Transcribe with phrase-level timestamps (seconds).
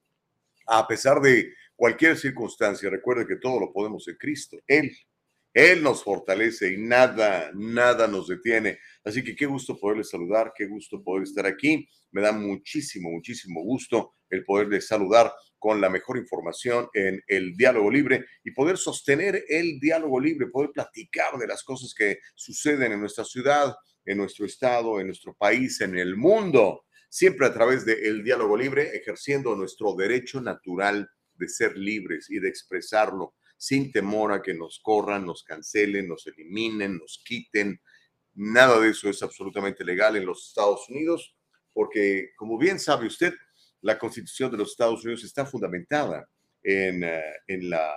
[0.66, 2.90] a pesar de cualquier circunstancia.
[2.90, 4.58] Recuerde que todo lo podemos en Cristo.
[4.66, 4.92] Él
[5.56, 8.78] él nos fortalece y nada, nada nos detiene.
[9.06, 11.88] Así que qué gusto poderles saludar, qué gusto poder estar aquí.
[12.10, 17.88] Me da muchísimo, muchísimo gusto el poderles saludar con la mejor información en el diálogo
[17.88, 22.98] libre y poder sostener el diálogo libre, poder platicar de las cosas que suceden en
[22.98, 28.24] nuestra ciudad, en nuestro estado, en nuestro país, en el mundo, siempre a través del
[28.24, 34.42] diálogo libre, ejerciendo nuestro derecho natural de ser libres y de expresarlo sin temor a
[34.42, 37.80] que nos corran, nos cancelen, nos eliminen, nos quiten.
[38.36, 41.34] Nada de eso es absolutamente legal en los Estados Unidos,
[41.72, 43.34] porque como bien sabe usted,
[43.80, 46.28] la Constitución de los Estados Unidos está fundamentada
[46.62, 47.92] en, eh, en la,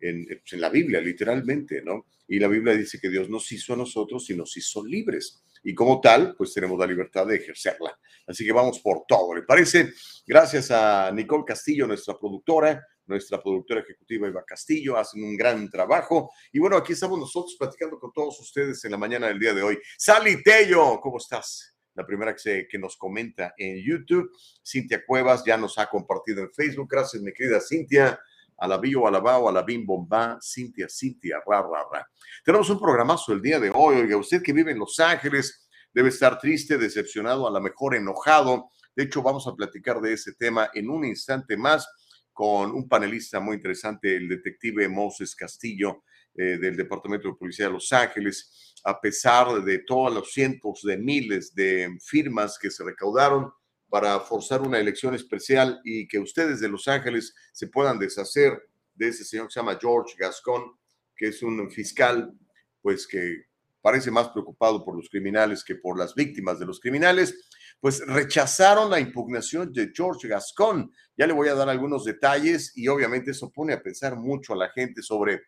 [0.00, 2.06] pues, en, la Biblia, literalmente, ¿no?
[2.26, 5.42] Y la Biblia dice que Dios nos hizo a nosotros y nos hizo libres.
[5.62, 7.98] Y como tal, pues tenemos la libertad de ejercerla.
[8.26, 9.92] Así que vamos por todo, ¿le parece?
[10.26, 16.30] Gracias a Nicole Castillo, nuestra productora, nuestra productora ejecutiva Eva Castillo, hacen un gran trabajo.
[16.52, 19.62] Y bueno, aquí estamos nosotros platicando con todos ustedes en la mañana del día de
[19.62, 19.78] hoy.
[19.98, 21.74] Sally Tello, ¿cómo estás?
[21.94, 24.30] La primera que, nos comenta en YouTube.
[24.64, 26.88] Cintia Cuevas ya nos ha compartido en Facebook.
[26.88, 28.18] Gracias, mi querida Cintia.
[28.62, 32.10] A la bio, a la bao, a la bim bomba, Cintia, Cintia, ra, ra, ra.
[32.44, 33.96] Tenemos un programazo el día de hoy.
[33.96, 38.70] Oiga, usted que vive en Los Ángeles debe estar triste, decepcionado, a lo mejor enojado.
[38.94, 41.88] De hecho, vamos a platicar de ese tema en un instante más
[42.32, 46.04] con un panelista muy interesante, el detective Moses Castillo
[46.34, 48.74] eh, del Departamento de Policía de Los Ángeles.
[48.84, 53.50] A pesar de todos los cientos de miles de firmas que se recaudaron
[53.88, 59.08] para forzar una elección especial y que ustedes de Los Ángeles se puedan deshacer de
[59.08, 60.72] ese señor que se llama George Gascon,
[61.16, 62.32] que es un fiscal,
[62.80, 63.44] pues que
[63.82, 67.34] parece más preocupado por los criminales que por las víctimas de los criminales
[67.80, 70.92] pues rechazaron la impugnación de George Gascon.
[71.16, 74.56] Ya le voy a dar algunos detalles y obviamente eso pone a pensar mucho a
[74.56, 75.40] la gente sobre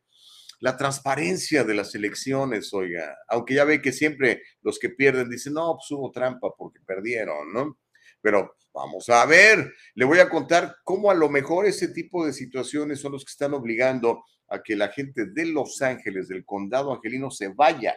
[0.61, 5.55] la transparencia de las elecciones, oiga, aunque ya ve que siempre los que pierden dicen,
[5.55, 7.79] no, pues hubo trampa porque perdieron, ¿no?
[8.21, 12.33] Pero vamos a ver, le voy a contar cómo a lo mejor ese tipo de
[12.33, 16.95] situaciones son los que están obligando a que la gente de Los Ángeles, del condado
[16.95, 17.97] angelino, se vaya.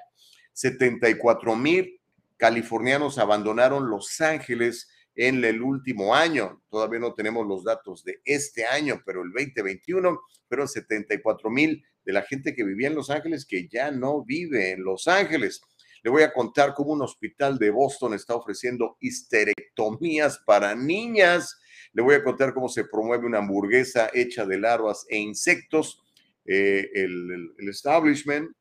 [0.54, 2.00] 74 mil
[2.38, 6.62] californianos abandonaron Los Ángeles en el último año.
[6.70, 12.14] Todavía no tenemos los datos de este año, pero el 2021 fueron 74 mil de
[12.14, 15.62] la gente que vivía en Los Ángeles que ya no vive en Los Ángeles.
[16.04, 21.60] Le voy a contar cómo un hospital de Boston está ofreciendo histerectomías para niñas.
[21.94, 26.04] Le voy a contar cómo se promueve una hamburguesa hecha de larvas e insectos.
[26.46, 28.52] Eh, el, el establishment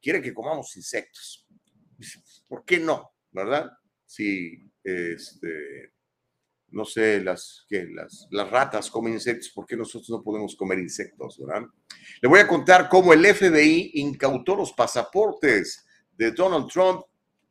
[0.00, 1.48] quiere que comamos insectos.
[2.46, 3.13] ¿Por qué no?
[3.34, 3.70] ¿Verdad?
[4.06, 5.92] Si, este,
[6.70, 11.38] no sé, las, las, las ratas comen insectos, ¿por qué nosotros no podemos comer insectos,
[11.38, 11.66] verdad?
[12.22, 15.84] Le voy a contar cómo el FBI incautó los pasaportes
[16.16, 17.02] de Donald Trump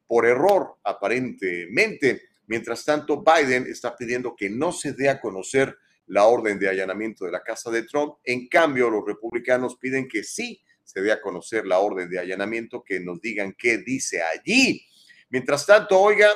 [0.08, 2.22] por error, aparentemente.
[2.48, 5.78] Mientras tanto, Biden está pidiendo que no se dé a conocer
[6.08, 8.16] la orden de allanamiento de la casa de Trump.
[8.24, 12.84] En cambio, los republicanos piden que sí se dé a conocer la orden de allanamiento,
[12.84, 14.86] que nos digan qué dice allí.
[15.34, 16.30] Mientras tanto, oiga,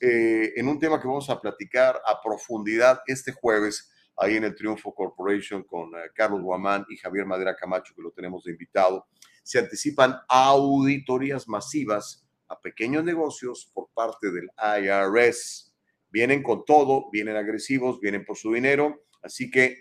[0.00, 4.54] eh, en un tema que vamos a platicar a profundidad este jueves, ahí en el
[4.54, 9.08] Triunfo Corporation con eh, Carlos Guamán y Javier Madera Camacho, que lo tenemos de invitado,
[9.42, 14.48] se anticipan auditorías masivas a pequeños negocios por parte del
[14.80, 15.74] IRS.
[16.08, 19.76] Vienen con todo, vienen agresivos, vienen por su dinero, así que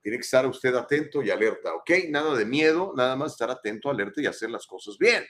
[0.00, 1.90] tiene que estar usted atento y alerta, ¿ok?
[2.08, 5.24] Nada de miedo, nada más estar atento, alerta y hacer las cosas bien.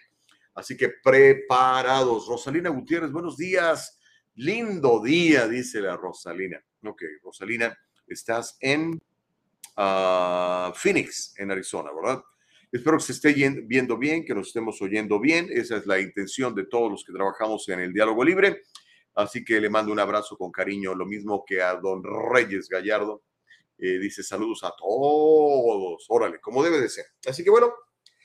[0.54, 2.26] Así que preparados.
[2.26, 3.98] Rosalina Gutiérrez, buenos días.
[4.34, 6.62] Lindo día, dice la Rosalina.
[6.84, 7.76] Ok, Rosalina,
[8.06, 9.00] estás en
[9.76, 12.22] a Phoenix, en Arizona, ¿verdad?
[12.70, 15.48] Espero que se esté viendo bien, que nos estemos oyendo bien.
[15.50, 18.62] Esa es la intención de todos los que trabajamos en el diálogo libre.
[19.14, 23.22] Así que le mando un abrazo con cariño, lo mismo que a don Reyes Gallardo.
[23.78, 26.04] Eh, dice saludos a todos.
[26.08, 27.06] Órale, como debe de ser.
[27.26, 27.72] Así que bueno,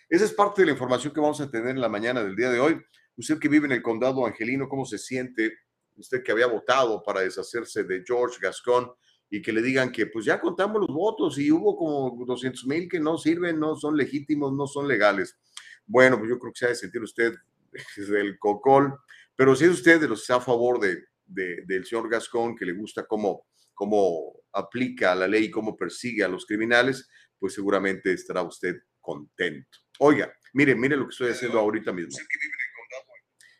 [0.09, 2.49] esa es parte de la información que vamos a tener en la mañana del día
[2.49, 2.79] de hoy.
[3.17, 5.53] Usted que vive en el condado angelino, ¿cómo se siente?
[5.95, 8.91] Usted que había votado para deshacerse de George Gascon
[9.29, 12.87] y que le digan que pues ya contamos los votos y hubo como 200 mil
[12.87, 15.37] que no sirven, no son legítimos, no son legales.
[15.85, 17.33] Bueno, pues yo creo que se ha de sentir usted
[17.97, 18.93] desde el cocol,
[19.35, 22.65] pero si es usted de los que está a favor de, del señor Gascón, que
[22.65, 27.09] le gusta cómo, cómo aplica la ley, cómo persigue a los criminales,
[27.39, 29.84] pues seguramente estará usted contento.
[29.99, 32.17] Oiga, mire, mire lo que estoy haciendo ahorita mismo.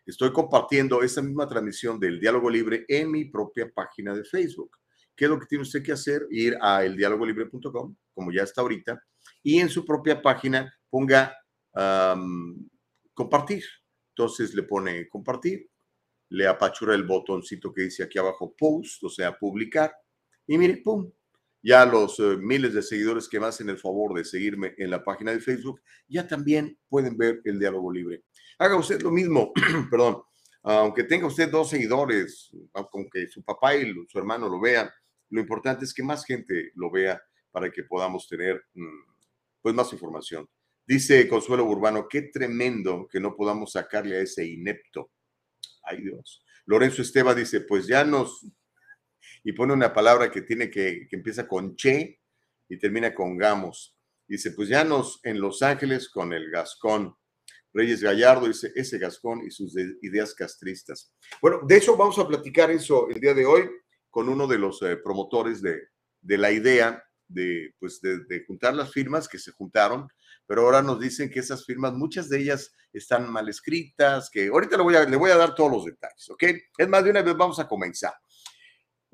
[0.06, 4.78] Estoy compartiendo esa misma transmisión del diálogo libre en mi propia página de Facebook.
[5.16, 6.28] ¿Qué es lo que tiene usted que hacer?
[6.30, 9.02] Ir a eldialogolibre.com, como ya está ahorita,
[9.42, 11.36] y en su propia página ponga
[13.14, 13.64] compartir.
[14.10, 15.70] Entonces le pone compartir,
[16.30, 19.94] le apachura el botoncito que dice aquí abajo post, o sea, publicar,
[20.48, 21.12] y mire, pum,
[21.66, 25.04] ya los eh, miles de seguidores que me hacen el favor de seguirme en la
[25.04, 28.24] página de Facebook, ya también pueden ver el diálogo libre.
[28.60, 29.52] Haga usted lo mismo,
[29.90, 30.22] perdón,
[30.62, 34.92] aunque tenga usted dos seguidores, aunque su papá y su hermano lo vean,
[35.32, 37.20] lo importante es que más gente lo vea
[37.50, 39.14] para que podamos tener mm,
[39.60, 40.48] pues más información.
[40.86, 45.10] Dice Consuelo Urbano, qué tremendo que no podamos sacarle a ese inepto.
[45.82, 46.46] Ay Dios.
[46.68, 48.46] Lorenzo Esteba dice, pues ya nos...
[49.46, 52.20] Y pone una palabra que tiene que, que empieza con che
[52.68, 53.96] y termina con gamos.
[54.28, 57.16] Dice, pues ya nos en Los Ángeles con el Gascón.
[57.76, 61.14] Reyes Gallardo dice, ese Gascón y sus ideas castristas.
[61.42, 63.70] Bueno, de hecho vamos a platicar eso el día de hoy
[64.10, 65.90] con uno de los eh, promotores de,
[66.22, 70.08] la idea de, pues de, juntar las firmas que se juntaron,
[70.48, 74.78] pero ahora nos dicen que esas firmas, muchas de ellas están mal escritas, que ahorita
[74.78, 76.44] le voy a, le voy a dar todos los detalles, ¿ok?
[76.78, 78.14] Es más, de una vez vamos a comenzar.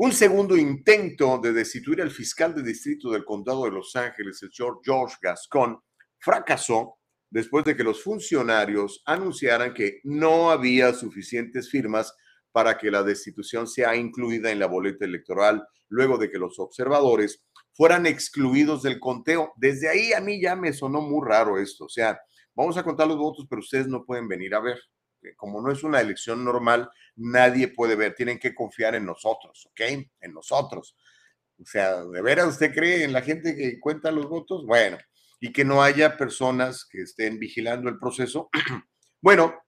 [0.04, 4.52] Un segundo intento de destituir al fiscal de distrito del condado de Los Ángeles, el
[4.52, 5.80] señor George Gascon,
[6.18, 6.98] fracasó
[7.30, 12.16] después de que los funcionarios anunciaran que no había suficientes firmas
[12.52, 17.46] para que la destitución sea incluida en la boleta electoral luego de que los observadores
[17.76, 19.54] fueran excluidos del conteo.
[19.56, 21.86] Desde ahí a mí ya me sonó muy raro esto.
[21.86, 22.20] O sea,
[22.56, 24.80] vamos a contar los votos, pero ustedes no pueden venir a ver.
[25.36, 28.16] Como no es una elección normal, nadie puede ver.
[28.16, 29.82] Tienen que confiar en nosotros, ¿ok?
[30.22, 30.96] En nosotros.
[31.60, 34.66] O sea, ¿de veras usted cree en la gente que cuenta los votos?
[34.66, 34.98] Bueno,
[35.40, 38.50] y que no haya personas que estén vigilando el proceso.
[39.22, 39.62] bueno,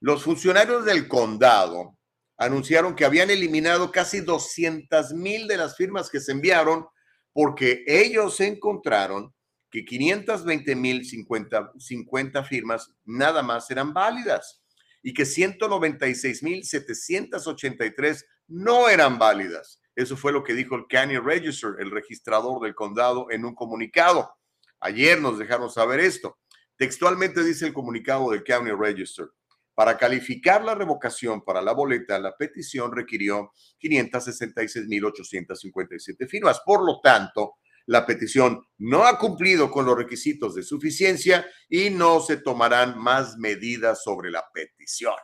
[0.00, 1.98] Los funcionarios del condado
[2.38, 6.86] anunciaron que habían eliminado casi 200 mil de las firmas que se enviaron
[7.32, 9.34] porque ellos encontraron
[9.70, 14.62] que 520 mil 50, 50 firmas nada más eran válidas
[15.02, 19.80] y que 196 mil 783 no eran válidas.
[19.94, 24.32] Eso fue lo que dijo el County Register, el registrador del condado, en un comunicado.
[24.80, 26.38] Ayer nos dejaron saber esto.
[26.76, 29.30] Textualmente dice el comunicado del County Register.
[29.74, 36.60] Para calificar la revocación para la boleta, la petición requirió 566.857 firmas.
[36.64, 37.54] Por lo tanto,
[37.88, 43.36] la petición no ha cumplido con los requisitos de suficiencia y no se tomarán más
[43.38, 45.14] medidas sobre la petición.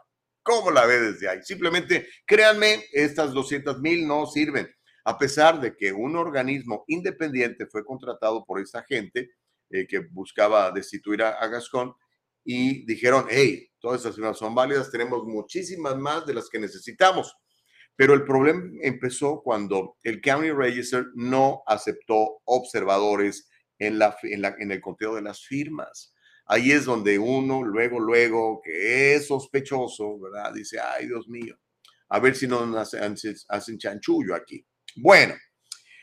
[0.42, 1.42] ¿Cómo la ve desde ahí?
[1.42, 4.68] Simplemente, créanme, estas 200.000 no sirven.
[5.04, 9.32] A pesar de que un organismo independiente fue contratado por esa gente
[9.70, 11.94] eh, que buscaba destituir a, a Gascón,
[12.44, 17.34] y dijeron, hey, todas esas firmas son válidas, tenemos muchísimas más de las que necesitamos.
[17.96, 23.48] Pero el problema empezó cuando el County Register no aceptó observadores
[23.78, 26.12] en, la, en, el conteo de las firmas.
[26.46, 30.52] ahí es donde uno luego, luego, que es sospechoso, ¿verdad?
[30.52, 31.56] Dice, ay, Dios mío,
[32.08, 33.16] a ver si no hacen,
[33.48, 34.64] hacen chanchullo aquí.
[34.96, 35.34] Bueno,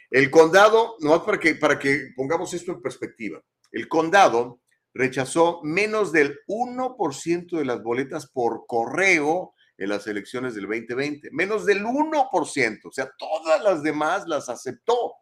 [0.09, 4.61] el condado, no para que, para que pongamos esto en perspectiva, el condado
[4.93, 11.65] rechazó menos del 1% de las boletas por correo en las elecciones del 2020, menos
[11.65, 15.13] del 1%, o sea, todas las demás las aceptó.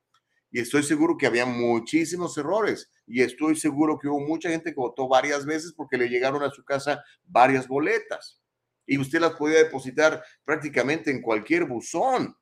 [0.51, 4.79] Y estoy seguro que había muchísimos errores y estoy seguro que hubo mucha gente que
[4.79, 8.41] votó varias veces porque le llegaron a su casa varias boletas
[8.89, 12.35] y usted las podía depositar prácticamente en cualquier buzón.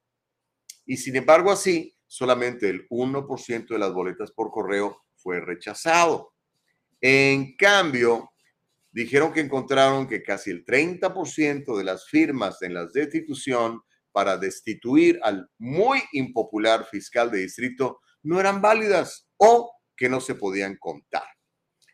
[0.85, 6.33] Y sin embargo, así, solamente el 1% de las boletas por correo fue rechazado.
[7.01, 8.31] En cambio,
[8.97, 15.19] dijeron que encontraron que casi el 30% de las firmas en la destitución para destituir
[15.21, 21.27] al muy impopular fiscal de distrito no eran válidas o que no se podían contar.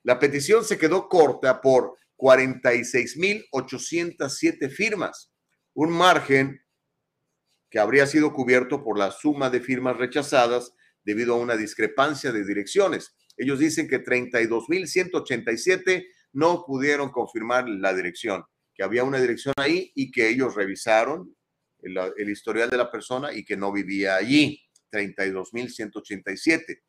[0.04, 5.30] La petición se quedó corta por 46.807 firmas,
[5.74, 6.62] un margen
[7.70, 10.72] que habría sido cubierto por la suma de firmas rechazadas
[11.04, 13.14] debido a una discrepancia de direcciones.
[13.36, 20.12] Ellos dicen que 32.187 no pudieron confirmar la dirección, que había una dirección ahí y
[20.12, 21.36] que ellos revisaron
[21.82, 24.60] el, historial de la persona y que no vivía allí.
[24.92, 26.82] 32.187.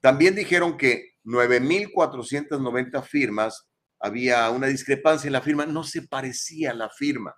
[0.00, 3.66] También dijeron que 9.490 firmas
[3.98, 7.34] había una discrepancia en la firma, no se parecía a la firma.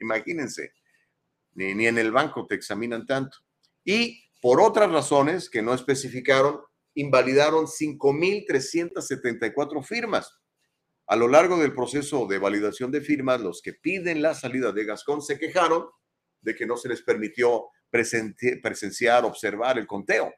[0.00, 0.72] Imagínense,
[1.52, 3.38] ni, ni en el banco te examinan tanto.
[3.84, 6.60] Y por otras razones que no especificaron,
[6.94, 10.39] invalidaron 5.374 firmas.
[11.10, 14.84] A lo largo del proceso de validación de firmas, los que piden la salida de
[14.84, 15.88] Gascón se quejaron
[16.40, 20.32] de que no se les permitió presenciar, observar el conteo.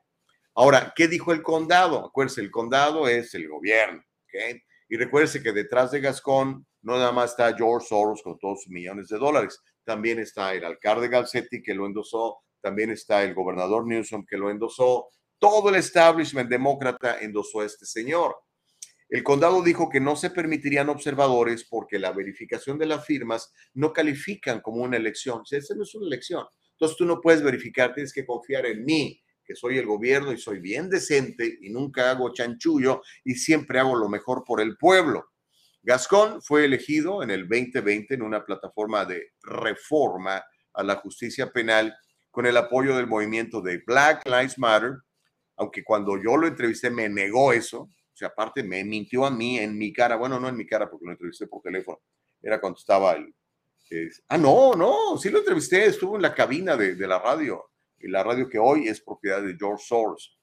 [0.54, 2.06] Ahora, ¿qué dijo el condado?
[2.06, 4.62] Acuérdense, el condado es el gobierno, ¿ok?
[4.88, 8.72] Y recuérdense que detrás de Gascón no nada más está George Soros con todos sus
[8.72, 13.86] millones de dólares, también está el alcalde Galcetti que lo endosó, también está el gobernador
[13.86, 18.34] Newsom que lo endosó, todo el establishment demócrata endosó a este señor.
[19.12, 23.92] El condado dijo que no se permitirían observadores porque la verificación de las firmas no
[23.92, 25.42] califican como una elección.
[25.42, 26.46] O sea, esa no es una elección.
[26.70, 30.38] Entonces tú no puedes verificar, tienes que confiar en mí, que soy el gobierno y
[30.38, 35.26] soy bien decente y nunca hago chanchullo y siempre hago lo mejor por el pueblo.
[35.82, 40.42] Gascón fue elegido en el 2020 en una plataforma de reforma
[40.72, 41.94] a la justicia penal
[42.30, 44.94] con el apoyo del movimiento de Black Lives Matter,
[45.56, 49.58] aunque cuando yo lo entrevisté me negó eso, o sea, aparte me mintió a mí
[49.58, 52.00] en mi cara, bueno, no en mi cara porque lo entrevisté por teléfono,
[52.42, 53.34] era cuando estaba el...
[54.28, 58.08] ah, no, no, sí lo entrevisté, estuvo en la cabina de, de la radio, y
[58.08, 60.38] la radio que hoy es propiedad de George Soros.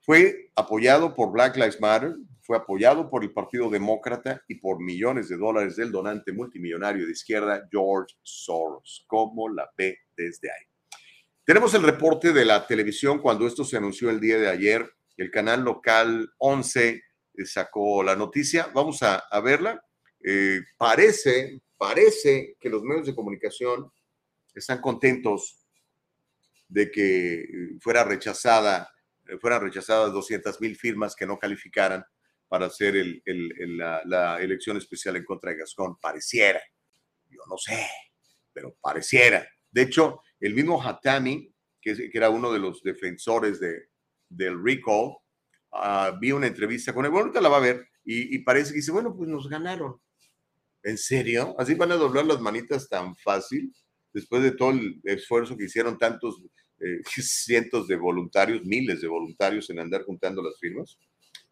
[0.00, 5.28] Fue apoyado por Black Lives Matter, fue apoyado por el Partido Demócrata y por millones
[5.28, 9.04] de dólares del donante multimillonario de izquierda George Soros.
[9.06, 10.64] ¿Cómo la ve desde ahí?
[11.44, 15.30] Tenemos el reporte de la televisión cuando esto se anunció el día de ayer el
[15.32, 18.70] canal local 11 eh, sacó la noticia.
[18.72, 19.84] Vamos a, verla.
[20.24, 23.90] Eh, parece, parece que los medios de comunicación
[24.54, 25.66] están contentos
[26.68, 27.48] de que eh,
[27.80, 28.90] fuera rechazada,
[29.40, 32.04] fueran rechazadas 200 mil firmas que no calificaran
[32.46, 32.94] para hacer
[33.26, 35.98] la, elección especial en contra de Gascón.
[36.00, 36.62] Pareciera,
[37.28, 37.86] yo no sé,
[38.52, 39.46] pero pareciera.
[39.70, 43.88] De hecho, el mismo Hatami, que era uno de los defensores de,
[44.28, 45.16] del recall,
[45.72, 48.76] ah, vi una entrevista con él, bueno, ahorita la va a ver, y, parece que
[48.76, 50.00] dice, bueno, pues nos ganaron.
[50.82, 51.54] ¿En serio?
[51.58, 53.70] ¿Así van a doblar las manitas tan fácil?
[54.14, 56.42] Después de todo el esfuerzo que hicieron tantos
[56.80, 60.98] eh, cientos de voluntarios, miles de voluntarios en andar juntando las firmas.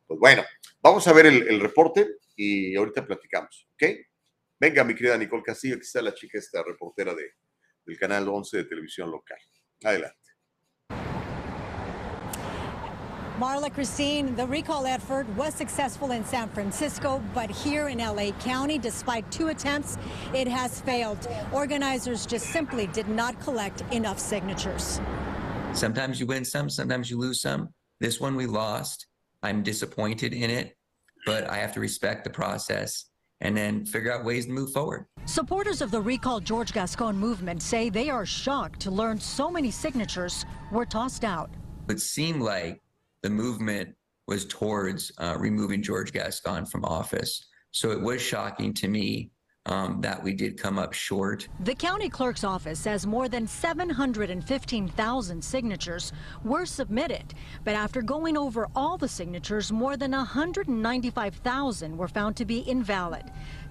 [0.06, 0.44] Pues bueno,
[0.80, 3.90] vamos a ver el, reporte y ahorita platicamos, ¿ok?
[4.58, 7.32] Venga, mi querida Nicole Castillo, aquí está la chica, esta reportera de,
[7.84, 9.38] del canal 11 de televisión local.
[9.82, 10.25] Adelante.
[13.38, 18.78] Marla Christine, the recall effort was successful in San Francisco, but here in LA County,
[18.78, 19.98] despite two attempts,
[20.32, 21.28] it has failed.
[21.52, 25.02] Organizers just simply did not collect enough signatures.
[25.74, 27.68] Sometimes you win some, sometimes you lose some.
[28.00, 29.06] This one we lost.
[29.42, 30.74] I'm disappointed in it,
[31.26, 33.04] but I have to respect the process
[33.42, 35.04] and then figure out ways to move forward.
[35.26, 39.70] Supporters of the Recall George Gascon movement say they are shocked to learn so many
[39.70, 41.50] signatures were tossed out.
[41.90, 42.80] It seemed like
[43.26, 43.92] the movement
[44.28, 47.48] was towards uh, removing George Gascon from office.
[47.72, 49.32] So it was shocking to me
[49.66, 51.48] um, that we did come up short.
[51.64, 56.12] The county clerk's office says more than 715,000 signatures
[56.44, 62.44] were submitted, but after going over all the signatures, more than 195,000 were found to
[62.44, 63.24] be invalid.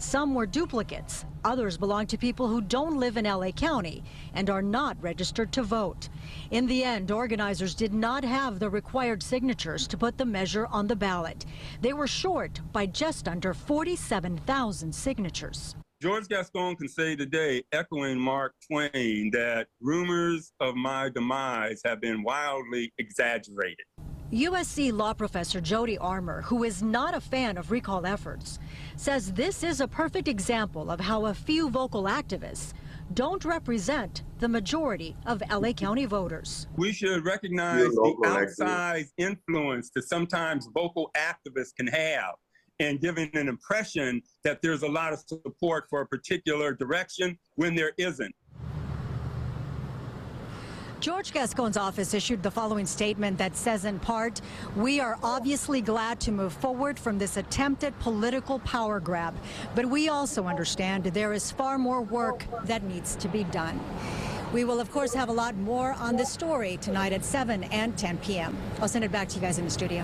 [0.05, 4.03] Some were duplicates, others belong to people who don't live in LA County
[4.35, 6.09] and are not registered to vote.
[6.51, 10.85] In the end, organizers did not have the required signatures to put the measure on
[10.85, 11.47] the ballot.
[11.81, 15.75] They were short by just under 47,000 signatures.
[16.03, 22.21] George Gascon can say today, echoing Mark Twain, that rumors of my demise have been
[22.21, 23.87] wildly exaggerated.
[24.31, 28.57] USC law professor Jody Armour, who is not a fan of recall efforts,
[28.95, 32.73] says this is a perfect example of how a few vocal activists
[33.13, 36.65] don't represent the majority of LA County voters.
[36.75, 42.33] We should recognize the outsized influence that sometimes vocal activists can have
[42.79, 47.75] and giving an impression that there's a lot of support for a particular direction when
[47.75, 48.33] there isn't.
[51.05, 54.41] George Gascon's office issued the following statement that says in part,
[54.75, 59.35] we are obviously glad to move forward from this attempted political power grab,
[59.75, 63.79] but we also understand there is far more work that needs to be done.
[64.51, 67.95] We will, of course, have a lot more on this story tonight at 7 and
[67.95, 68.57] 10 p.m.
[68.81, 70.03] I'll send it back to you guys in the studio.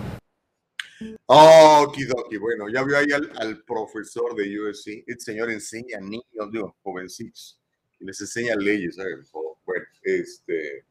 [1.27, 2.39] Oh, Okidoki.
[2.39, 5.03] Bueno, ya vio ahí al, al, profesor de USC.
[5.08, 7.58] El señor enseña niños, digo, jovencitos.
[8.00, 9.31] Y les enseña leyes, ¿sabes?
[9.34, 10.86] Oh, bueno, este,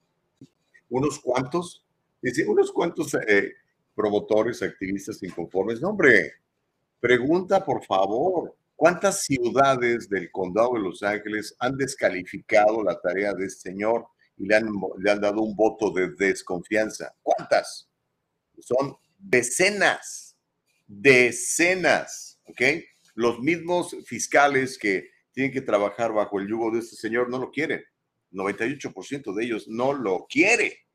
[0.91, 1.85] unos cuantos,
[2.21, 3.55] dice, unos cuantos eh,
[3.95, 5.81] promotores, activistas inconformes.
[5.81, 6.35] No, hombre,
[7.01, 13.47] pregunta por favor, ¿cuántas ciudades del condado de Los Ángeles han descalificado la tarea de
[13.47, 14.07] este señor
[14.37, 17.15] y le han, le han dado un voto de desconfianza?
[17.23, 17.89] ¿Cuántas?
[18.59, 20.37] Son decenas,
[20.87, 22.63] decenas, ¿ok?
[23.15, 27.51] Los mismos fiscales que tienen que trabajar bajo el yugo de este señor no lo
[27.51, 27.83] quieren.
[28.33, 30.87] 98% de ellos no lo quiere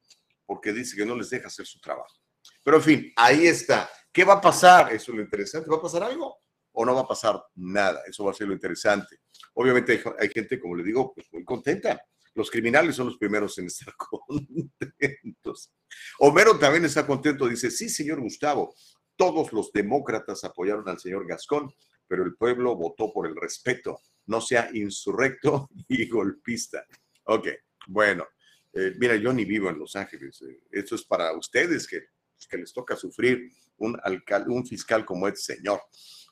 [0.46, 2.15] porque dice que no les deja hacer su trabajo.
[2.63, 3.89] Pero en fin, ahí está.
[4.12, 4.93] ¿Qué va a pasar?
[4.93, 5.69] Eso es lo interesante.
[5.69, 6.38] ¿Va a pasar algo
[6.71, 8.02] o no va a pasar nada?
[8.08, 9.19] Eso va a ser lo interesante.
[9.54, 12.02] Obviamente hay, gente, como le digo, pues muy contenta.
[12.34, 15.71] Los criminales son los primeros en estar contentos.
[16.19, 18.76] Homero también está contento, dice, sí, señor Gustavo,
[19.15, 21.74] todos los demócratas apoyaron al señor Gascón,
[22.08, 26.86] pero el pueblo votó por el respeto, no sea insurrecto y golpista.
[27.25, 27.47] Ok,
[27.88, 28.27] bueno,
[28.73, 32.07] eh, mira, yo ni vivo en Los Ángeles, eh, esto es para ustedes que,
[32.49, 35.81] que les toca sufrir un, alcalde, un fiscal como este señor.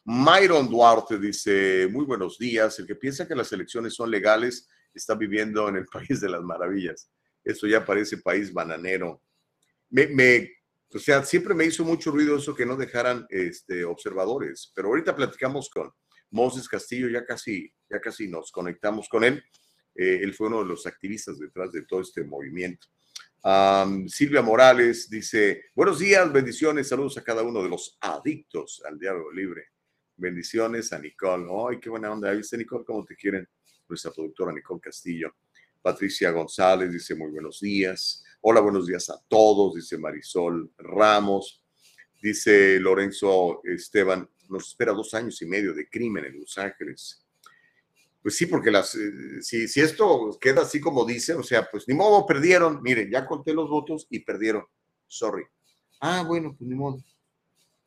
[0.06, 5.16] Myron Duarte dice, muy buenos días, el que piensa que las elecciones son legales está
[5.16, 7.10] viviendo en el país de las maravillas.
[7.44, 9.22] Eso ya parece país bananero.
[9.90, 10.52] Me, me,
[10.94, 15.16] o sea, siempre me hizo mucho ruido eso que no dejaran este, observadores, pero ahorita
[15.16, 15.92] platicamos con
[16.30, 19.44] Moses Castillo, ya casi, ya casi nos conectamos con él.
[19.96, 22.88] Eh, él fue uno de los activistas detrás de todo este movimiento.
[24.08, 29.32] Silvia Morales dice, buenos días, bendiciones, saludos a cada uno de los adictos al diálogo
[29.34, 29.66] libre.
[30.16, 31.48] Bendiciones a Nicole.
[31.70, 32.32] Ay, qué buena onda.
[32.32, 33.48] ¿Viste, Nicole, cómo te quieren?
[33.90, 35.36] Nuestra productora Nicole Castillo.
[35.82, 38.24] Patricia González dice muy buenos días.
[38.40, 41.62] Hola, buenos días a todos, dice Marisol Ramos.
[42.22, 47.23] Dice Lorenzo Esteban, nos espera dos años y medio de crimen en Los Ángeles.
[48.24, 48.98] Pues sí, porque las,
[49.42, 52.82] si, si esto queda así como dice, o sea, pues ni modo, perdieron.
[52.82, 54.64] Miren, ya conté los votos y perdieron.
[55.06, 55.44] Sorry.
[56.00, 57.04] Ah, bueno, pues ni modo.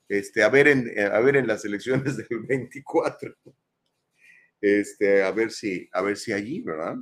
[0.08, 3.34] Este, a ver en, a ver en las elecciones del 24.
[4.60, 6.96] Este, a ver si, a ver si allí, ¿verdad?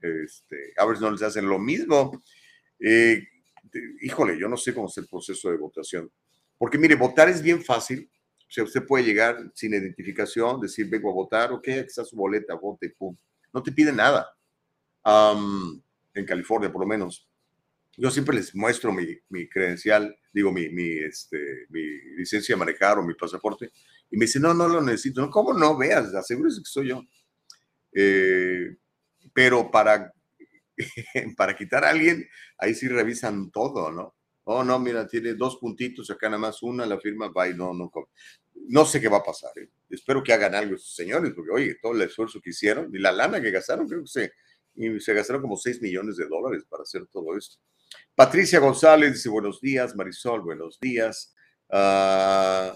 [0.00, 2.20] Este, a ver si no les hacen lo mismo.
[2.80, 3.22] Eh,
[4.00, 6.10] híjole, yo no sé cómo es el proceso de votación.
[6.58, 8.10] Porque mire, votar es bien fácil.
[8.52, 12.14] O sea, usted puede llegar sin identificación, decir, vengo a votar, ok, aquí está su
[12.14, 13.16] boleta, vote, pum.
[13.50, 14.28] No te piden nada.
[15.06, 15.80] Um,
[16.12, 17.26] en California, por lo menos.
[17.96, 21.82] Yo siempre les muestro mi, mi credencial, digo, mi, mi, este, mi
[22.18, 23.72] licencia de manejar o mi pasaporte,
[24.10, 25.30] y me dicen, no, no lo necesito.
[25.30, 25.78] ¿Cómo no?
[25.78, 27.02] Veas, asegúrese que soy yo.
[27.94, 28.76] Eh,
[29.32, 30.12] pero para,
[31.38, 34.14] para quitar a alguien, ahí sí revisan todo, ¿no?
[34.44, 37.90] Oh, no, mira, tiene dos puntitos, acá nada más una, la firma va no, no.
[38.54, 39.52] No sé qué va a pasar.
[39.56, 39.68] ¿eh?
[39.88, 43.12] Espero que hagan algo estos señores, porque oye, todo el esfuerzo que hicieron y la
[43.12, 44.32] lana que gastaron, creo que se,
[44.74, 47.58] y se gastaron como 6 millones de dólares para hacer todo esto.
[48.14, 51.34] Patricia González dice buenos días, Marisol, buenos días.
[51.68, 52.74] Uh,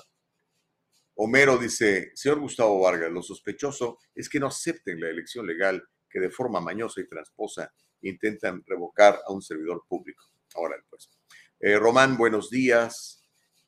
[1.19, 6.21] Homero dice, señor Gustavo Vargas, lo sospechoso es que no acepten la elección legal que
[6.21, 10.25] de forma mañosa y transposa intentan revocar a un servidor público.
[10.55, 11.16] Ahora, pues.
[11.59, 13.25] Eh, Román, buenos días.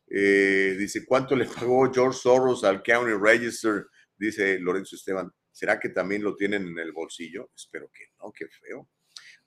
[0.06, 3.86] Eh, dice, ¿cuánto le pagó George Soros al County Register?
[4.14, 5.32] Dice Lorenzo Esteban.
[5.50, 7.50] ¿Será que también lo tienen en el bolsillo?
[7.56, 8.90] Espero que no, qué feo.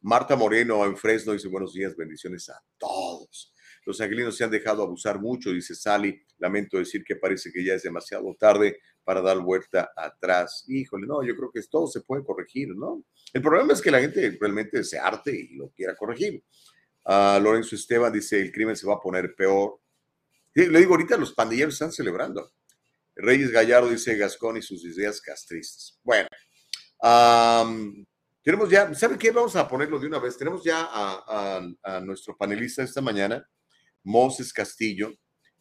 [0.02, 3.54] Marta Moreno en Fresno dice buenos días, bendiciones a todos.
[3.86, 6.20] Los angelinos se han dejado abusar mucho, dice Sally.
[6.40, 10.66] Lamento decir que parece que ya es demasiado tarde para dar vuelta atrás.
[10.68, 13.04] Híjole, no, yo creo que todo se puede corregir, ¿no?
[13.34, 16.44] El problema es que la gente realmente se arte y lo quiera corregir.
[17.04, 19.80] Uh, Lorenzo Esteban dice, el crimen se va a poner peor.
[20.54, 22.52] le digo, ahorita los pandilleros están celebrando.
[23.16, 26.00] Reyes Gallardo dice Gascón y sus ideas castristas.
[26.04, 26.28] Bueno,
[28.44, 29.32] tenemos ya, ¿saben qué?
[29.32, 30.38] Vamos a ponerlo de una vez.
[30.38, 33.48] Tenemos ya a, nuestro panelista esta mañana,
[34.04, 35.12] Moses Castillo.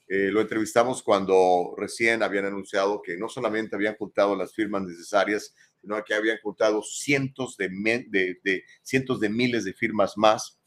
[0.08, 5.54] Eh, lo entrevistamos cuando recién habían anunciado que no solamente habían juntado las firmas necesarias,
[5.80, 10.59] sino que habían juntado cientos de, cientos de miles de firmas más.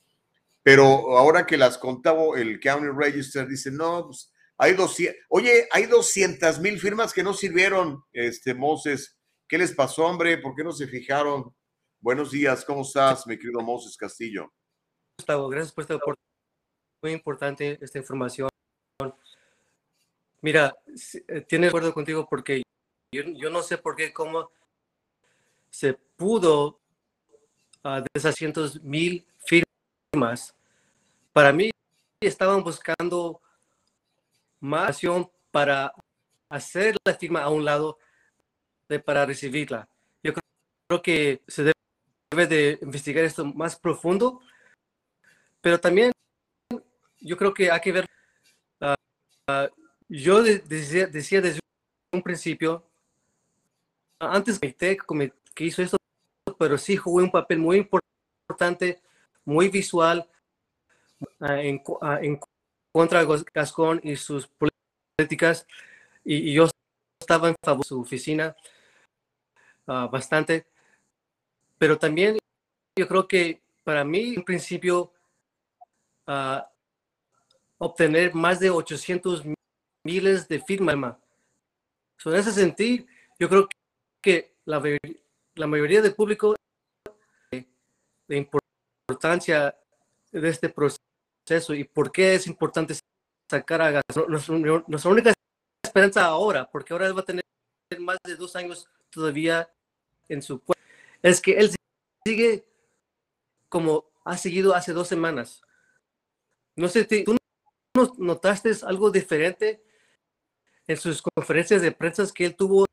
[0.64, 5.86] Pero ahora que las contaba el County Register, dice, no, pues hay 200, oye, hay
[5.86, 9.18] 200 mil firmas que no sirvieron, este, Moses.
[9.48, 10.38] ¿Qué les pasó, hombre?
[10.38, 11.54] ¿Por qué no se fijaron?
[12.00, 14.52] Buenos días, ¿cómo estás, mi querido Moses Castillo?
[15.20, 16.24] Gustavo, gracias por esta oportunidad
[17.04, 18.50] muy importante esta información.
[20.42, 20.74] Mira,
[21.28, 22.64] eh, tiene acuerdo contigo porque
[23.12, 24.50] yo, no sé por qué, cómo
[25.70, 26.80] se pudo
[27.84, 29.73] uh, de esas cientos mil firmas.
[31.34, 31.72] Para mí,
[32.22, 33.42] estaban buscando
[34.60, 35.92] más acción para
[36.50, 37.98] hacer la firma a un lado
[38.88, 39.90] de, para recibirla.
[40.22, 40.34] Yo
[40.88, 44.40] creo que se debe de investigar esto más profundo,
[45.62, 46.12] pero también
[47.20, 48.06] yo creo que hay que ver,
[48.82, 49.68] uh,
[50.08, 51.60] yo decía, decía, desde
[52.12, 52.86] un principio,
[54.20, 55.98] antes que, que hizo esto,
[56.60, 59.02] pero sí jugó un papel muy importante,
[59.46, 60.30] muy visual
[61.40, 62.40] uh, en, uh, en,
[62.92, 65.68] contra de Gascón y sus políticas,
[66.24, 66.70] y, yo
[67.20, 68.56] estaba en favor de su oficina
[69.86, 70.66] bastante,
[71.78, 72.38] pero también
[72.98, 75.12] yo creo que para mí, en principio,
[77.78, 79.44] obtener más de 800
[80.06, 81.18] miles de firmas.
[82.26, 83.06] en ese sentido,
[83.40, 83.68] yo creo
[84.22, 84.82] que la,
[85.56, 86.56] la mayoría del público
[87.52, 88.38] de
[89.08, 89.78] importancia
[90.32, 92.96] de este proceso y por qué es importante
[93.50, 94.04] sacar a gas.
[94.28, 95.34] Nuestra, única
[95.84, 97.44] esperanza ahora, porque ahora va a tener
[98.00, 99.70] más de dos años todavía
[100.30, 100.84] en su puesto,
[101.22, 101.72] es que él
[102.26, 102.66] sigue
[103.70, 105.62] como ha seguido hace dos semanas.
[106.76, 107.36] No sé, tú
[108.18, 109.84] notaste algo diferente
[110.88, 112.86] en sus conferencias de prensa que él tuvo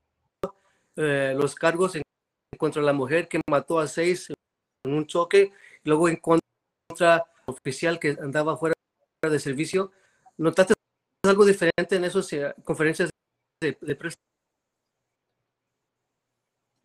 [0.97, 2.03] eh, los cargos en
[2.59, 4.29] contra la mujer que mató a seis
[4.85, 5.53] en un choque,
[5.85, 8.75] luego en contra oficial que andaba fuera
[9.23, 9.93] de servicio.
[10.39, 10.75] ¿Notaste
[11.25, 13.11] algo diferente en esas eh, conferencias
[13.61, 14.17] de, prensa?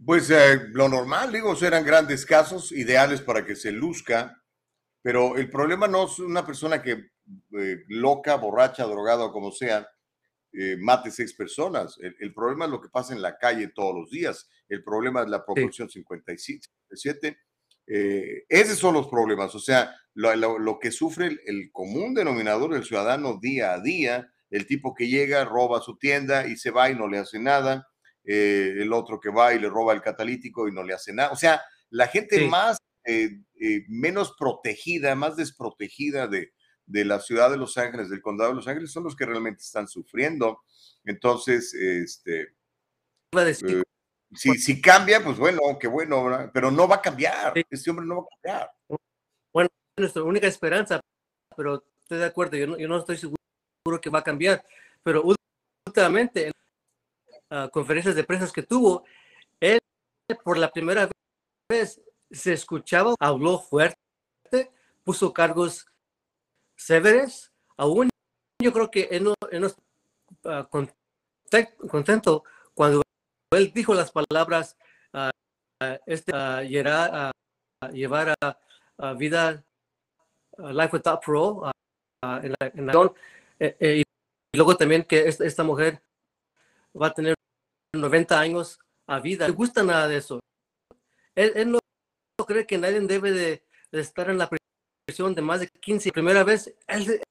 [0.04, 4.44] Pues eh, lo normal, digo, eran grandes casos, ideales para que se luzca,
[5.02, 7.12] pero el problema no es una persona que
[7.58, 9.88] eh, loca, borracha, drogada o como sea,
[10.58, 11.98] eh, mate seis personas.
[12.00, 14.50] El, problema es lo que pasa en la calle todos los días.
[14.70, 17.38] El problema es la proporción 57.
[17.88, 19.54] Eh, esos son los problemas.
[19.56, 24.94] O sea, lo, que sufre el, común denominador del ciudadano día a día, el tipo
[24.94, 27.88] que llega, roba su tienda y se va y no le hace nada.
[28.24, 31.32] el otro que va y le roba el catalítico y no le hace nada.
[31.32, 32.78] O sea, la gente más,
[33.88, 36.52] menos protegida, más desprotegida de,
[36.86, 39.62] de la ciudad de Los Ángeles, del condado de Los Ángeles, son los que realmente
[39.62, 40.62] están sufriendo.
[41.04, 42.42] Entonces, este...
[43.32, 43.84] Eh,
[44.36, 47.54] si, si, cambia, pues bueno, qué bueno, pero no va a cambiar.
[47.70, 48.72] Este hombre no va a cambiar.
[49.54, 51.00] Bueno, nuestra única esperanza,
[51.56, 54.64] pero estoy de acuerdo, yo no, yo no estoy seguro que va a cambiar,
[55.04, 55.24] pero
[55.88, 56.52] últimamente en
[57.50, 59.06] las conferencias de prensa que tuvo,
[59.60, 59.80] él
[60.44, 61.10] por la primera
[61.70, 63.98] vez se escuchaba, habló fuerte,
[65.04, 65.88] puso cargos
[66.76, 68.10] severes, aún
[68.62, 69.34] yo creo que él no,
[71.46, 72.44] está contento
[72.74, 73.02] cuando
[73.58, 74.78] él dijo las palabras
[75.14, 75.30] uh,
[76.06, 76.32] este,
[76.68, 77.32] llevar,
[77.92, 78.58] llevar a,
[79.14, 79.64] vida
[80.58, 81.72] life without parole
[82.24, 82.90] en la, en
[83.60, 86.02] eh, eh, y luego también que esta, mujer
[87.00, 87.36] va a tener
[87.94, 89.46] 90 años a vida.
[89.48, 90.40] No le gusta nada de eso.
[91.36, 91.80] Él, no
[92.46, 94.50] cree que nadie debe de, de estar en la
[95.08, 96.12] de más de 15.
[96.12, 97.22] Primera vez, él,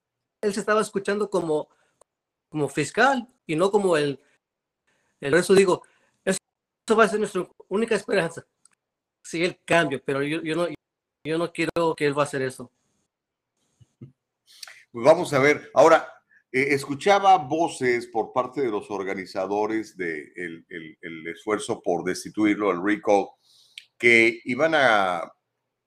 [0.41, 1.69] él se estaba escuchando como,
[2.49, 4.21] como fiscal y no como el,
[5.21, 5.83] el eso digo,
[6.87, 8.47] eso, va a ser nuestra única esperanza.
[9.23, 10.67] Sí, el cambio, pero yo, yo, no,
[11.25, 12.71] yo no quiero que él va a hacer eso.
[13.99, 15.71] Pues vamos a ver.
[15.75, 16.07] Ahora,
[16.53, 20.35] eh, escuchaba voces por parte de los organizadores del
[20.69, 23.29] de el, esfuerzo por destituirlo, el recall,
[23.99, 25.33] que iban a,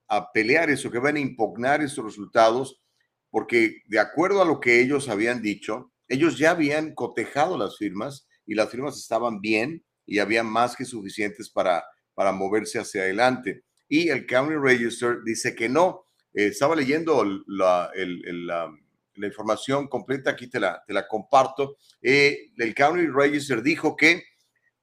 [0.08, 2.82] a pelear eso, que iban a impugnar esos resultados,
[3.30, 8.28] porque de acuerdo a lo que ellos habían dicho, ellos ya habían cotejado las firmas
[8.46, 11.84] y las firmas estaban bien y había más que suficientes para,
[12.16, 13.66] para moverse hacia adelante.
[13.88, 16.06] Y el County Register dice que no.
[16.34, 18.72] Eh, estaba leyendo la, la,
[19.16, 21.78] información completa, aquí te la, te la comparto.
[22.02, 24.24] Eh, el County Register dijo que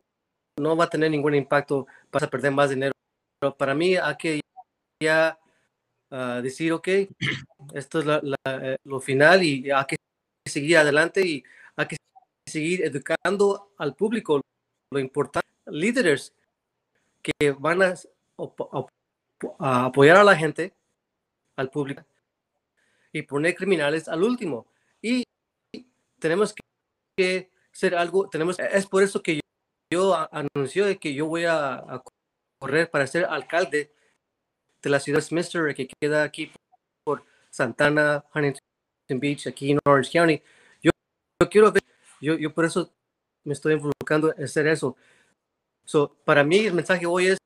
[0.59, 2.93] no va a tener ningún impacto, vas a perder más dinero.
[3.39, 4.41] Pero para mí hay que
[5.01, 5.39] ya
[6.11, 6.87] ah, decir, ok,
[7.73, 8.05] esto es
[8.45, 9.95] eh, lo final y hay que
[10.47, 11.43] seguir adelante y
[11.75, 11.97] hay que
[12.47, 14.41] seguir educando al público.
[14.91, 16.33] Lo importante, líderes
[17.21, 17.95] que van a
[19.85, 20.73] apoyar a la gente
[21.55, 22.03] al público
[23.13, 24.67] y poner criminales al último.
[25.01, 25.23] Y
[26.19, 26.53] tenemos
[27.15, 29.41] que hacer algo, tenemos, es por eso que yo,
[29.91, 32.01] yo anunció de que yo voy a,
[32.59, 33.93] correr para ser alcalde
[34.81, 36.51] de la ciudad de Smithsburg, que queda aquí
[37.03, 40.41] por Santana, Huntington Beach, aquí en Orange County.
[40.81, 40.91] Yo,
[41.41, 41.83] yo quiero ver,
[42.21, 42.93] yo, yo por eso
[43.43, 44.95] me estoy enfocando en hacer eso.
[45.85, 47.37] So, para mí el mensaje hoy es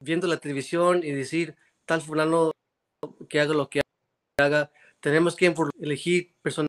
[0.00, 1.54] viendo la televisión y decir,
[1.86, 2.52] tal fulano
[3.28, 3.80] que haga lo que
[4.38, 4.70] haga,
[5.00, 6.68] tenemos que elegir personas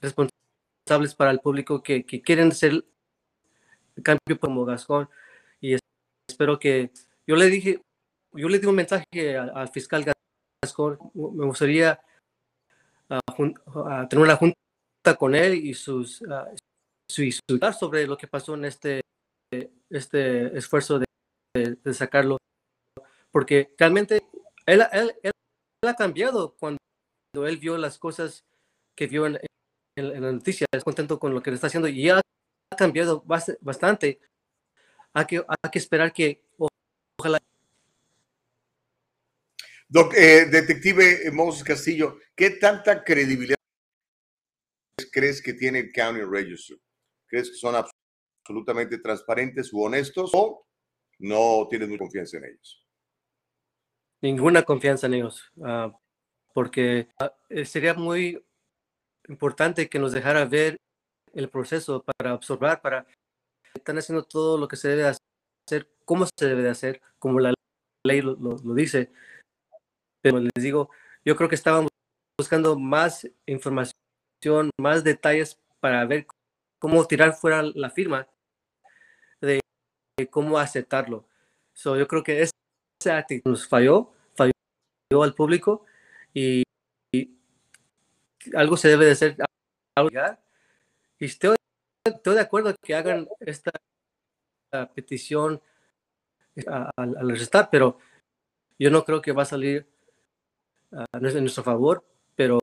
[0.00, 2.84] responsables para el público que, quieren hacer
[3.96, 5.08] el cambio como Gascón.
[5.60, 5.76] Y
[6.28, 6.90] espero que
[7.26, 7.82] yo le dije,
[8.32, 10.04] yo le di un mensaje al, fiscal
[10.62, 12.00] Gascón, me gustaría
[13.08, 14.56] uh, tener una junta
[15.18, 16.56] con él y sus, uh,
[17.08, 17.30] su,
[17.78, 19.02] sobre lo que pasó en este,
[19.90, 22.38] este esfuerzo de, sacarlo,
[23.30, 24.22] porque realmente
[24.66, 25.32] él, él, él,
[25.86, 26.78] ha cambiado cuando
[27.34, 28.44] él vio las cosas
[28.94, 29.38] que vio en,
[29.96, 32.20] en, la noticia, es contento con lo que le está haciendo y ha
[32.76, 33.24] cambiado
[33.60, 34.20] bastante.
[35.12, 36.42] Hay que, hay que esperar que
[37.18, 37.40] ojalá.
[40.16, 43.56] Eh, detective Moses Castillo, ¿qué tanta credibilidad
[45.10, 46.78] crees que tiene el County Register?
[47.26, 47.74] ¿Crees que son
[48.50, 50.66] absolutamente transparentes u honestos o
[51.20, 52.86] no tienes mucha confianza en ellos.
[54.22, 55.92] Ninguna confianza en ellos, ah,
[56.52, 58.44] porque ah, eh, sería muy
[59.28, 60.76] importante que nos dejara ver
[61.32, 63.06] el proceso para observar, para
[63.74, 67.54] están haciendo todo lo que se debe hacer, cómo se debe de hacer, como la
[68.04, 68.36] ley lo,
[68.74, 69.12] dice.
[70.22, 70.90] Pero les digo,
[71.24, 71.88] yo creo que estábamos
[72.38, 73.94] buscando más información,
[74.78, 76.26] más detalles para ver
[76.78, 78.28] cómo tirar fuera la firma
[80.26, 81.26] cómo aceptarlo.
[81.72, 82.50] So, yo creo que actitud
[83.44, 84.52] nos falló, falló
[85.22, 85.84] al público
[86.34, 86.62] y,
[88.54, 89.36] algo se debe de hacer.
[91.18, 91.56] Y estoy,
[92.04, 93.72] estoy de acuerdo que hagan esta
[94.94, 95.60] petición
[96.66, 97.98] al arrestar, pero
[98.78, 99.86] yo no creo que va a salir
[100.92, 102.60] uh, en nuestro favor, pero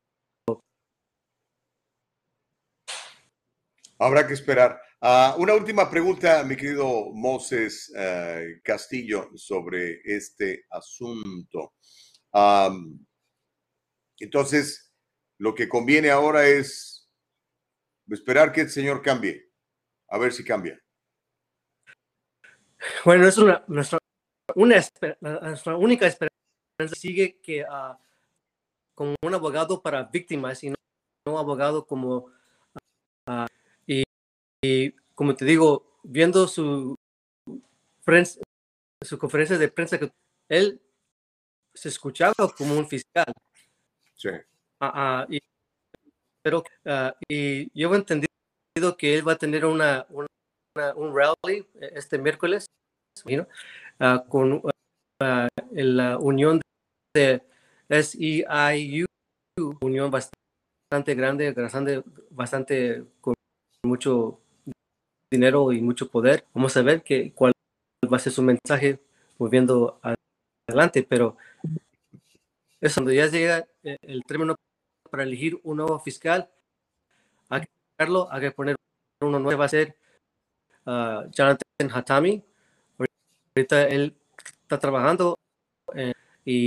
[3.99, 4.79] Habrá que esperar.
[5.01, 11.73] Uh, una última pregunta, mi querido Moses uh, Castillo, sobre este asunto.
[14.19, 14.93] Entonces,
[15.39, 17.09] lo que conviene ahora es
[18.09, 19.51] esperar que el Señor cambie,
[20.09, 20.79] a ver si cambia.
[23.03, 23.99] Bueno, es una, nuestra,
[24.55, 24.75] una,
[25.41, 27.97] nuestra única esperanza sigue que uh,
[28.93, 30.75] como un abogado para víctimas y no,
[31.27, 32.31] no abogado como
[34.63, 36.95] y, como te digo, viendo su,
[39.01, 40.11] su conferencia de prensa que
[40.49, 40.81] él
[41.73, 43.31] se escuchaba como un fiscal.
[44.15, 44.29] Sí.
[44.79, 45.39] Uh, y,
[46.41, 48.27] pero uh, y yo he entendido
[48.97, 50.27] que él va a tener una, una
[50.95, 52.67] un rally este miércoles
[54.29, 54.61] con
[55.71, 56.61] la unión
[57.15, 57.41] de
[57.89, 59.05] SEIU,
[59.81, 63.33] unión bastante grande, bastante, bastante con
[63.83, 64.39] mucho
[65.31, 66.45] dinero y mucho poder.
[66.53, 67.53] Vamos a ver que, cuál
[68.11, 68.99] va a ser su mensaje
[69.37, 69.99] moviendo
[70.67, 71.37] adelante, pero
[72.79, 74.55] es cuando ya llega el término
[75.09, 76.49] para elegir un nuevo fiscal,
[77.49, 78.75] hay que ponerlo, hay que poner
[79.21, 79.95] uno nuevo, va a ser
[80.85, 82.43] uh, Jonathan Hatami.
[83.55, 84.15] Ahorita él
[84.61, 85.37] está trabajando
[85.95, 86.13] eh,
[86.45, 86.65] y,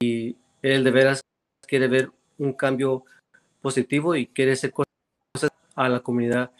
[0.00, 1.20] y, él de veras
[1.66, 3.04] quiere ver un cambio
[3.60, 6.50] positivo y quiere hacer cosas a la comunidad,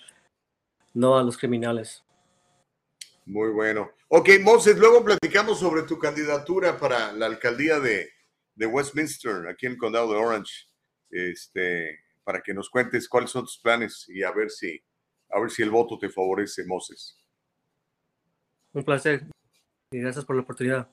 [0.94, 2.02] no a los criminales.
[3.26, 3.90] Muy bueno.
[4.08, 8.10] Ok, Moses, luego platicamos sobre tu candidatura para la alcaldía de,
[8.54, 10.66] de Westminster, aquí en el condado de Orange,
[11.10, 14.82] este, para que nos cuentes cuáles son tus planes y a ver si,
[15.30, 17.18] a ver si el voto te favorece, Moses.
[18.72, 19.26] Un placer
[19.90, 20.88] y gracias por la oportunidad.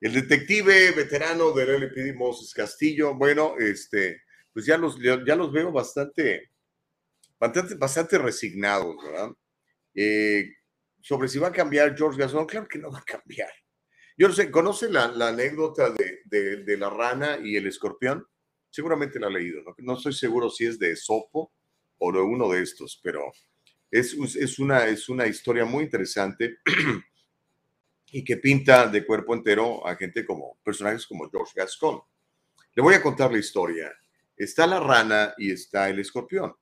[0.00, 4.22] El detective veterano del LPD, Moses Castillo, bueno, este,
[4.52, 6.50] pues ya los, ya los veo bastante,
[7.46, 9.30] bastante, bastante resignados, ¿verdad?
[9.94, 10.48] Eh,
[11.00, 13.50] sobre si va a cambiar George Gascon, claro que no va a cambiar.
[14.16, 18.26] Yo no sé, ¿conoce la, la anécdota de, de, de, la rana y el escorpión?
[18.70, 19.74] Seguramente la ha leído, ¿no?
[19.78, 21.52] No estoy seguro si es de Sopo
[21.98, 23.32] o de uno de estos, pero
[23.90, 26.58] es, es, una, es una historia muy interesante
[28.12, 32.00] y que pinta de cuerpo entero a gente como personajes como George Gascon.
[32.74, 33.92] Le voy a contar la historia.
[34.36, 36.54] Está la rana y está el escorpión.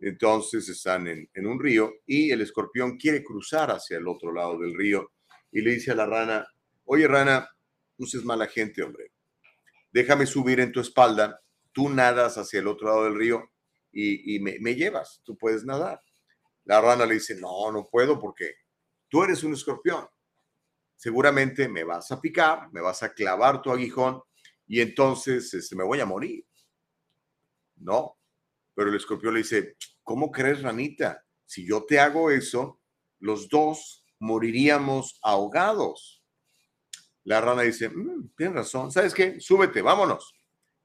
[0.00, 4.76] Entonces están en, un río y el escorpión quiere cruzar hacia el otro lado del
[4.76, 5.12] río
[5.50, 6.46] y le dice a la rana,
[6.84, 7.48] oye rana,
[7.96, 9.12] no seas mala gente, hombre.
[9.90, 11.40] Déjame subir en tu espalda,
[11.72, 13.50] tú nadas hacia el otro lado del río
[13.90, 16.00] y, y me, me llevas, tú puedes nadar.
[16.64, 18.54] La rana le dice, no, no puedo porque
[19.08, 20.06] tú eres un escorpión
[20.98, 24.20] seguramente me vas a picar, me vas a clavar tu aguijón
[24.66, 26.44] y entonces este, me voy a morir.
[27.76, 28.17] No,
[28.78, 31.24] pero el escorpión le dice, ¿cómo crees, ranita?
[31.44, 32.80] Si yo te hago eso,
[33.18, 36.22] los dos moriríamos ahogados.
[37.24, 39.40] La rana dice, mmm, tienes razón, ¿sabes qué?
[39.40, 40.32] Súbete, vámonos.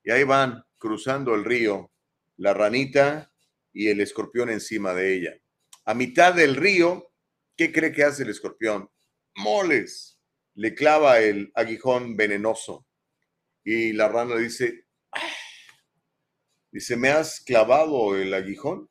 [0.03, 1.91] Y ahí van cruzando el río,
[2.38, 3.32] la ranita
[3.71, 5.38] y el escorpión encima de ella.
[5.86, 7.12] A mitad del río,
[7.56, 8.89] ¿qué cree que hace el escorpión?
[9.36, 10.19] moles,
[10.56, 12.88] le clava el aguijón venenoso.
[13.63, 14.82] Y la rana dice, ah",
[16.73, 18.89] dice, ¿me has clavado el aguijón?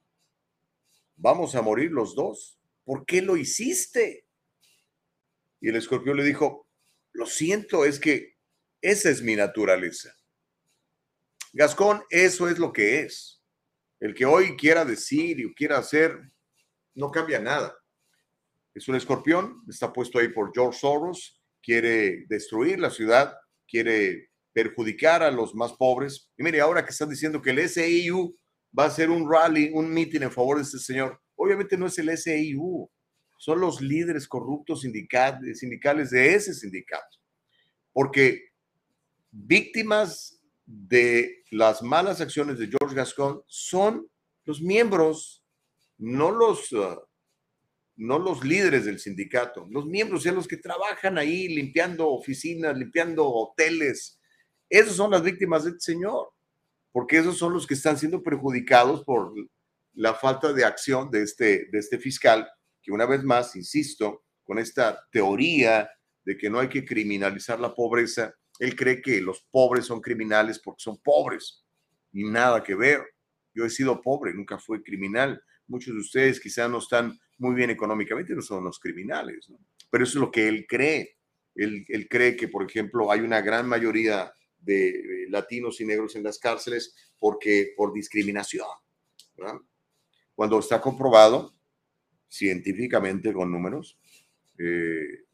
[1.16, 2.58] Vamos a morir los dos.
[2.84, 4.24] ¿Por qué lo hiciste?
[5.60, 6.66] Y el escorpión le dijo,
[7.12, 8.36] lo siento, es que
[8.80, 10.14] esa es mi naturaleza.
[11.52, 13.42] Gascón, eso es lo que es.
[14.00, 16.18] El que hoy quiera decir y quiera hacer,
[16.94, 17.76] no cambia nada.
[18.74, 23.36] Es un escorpión, está puesto ahí por George Soros, quiere destruir la ciudad,
[23.68, 26.30] quiere perjudicar a los más pobres.
[26.36, 28.36] Y mire, ahora que están diciendo que el SEIU
[28.78, 31.98] va a hacer un rally, un meeting en favor de este señor, obviamente no es
[31.98, 32.90] el SEIU,
[33.38, 37.18] son los líderes corruptos sindicales de ese sindicato.
[37.92, 38.50] Porque
[39.30, 44.06] víctimas de las malas acciones de George Gascon son
[44.44, 45.44] los miembros,
[45.98, 47.00] no los uh,
[47.96, 53.28] no los líderes del sindicato, los miembros, ya los que trabajan ahí limpiando oficinas, limpiando
[53.28, 54.18] hoteles.
[54.72, 56.30] Esos son las víctimas del este señor,
[56.92, 59.34] porque esos son los que están siendo perjudicados por
[59.92, 62.48] la falta de acción de este, de este fiscal,
[62.80, 65.90] que una vez más, insisto, con esta teoría
[66.24, 70.58] de que no hay que criminalizar la pobreza, él cree que los pobres son criminales
[70.58, 71.66] porque son pobres,
[72.10, 73.02] y nada que ver.
[73.52, 75.38] Yo he sido pobre, nunca fui criminal.
[75.66, 79.58] Muchos de ustedes quizás no están muy bien económicamente, no son los criminales, ¿no?
[79.90, 81.18] pero eso es lo que él cree.
[81.54, 84.32] Él, cree que, por ejemplo, hay una gran mayoría
[84.62, 88.66] de latinos y negros en las cárceles porque por discriminación.
[90.34, 91.54] Cuando está comprobado
[92.28, 93.98] científicamente con números,
[94.58, 95.24] eh,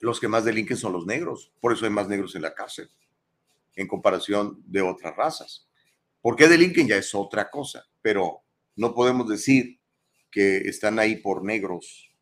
[0.00, 1.52] los que más delinquen son los negros.
[1.60, 2.90] Por eso hay más negros en la cárcel
[3.78, 5.68] en comparación de otras razas.
[6.20, 6.88] ¿Por qué delinquen?
[6.88, 8.42] Ya es otra cosa, pero
[8.74, 9.78] no podemos decir
[10.32, 12.12] que están ahí por negros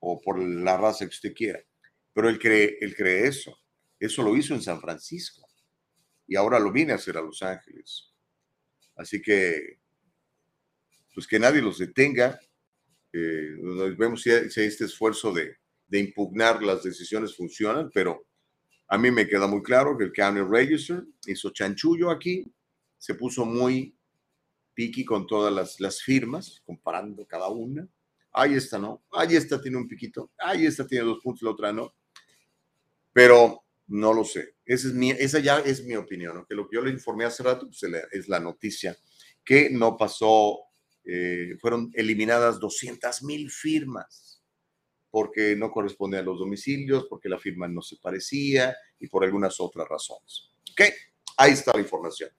[0.00, 1.60] o por la raza que usted quiera.
[2.12, 3.59] Pero él cree, él cree eso.
[4.00, 5.46] Eso lo hizo en San Francisco
[6.26, 8.12] y ahora lo viene a hacer a Los Ángeles.
[8.96, 9.78] Así que,
[11.14, 12.40] pues que nadie los detenga.
[13.12, 13.56] Eh,
[13.98, 18.26] vemos si, este esfuerzo de, de impugnar las decisiones funcionan, pero
[18.88, 22.44] a mí me queda muy claro que el County Register hizo chanchullo aquí,
[22.96, 23.96] se puso muy
[24.74, 27.86] piqui con todas las, las firmas, comparando cada una.
[28.32, 31.72] Ahí esta no, ahí esta tiene un piquito, ahí esta tiene dos puntos, la otra
[31.72, 31.92] no.
[33.12, 34.54] Pero no lo sé.
[34.64, 35.12] Esa, es mi,
[35.42, 36.46] ya es mi opinión.
[36.48, 37.82] Que lo que yo le informé hace rato pues,
[38.12, 38.96] es la noticia
[39.44, 40.60] que no pasó,
[41.04, 44.42] eh, fueron eliminadas 200 mil firmas
[45.10, 49.58] porque no corresponde a los domicilios, porque la firma no se parecía y por algunas
[49.58, 50.52] otras razones.
[50.70, 50.82] ¿Ok?
[51.36, 52.30] Ahí está la información.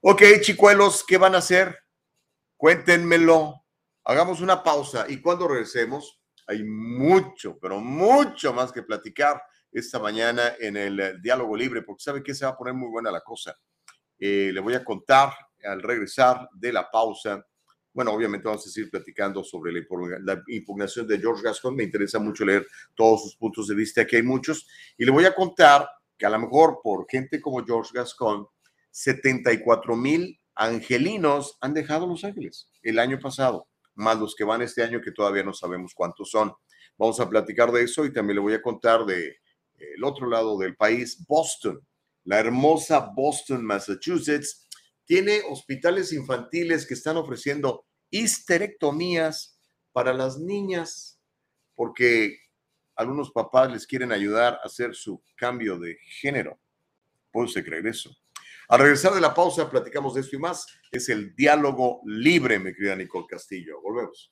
[0.00, 1.78] Ok, chicuelos, ¿qué van a hacer?
[2.56, 3.64] Cuéntenmelo.
[4.02, 9.40] Hagamos una pausa y cuando regresemos, hay mucho, pero mucho más que platicar
[9.72, 12.88] esta mañana en el eh, diálogo libre, porque sabe que se va a poner muy
[12.88, 13.56] buena la cosa.
[14.18, 15.32] Eh, le voy a contar
[15.64, 17.44] al regresar de la pausa.
[17.92, 21.74] Bueno, obviamente vamos a seguir platicando sobre la impugnación de George Gascon.
[21.74, 24.66] Me interesa mucho leer todos sus puntos de vista, que hay muchos.
[24.96, 28.46] Y le voy a contar que a lo mejor por gente como George Gascon,
[28.90, 34.82] 74 mil angelinos han dejado Los Ángeles el año pasado, más los que van este
[34.82, 36.52] año que todavía no sabemos cuántos son.
[36.96, 39.36] Vamos a platicar de eso y también le voy a contar de
[39.78, 41.80] el otro lado del país, Boston,
[42.24, 44.68] la hermosa Boston, Massachusetts,
[45.04, 49.58] tiene hospitales infantiles que están ofreciendo histerectomías
[49.92, 51.18] para las niñas,
[51.74, 52.36] porque
[52.94, 56.60] algunos papás les quieren ayudar a hacer su cambio de género.
[57.30, 58.10] ¿Puede creer eso?
[58.68, 60.66] Al regresar de la pausa, platicamos de esto y más.
[60.90, 63.80] Es el diálogo libre, mi querida Nicole Castillo.
[63.80, 64.30] Volvemos.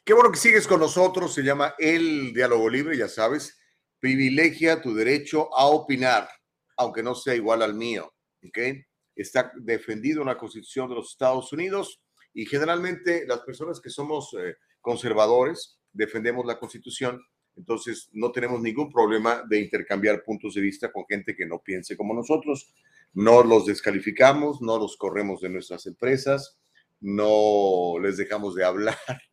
[0.03, 1.33] Qué bueno que sigues con nosotros.
[1.33, 3.59] Se llama El Diálogo Libre, ya sabes.
[4.00, 6.30] Privilegia tu derecho a opinar,
[6.78, 8.14] aunque no sea igual al mío.
[8.47, 8.84] ¿okay?
[9.16, 12.02] Está defendido en la Constitución de los Estados Unidos
[12.34, 17.22] y generalmente las personas que somos eh, conservadores defendemos la Constitución.
[17.56, 21.97] Entonces no tenemos ningún problema de intercambiar puntos de vista con gente que no piense
[21.97, 22.74] como nosotros.
[23.14, 26.58] No los descalificamos, no los corremos de nuestras empresas,
[27.02, 28.97] no les dejamos de hablar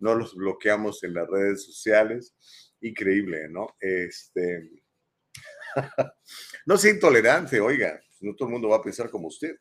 [0.00, 2.34] no los bloqueamos en las redes sociales.
[2.82, 3.74] Increíble, ¿no?
[3.80, 4.70] Este,
[6.66, 9.56] no sea intolerante, oiga, no todo el mundo va a pensar como usted.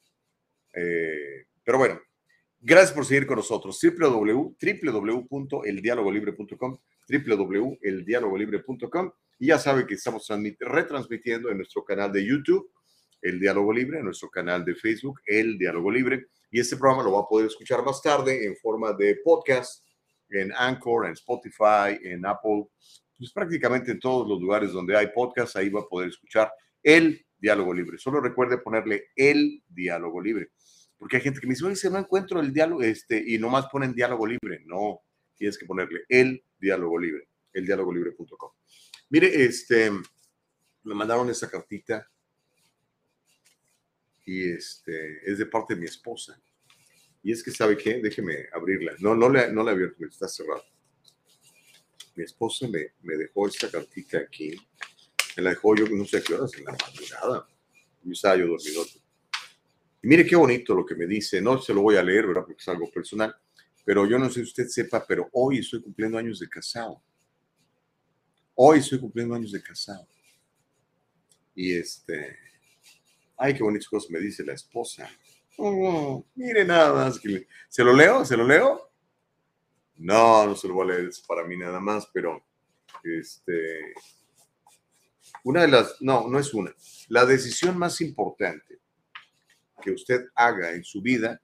[0.74, 2.02] Eh, pero bueno,
[2.60, 3.80] gracias por seguir con nosotros.
[3.82, 6.78] www.eldialogolibre.com,
[7.10, 9.12] www.eldialogolibre.com.
[9.40, 10.28] Y ya sabe que estamos
[10.60, 12.72] retransmitiendo en nuestro canal de YouTube,
[13.22, 16.28] El Diálogo Libre, en nuestro canal de Facebook, El Diálogo Libre.
[16.52, 19.86] Y este programa lo va a poder escuchar más tarde en forma de podcast
[20.30, 22.68] en Anchor, en Spotify, en Apple,
[23.20, 26.50] pues prácticamente en todos los lugares donde hay podcast, ahí va a poder escuchar
[26.82, 27.98] el diálogo libre.
[27.98, 30.52] Solo recuerde ponerle el diálogo libre.
[30.98, 33.94] Porque hay gente que me dice, oye, no encuentro el diálogo, este, y nomás ponen
[33.94, 34.64] diálogo libre.
[34.66, 35.02] No,
[35.36, 38.52] tienes que ponerle el diálogo libre, el libre.com.
[39.10, 39.92] Mire, este,
[40.84, 42.10] me mandaron esa cartita
[44.26, 46.42] y este, es de parte de mi esposa.
[47.22, 48.00] Y es que, ¿sabe qué?
[48.02, 48.94] Déjeme abrirla.
[49.00, 50.64] No, no le, no la abierto, está cerrado.
[52.20, 54.54] Mi esposa me, me dejó esta cartita aquí.
[55.38, 57.48] Me la dejó yo, no sé a qué horas, en la madrugada.
[58.04, 58.86] Yo estaba yo dormido.
[60.04, 61.42] Y mire qué bonito lo que me dice.
[61.42, 62.42] No se lo voy a leer, ¿verdad?
[62.46, 63.34] Porque es algo personal.
[63.86, 67.02] Pero yo no sé si usted sepa, pero hoy estoy cumpliendo años de casado.
[68.54, 70.06] Hoy estoy cumpliendo años de casado.
[71.56, 72.38] Y este,
[73.38, 75.10] ay, qué bonitas cosas me dice la esposa.
[75.58, 77.18] Oh, mire nada más.
[77.18, 78.26] Que ¿Se lo leo?
[78.26, 78.89] ¿Se lo leo?
[80.00, 82.42] No, no se lo voy es para mí nada más, pero
[83.04, 83.94] este,
[85.44, 86.74] una de las, no, no es una.
[87.10, 88.80] La decisión más importante
[89.82, 91.42] que usted haga en su vida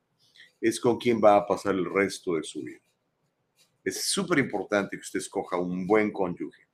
[0.62, 2.80] es con quién va a pasar el resto de su vida.
[3.84, 6.66] Es súper importante que usted escoja un buen cónyuge,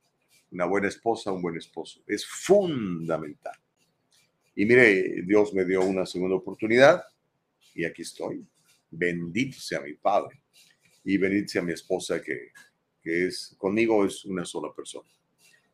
[0.52, 2.00] una buena esposa, un buen esposo.
[2.06, 3.58] Es fundamental.
[4.54, 7.02] Y mire, Dios me dio una segunda oportunidad
[7.74, 8.46] y aquí estoy.
[8.88, 10.42] Bendito sea mi Padre
[11.04, 12.52] y bendito sea mi esposa que,
[13.02, 15.08] que es conmigo es una sola persona.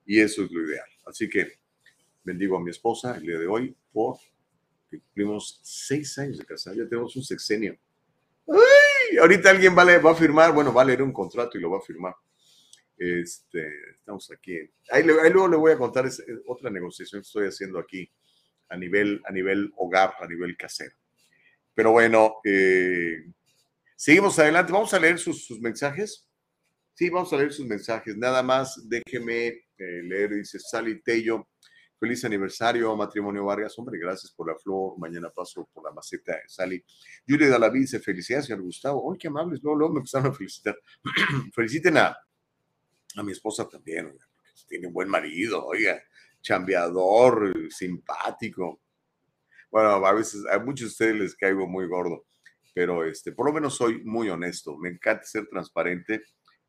[0.07, 0.89] Y eso es lo ideal.
[1.07, 1.59] Así que
[2.25, 4.19] bendigo a mi esposa el día de hoy por
[4.91, 6.73] que cumplimos seis años de casa.
[6.75, 7.79] Ya tenemos un sexenio.
[8.49, 9.19] ¡Ay!
[9.19, 11.71] Ahorita alguien va a, va a firmar, bueno, va a leer un contrato y lo
[11.71, 12.15] va a firmar.
[12.97, 14.57] Este, estamos aquí.
[14.91, 16.09] Ahí, ahí luego le voy a contar
[16.47, 18.11] otra negociación que estoy haciendo aquí
[18.71, 20.97] a nivel, a nivel hogar, a nivel casero.
[21.75, 23.25] Pero bueno, eh,
[23.99, 24.73] seguimos adelante.
[24.73, 26.27] Vamos a leer sus, mensajes.
[26.95, 28.17] Sí, vamos a leer sus mensajes.
[28.17, 31.49] Nada más, déjeme eh, leer, dice Sally Tello.
[31.99, 33.77] Feliz aniversario, matrimonio Vargas.
[33.77, 34.97] Hombre, gracias por la flor.
[34.99, 36.85] Mañana paso por la maceta de Sally.
[37.27, 39.13] Yuri Dalaví dice: Felicidades, señor Gustavo.
[39.13, 39.61] ¡Ay, qué amables!
[39.63, 40.79] Luego, luego me empezaron a felicitar.
[41.53, 42.17] Feliciten a,
[43.17, 44.17] a mi esposa también,
[44.69, 46.01] tiene un buen marido, oiga,
[46.41, 48.81] chambeador, simpático.
[49.71, 52.25] Bueno, a veces a muchos de ustedes les caigo muy gordo,
[52.79, 54.79] pero este, por lo menos soy muy honesto.
[54.79, 56.23] Me encanta ser transparente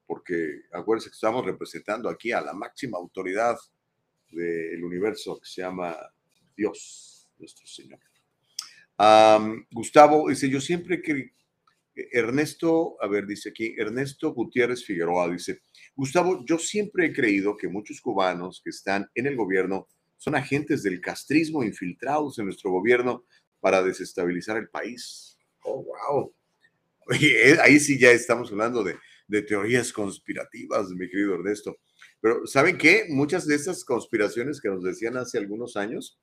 [0.08, 3.56] porque acuérdense que estamos representando aquí a la máxima autoridad
[4.32, 5.96] del universo que se llama
[6.58, 8.00] Dios, nuestro Señor.
[9.70, 11.34] Gustavo dice, yo siempre que
[11.94, 15.62] Ernesto, a ver, dice aquí, Ernesto Gutiérrez Figueroa dice,
[15.96, 19.88] Gustavo, yo siempre he creído que muchos cubanos que están en el gobierno
[20.18, 23.26] son agentes del castrismo infiltrados en nuestro gobierno
[23.60, 25.36] para desestabilizar el país.
[25.64, 26.34] Oh, wow.
[27.12, 28.96] Eh, ahí sí ya estamos hablando de,
[29.28, 31.78] de teorías conspirativas, mi querido Ernesto.
[32.20, 33.06] Pero ¿saben qué?
[33.10, 36.20] Muchas de esas conspiraciones que nos decían hace algunos años,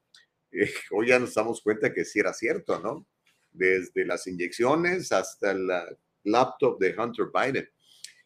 [0.53, 3.07] eh, hoy ya nos damos cuenta que sí era cierto, ¿no?
[3.53, 5.87] Desde las inyecciones hasta la
[6.25, 7.69] laptop de Hunter Biden.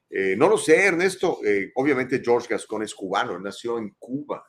[0.08, 1.40] Eh, no lo sé, Ernesto.
[1.44, 4.44] Eh, obviamente George Gascon es cubano, nació en Cuba.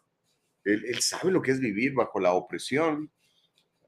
[0.64, 3.12] Él, él, sabe lo que es vivir bajo la opresión.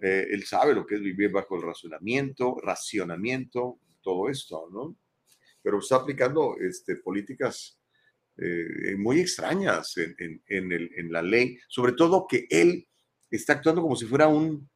[0.04, 4.98] Él sabe lo que es vivir bajo el razonamiento, racionamiento, todo esto, ¿no?
[5.62, 7.80] Pero está aplicando este, políticas
[8.38, 12.88] eh, muy extrañas en, la ley, sobre todo que él
[13.32, 14.70] está actuando como si fuera un,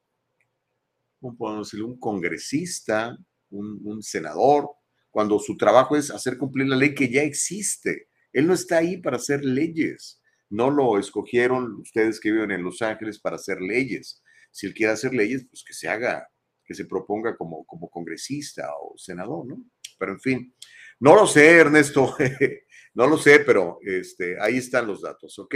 [1.19, 3.17] un congresista,
[3.49, 4.69] un, un, senador,
[5.09, 8.07] cuando su trabajo es hacer cumplir la ley que ya existe.
[8.31, 10.21] Él no está ahí para hacer leyes.
[10.49, 14.21] No lo escogieron ustedes que viven en Los Ángeles para hacer leyes.
[14.57, 16.27] Si él quiere hacer leyes, pues que se haga,
[16.65, 19.63] que se proponga como, como congresista o senador, ¿no?
[19.99, 20.55] Pero en fin,
[20.99, 22.15] no lo sé, Ernesto.
[22.95, 25.53] No lo sé, pero este, ahí están los datos, ¿ok?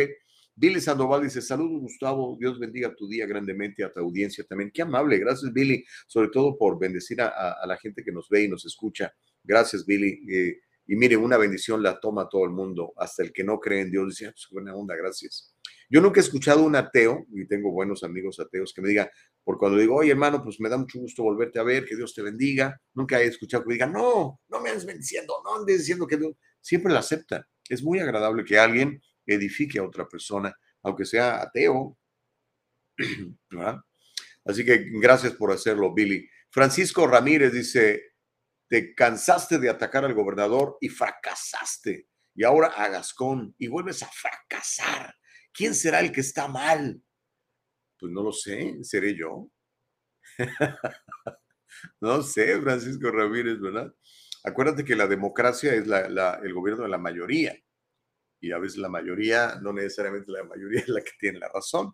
[0.53, 4.69] Billy Sandoval dice, saludos Gustavo, Dios bendiga tu día grandemente a tu audiencia también.
[4.71, 8.47] Qué amable, gracias Billy, sobre todo por bendecir a, la gente que nos ve y
[8.47, 9.11] nos escucha.
[9.43, 10.21] Gracias Billy.
[10.31, 13.81] Eh, y mire, una bendición la toma todo el mundo, hasta el que no cree
[13.81, 15.55] en Dios dice, ah, pues buena onda, gracias.
[15.89, 19.09] Yo nunca he escuchado un ateo, y tengo buenos amigos ateos, que me digan,
[19.43, 22.13] por cuando digo, oye hermano, pues me da mucho gusto volverte a ver, que Dios
[22.13, 22.79] te bendiga.
[22.93, 26.33] Nunca he escuchado que digan, no, no me andes bendiciendo, no andes diciendo que Dios
[26.61, 27.47] siempre la acepta.
[27.67, 31.97] Es muy agradable que alguien edifique a otra persona, aunque sea ateo.
[34.45, 36.27] Así que gracias por hacerlo, Billy.
[36.49, 38.10] Francisco Ramírez dice,
[38.71, 42.07] te cansaste de atacar al gobernador y fracasaste.
[42.33, 45.13] Y ahora a Gascón y vuelves a fracasar.
[45.51, 47.03] ¿Quién será el que está mal?
[47.99, 49.51] Pues no lo sé, seré yo.
[51.99, 53.93] no sé, Francisco Ramírez, ¿verdad?
[54.45, 57.53] Acuérdate que la democracia es el gobierno de la mayoría.
[58.39, 61.91] Y a veces la mayoría, no necesariamente la mayoría es la que tiene la razón.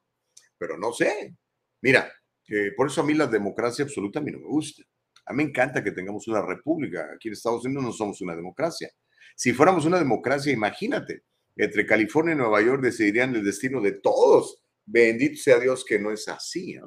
[0.59, 1.35] Pero no sé.
[1.81, 2.13] Mira,
[2.47, 4.83] eh, por eso a mí la democracia absoluta a mí no me gusta.
[5.27, 7.09] A mí me encanta que tengamos una república.
[7.13, 8.89] Aquí en Estados Unidos no somos una democracia.
[9.35, 11.23] Si fuéramos una democracia, imagínate,
[11.55, 14.63] entre California y Nueva York decidirían el destino de todos.
[14.85, 16.79] Bendito sea Dios que no es así.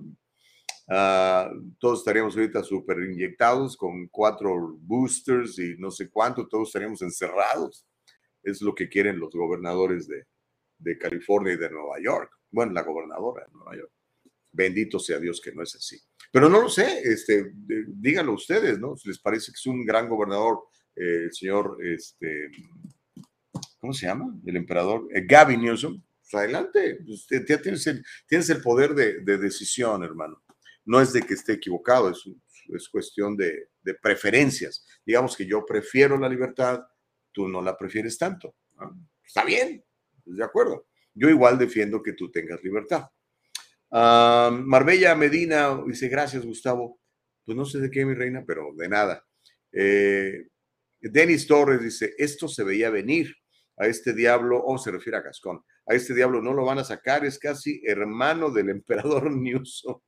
[0.88, 7.02] Ah, todos estaríamos ahorita súper inyectados con cuatro boosters y no sé cuánto, todos estaríamos
[7.02, 7.86] encerrados.
[8.42, 10.24] Es lo que quieren los gobernadores de,
[10.78, 12.32] de California y de Nueva York.
[12.50, 13.92] Bueno, la gobernadora de Nueva York.
[14.50, 16.00] Bendito sea Dios que no es así.
[16.30, 17.52] Pero no lo sé, este,
[17.88, 18.96] díganlo ustedes, ¿no?
[18.96, 20.60] Si les parece que es un gran gobernador,
[20.94, 22.50] eh, el señor, este,
[23.80, 24.32] ¿cómo se llama?
[24.46, 29.20] El emperador, eh, Gavin Newsom, pues adelante, usted ya tienes el, tienes el poder de,
[29.20, 30.44] de, decisión, hermano.
[30.84, 32.22] No es de que esté equivocado, es,
[32.68, 34.86] es cuestión de, de, preferencias.
[35.04, 36.80] Digamos que yo prefiero la libertad,
[37.32, 38.54] tú no la prefieres tanto.
[39.24, 39.84] Está bien,
[40.24, 40.86] de acuerdo.
[41.12, 43.08] Yo igual defiendo que tú tengas libertad.
[43.90, 47.00] Marbella Medina dice, gracias Gustavo.
[47.44, 49.24] Pues no sé de qué, mi reina, pero de nada.
[49.72, 50.46] Eh,
[51.00, 53.34] Denis Torres dice, esto se veía venir
[53.76, 56.84] a este diablo, o se refiere a Gascón, a este diablo no lo van a
[56.84, 60.00] sacar, es casi hermano del emperador Newsom.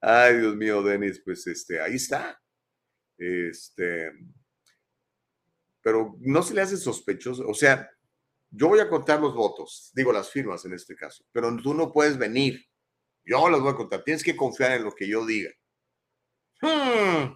[0.00, 2.40] Ay, Dios mío, Denis, pues este, ahí está.
[3.16, 4.12] Este,
[5.80, 7.88] pero no se le hace sospechoso, o sea,
[8.50, 11.92] yo voy a contar los votos, digo las firmas en este caso, pero tú no
[11.92, 12.64] puedes venir.
[13.24, 14.04] Yo las voy a contar.
[14.04, 15.50] Tienes que confiar en lo que yo diga.
[16.60, 17.34] Hmm.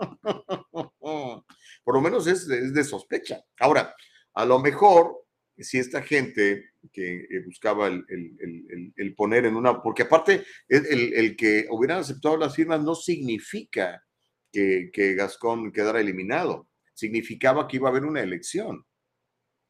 [1.84, 3.42] Por lo menos es, de sospecha.
[3.58, 3.94] Ahora,
[4.34, 5.24] a lo mejor,
[5.56, 12.00] si esta gente que eh, buscaba el, poner en una, porque aparte el, que hubieran
[12.00, 14.04] aceptado las firmas no significa
[14.52, 18.84] que, que Gascón quedara eliminado, significaba que iba a haber una elección.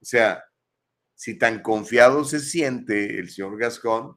[0.03, 0.43] O sea,
[1.21, 4.17] si tan confiado se siente el señor Gascón,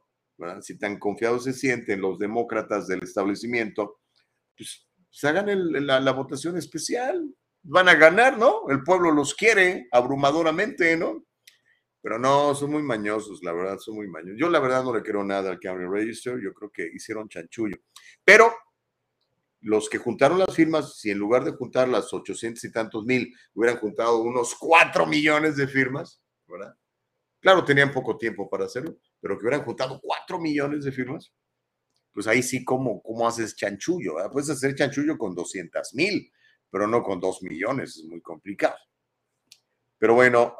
[0.62, 4.00] si tan confiado se sienten los demócratas del establecimiento,
[4.56, 7.22] pues, pues hagan la, votación especial.
[7.62, 8.70] Van a ganar, ¿no?
[8.70, 11.26] El pueblo los quiere abrumadoramente, ¿no?
[12.00, 14.40] Pero no, son muy mañosos, la verdad, son muy mañosos.
[14.40, 17.76] Yo la verdad no le quiero nada al Camry Register, yo creo que hicieron chanchullo.
[18.24, 18.50] Pero
[19.60, 23.30] los que juntaron las firmas, si en lugar de juntar las 800 y tantos mil,
[23.52, 26.74] hubieran juntado unos 4 millones de firmas, ¿verdad?
[27.44, 31.30] Claro, tenían poco tiempo para hacerlo, pero que hubieran juntado cuatro millones de firmas,
[32.10, 34.14] pues ahí sí, ¿cómo, cómo haces chanchullo?
[34.32, 36.32] Puedes hacer chanchullo con 200 mil,
[36.70, 38.78] pero no con dos millones, es muy complicado.
[39.98, 40.56] Pero bueno,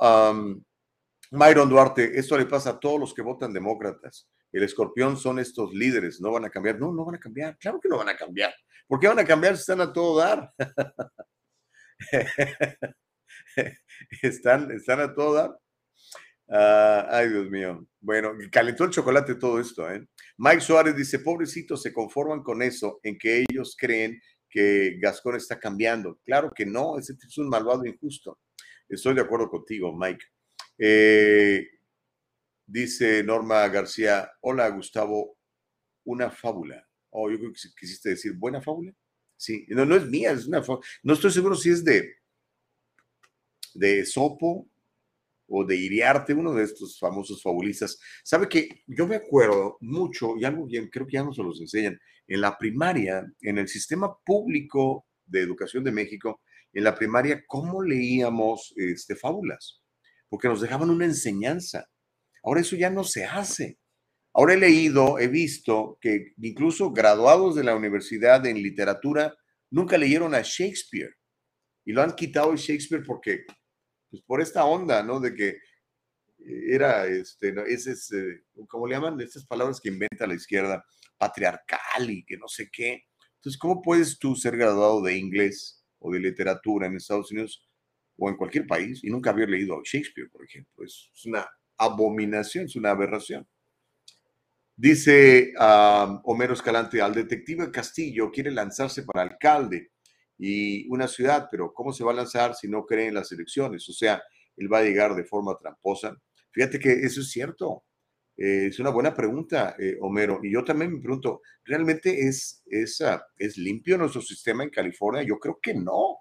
[1.31, 4.29] Myron Duarte, esto le pasa a todos los que votan demócratas.
[4.53, 6.79] El escorpión son estos líderes, no van a cambiar.
[6.79, 7.57] No, no van a cambiar.
[7.57, 8.55] Claro que no van a cambiar.
[8.87, 10.53] ¿Por qué van a cambiar si están a todo dar?
[14.21, 15.64] están, están a todo dar.
[16.49, 17.87] Ah, ay, Dios mío.
[18.01, 20.07] Bueno, calentó el chocolate todo esto, ¿eh?
[20.37, 24.21] Mike Suárez dice, pobrecitos, se conforman con eso, en que ellos creen
[24.51, 26.21] que Gascón está cambiando.
[26.25, 28.39] Claro que no, ese es un malvado injusto.
[28.89, 30.25] Estoy de acuerdo contigo, Mike.
[30.79, 31.67] Eh,
[32.67, 35.39] dice Norma García, hola Gustavo,
[36.05, 36.87] una fábula.
[37.11, 38.93] Oh, yo creo que quisiste decir buena fábula.
[39.37, 40.87] Sí, no, no es mía, es una fábula.
[41.03, 42.17] No estoy seguro si es de,
[43.75, 44.69] de Sopo
[45.49, 47.99] o de Iriarte, uno de estos famosos fabulistas.
[48.23, 51.61] Sabe que yo me acuerdo mucho, y algo bien, creo que ya no se los
[51.61, 56.41] enseñan, en la primaria, en el sistema público de educación de México,
[56.73, 59.83] en la primaria, cómo leíamos este, fábulas,
[60.29, 61.89] porque nos dejaban una enseñanza.
[62.43, 63.79] Ahora eso ya no se hace.
[64.33, 69.37] Ahora he leído, he visto que incluso graduados de la universidad en literatura
[69.71, 71.15] nunca leyeron a Shakespeare
[71.85, 73.45] y lo han quitado el Shakespeare porque
[74.15, 75.19] pues por esta onda, ¿no?
[75.19, 75.59] De que
[76.39, 79.21] era, este, es, eh, ¿cómo le llaman?
[79.21, 80.85] Estas palabras que inventa la izquierda,
[81.19, 83.03] patriarcal y que no sé qué.
[83.37, 87.69] Entonces, ¿cómo puedes tú ser graduado de inglés o de literatura en Estados Unidos
[88.17, 90.85] o en cualquier país y nunca haber leído Shakespeare, por ejemplo?
[90.85, 93.49] Es, una abominación, es una aberración.
[94.77, 99.91] Dice uh, Homero Escalante, al detective Castillo quiere lanzarse para alcalde
[100.39, 103.89] y una ciudad, pero ¿cómo se va a lanzar si no cree en las elecciones?
[103.89, 104.23] O sea,
[104.57, 106.17] él va a llegar de forma tramposa.
[106.51, 107.85] Fíjate que eso es cierto.
[108.37, 110.41] Eh, es una buena pregunta, eh, Homero.
[110.43, 113.03] Y yo también me pregunto, ¿realmente es, es,
[113.39, 115.23] es limpio nuestro sistema en California?
[115.23, 116.19] Yo creo que no.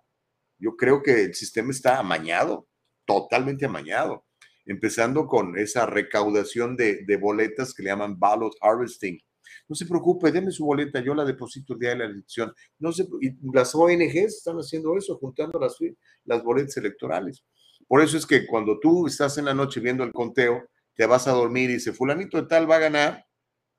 [0.60, 2.68] Yo creo que el sistema está amañado,
[3.06, 4.26] totalmente amañado.
[4.66, 9.20] Empezando con esa recaudación de, de boletas que le llaman ballot harvesting
[9.68, 12.54] no se preocupe, déme su boleta, yo la deposito el día de la elección.
[12.80, 15.78] No se, y las ONGs están haciendo eso, juntando las,
[16.26, 17.44] las boletas electorales.
[17.88, 21.28] Por eso es que cuando tú estás en la noche viendo el conteo, te vas
[21.28, 23.26] a dormir y dice, fulanito de tal va a ganar,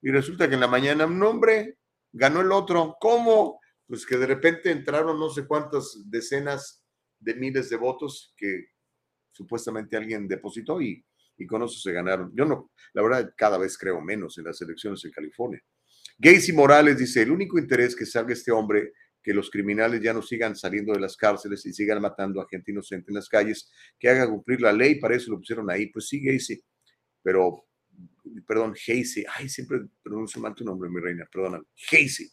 [0.02, 1.78] y resulta que en la mañana, un hombre,
[2.12, 2.96] ganó el otro.
[3.00, 3.60] ¿Cómo?
[3.86, 6.84] Pues que de repente entraron no sé cuántas decenas
[7.18, 8.66] de miles de votos que
[9.32, 11.04] supuestamente alguien depositó y
[11.36, 12.32] y con eso se ganaron.
[12.34, 15.60] Yo no, la verdad, cada vez creo menos en las elecciones en California.
[16.18, 18.92] Gacy Morales dice, el único interés que salga este hombre,
[19.22, 22.70] que los criminales ya no sigan saliendo de las cárceles y sigan matando a gente
[22.70, 25.86] inocente en las calles, que haga cumplir la ley, para eso lo pusieron ahí.
[25.86, 26.62] Pues sí, Gacy,
[27.22, 27.64] pero,
[28.46, 32.30] perdón, Gacy, ay, siempre pronuncio mal tu nombre, mi reina, perdóname, Gacy.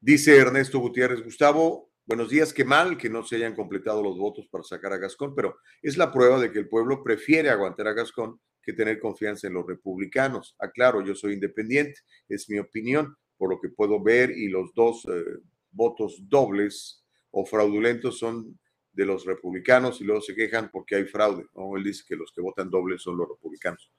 [0.00, 4.48] dice Ernesto Gutiérrez, Gustavo, buenos días, qué mal que no se hayan completado los votos
[4.50, 7.92] para sacar a Gascón, pero es la prueba de que el pueblo prefiere aguantar a
[7.92, 10.54] Gascón que tener confianza en los republicanos.
[10.58, 15.06] Aclaro, yo soy independiente, es mi opinión, por lo que puedo ver, y los dos
[15.06, 15.38] eh,
[15.70, 18.58] votos dobles o fraudulentos son
[18.92, 21.46] de los republicanos y luego se quejan porque hay fraude.
[21.54, 21.78] ¿no?
[21.78, 23.90] Él dice que los que votan dobles son los republicanos.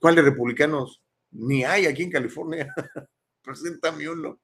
[0.00, 1.00] ¿Cuáles republicanos?
[1.30, 2.74] Ni hay aquí en California.
[3.42, 4.40] Preséntame uno.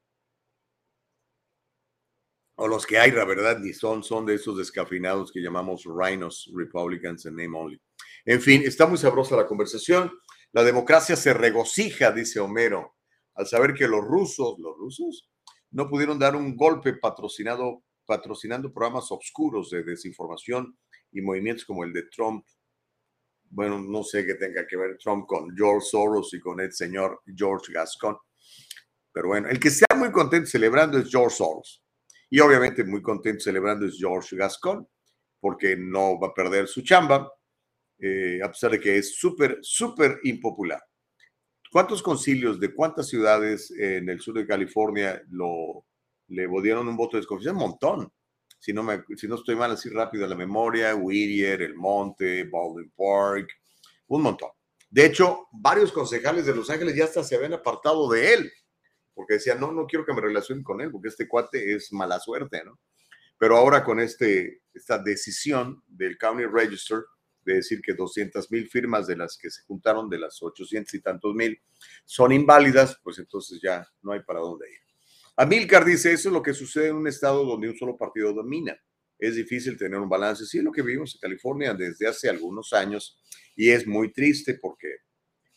[2.54, 6.48] O los que hay, la verdad, ni son, son de esos descafinados que llamamos rhinos
[6.54, 7.82] Republicans en name only.
[8.26, 10.10] En fin, está muy sabrosa la conversación.
[10.52, 12.96] La democracia se regocija, dice Homero,
[13.34, 15.30] al saber que los rusos, los rusos,
[15.72, 20.78] no pudieron dar un golpe patrocinado, patrocinando programas oscuros de desinformación
[21.12, 22.46] y movimientos como el de Trump.
[23.50, 27.20] Bueno, no sé qué tenga que ver Trump con George Soros y con el señor
[27.36, 28.16] George Gascon.
[29.12, 31.84] Pero bueno, el que está muy contento celebrando es George Soros.
[32.30, 34.88] Y obviamente muy contento celebrando es George Gascon,
[35.40, 37.30] porque no va a perder su chamba
[37.98, 40.82] eh, a pesar de que es súper, súper impopular.
[41.70, 45.84] ¿Cuántos concilios de cuántas ciudades en el sur de California lo,
[46.28, 47.58] le dieron un voto de desconfianza?
[47.60, 48.12] Un montón.
[48.58, 52.44] Si no, me, si no estoy mal así rápido en la memoria, Whittier, El Monte,
[52.44, 53.50] Baldwin Park,
[54.06, 54.50] un montón.
[54.88, 58.52] De hecho, varios concejales de Los Ángeles ya hasta se habían apartado de él,
[59.12, 62.20] porque decían, no, no quiero que me relacionen con él, porque este cuate es mala
[62.20, 62.78] suerte, ¿no?
[63.36, 67.04] Pero ahora con este, esta decisión del County Register,
[67.44, 71.00] de decir que 200 mil firmas de las que se juntaron, de las 800 y
[71.00, 71.60] tantos mil,
[72.04, 74.78] son inválidas, pues entonces ya no hay para dónde ir.
[75.36, 78.78] Amilcar dice, eso es lo que sucede en un estado donde un solo partido domina.
[79.18, 80.46] Es difícil tener un balance.
[80.46, 83.18] Sí, es lo que vivimos en California desde hace algunos años
[83.56, 84.98] y es muy triste porque,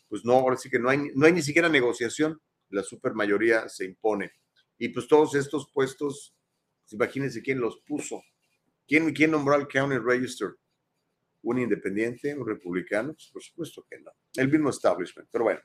[0.08, 2.40] pues no, ahora sí que no hay, no hay ni siquiera negociación.
[2.70, 4.32] La supermayoría se impone.
[4.78, 6.34] Y pues todos estos puestos,
[6.90, 8.22] imagínense quién los puso.
[8.86, 10.56] ¿Quién, quién nombró al County Register?
[11.42, 14.10] Un independiente, un republicano, pues, por supuesto que no.
[14.34, 15.28] El mismo establishment.
[15.30, 15.60] Pero bueno,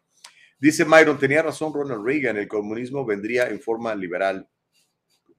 [0.60, 4.48] dice Myron, tenía razón Ronald Reagan, el comunismo vendría en forma liberal.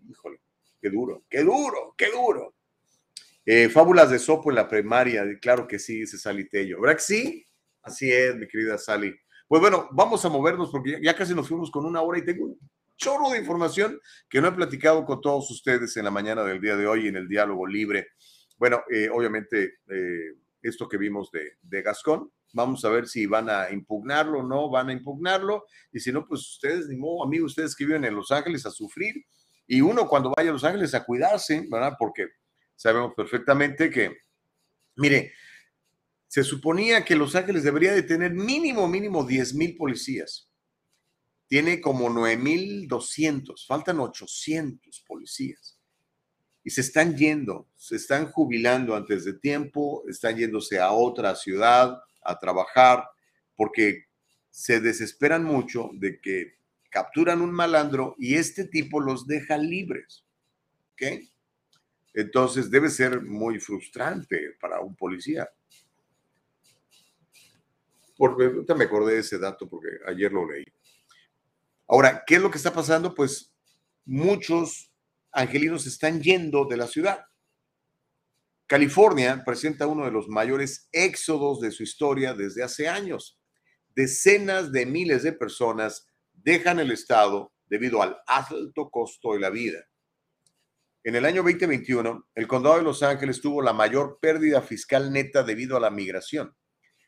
[0.08, 0.40] Híjole,
[0.80, 2.54] qué duro, qué duro, qué duro.
[3.46, 6.80] Eh, fábulas de Sopo en la primaria, claro que sí, dice Sally Tello.
[6.80, 7.46] ¿Verdad que sí?
[7.82, 9.14] Así es, mi querida Sally.
[9.46, 12.46] Pues bueno, vamos a movernos porque ya casi nos fuimos con una hora y tengo
[12.46, 12.58] un
[12.96, 16.76] chorro de información que no he platicado con todos ustedes en la mañana del día
[16.76, 18.08] de hoy en el diálogo libre.
[18.56, 23.50] Bueno, eh, obviamente, eh, esto que vimos de, de Gascón, vamos a ver si van
[23.50, 25.66] a impugnarlo o no van a impugnarlo.
[25.92, 28.70] Y si no, pues ustedes, ni modo, amigos, ustedes que viven en Los Ángeles a
[28.70, 29.14] sufrir.
[29.66, 31.94] Y uno cuando vaya a Los Ángeles a cuidarse, ¿verdad?
[31.98, 32.28] Porque
[32.76, 34.16] sabemos perfectamente que,
[34.96, 35.32] mire,
[36.28, 40.48] se suponía que Los Ángeles debería de tener mínimo, mínimo 10 mil policías.
[41.48, 45.73] Tiene como 9.200, faltan 800 policías
[46.64, 52.02] y se están yendo, se están jubilando antes de tiempo, están yéndose a otra ciudad
[52.22, 53.04] a trabajar
[53.54, 54.06] porque
[54.50, 56.54] se desesperan mucho de que
[56.88, 60.24] capturan un malandro y este tipo los deja libres.
[60.92, 61.28] ¿Ok?
[62.14, 65.50] Entonces debe ser muy frustrante para un policía.
[68.16, 70.64] Porque me acordé de ese dato porque ayer lo leí.
[71.88, 73.12] Ahora, ¿qué es lo que está pasando?
[73.12, 73.52] Pues
[74.06, 74.93] muchos
[75.34, 77.24] angelinos están yendo de la ciudad.
[78.66, 83.38] California presenta uno de los mayores éxodos de su historia desde hace años.
[83.94, 89.84] Decenas de miles de personas dejan el estado debido al alto costo de la vida.
[91.02, 95.42] En el año 2021, el condado de Los Ángeles tuvo la mayor pérdida fiscal neta
[95.42, 96.56] debido a la migración.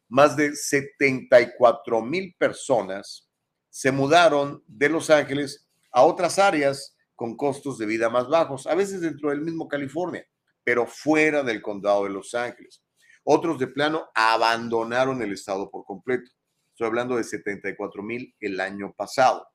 [0.09, 3.31] Más de 74 mil personas
[3.70, 8.75] se mudaron de Los Ángeles a otras áreas con costos de vida más bajos, a
[8.75, 10.25] veces dentro del mismo California,
[10.62, 12.83] pero fuera del condado de Los Ángeles.
[13.25, 16.31] Otros de plano abandonaron el estado por completo.
[16.69, 19.49] Estoy hablando de 74 mil el año pasado.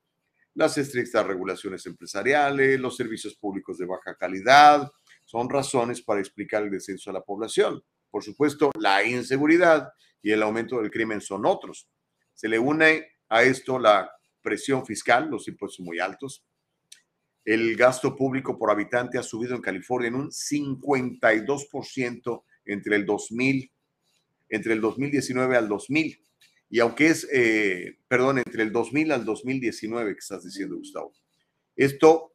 [0.56, 4.92] Las estrictas regulaciones empresariales, los servicios públicos de baja calidad,
[5.26, 7.82] son razones para explicar el descenso de la población.
[8.10, 11.88] Por supuesto, la inseguridad y el aumento del crimen son otros.
[12.34, 16.44] Se le une a esto la presión fiscal, los impuestos muy altos,
[17.46, 23.72] el gasto público por habitante ha subido en California en un 52% entre el 2000,
[24.50, 26.22] entre el 2019 al 2000.
[26.70, 31.12] Y aunque es, eh, perdón, entre el 2000 al 2019 que estás diciendo, Gustavo,
[31.76, 32.34] esto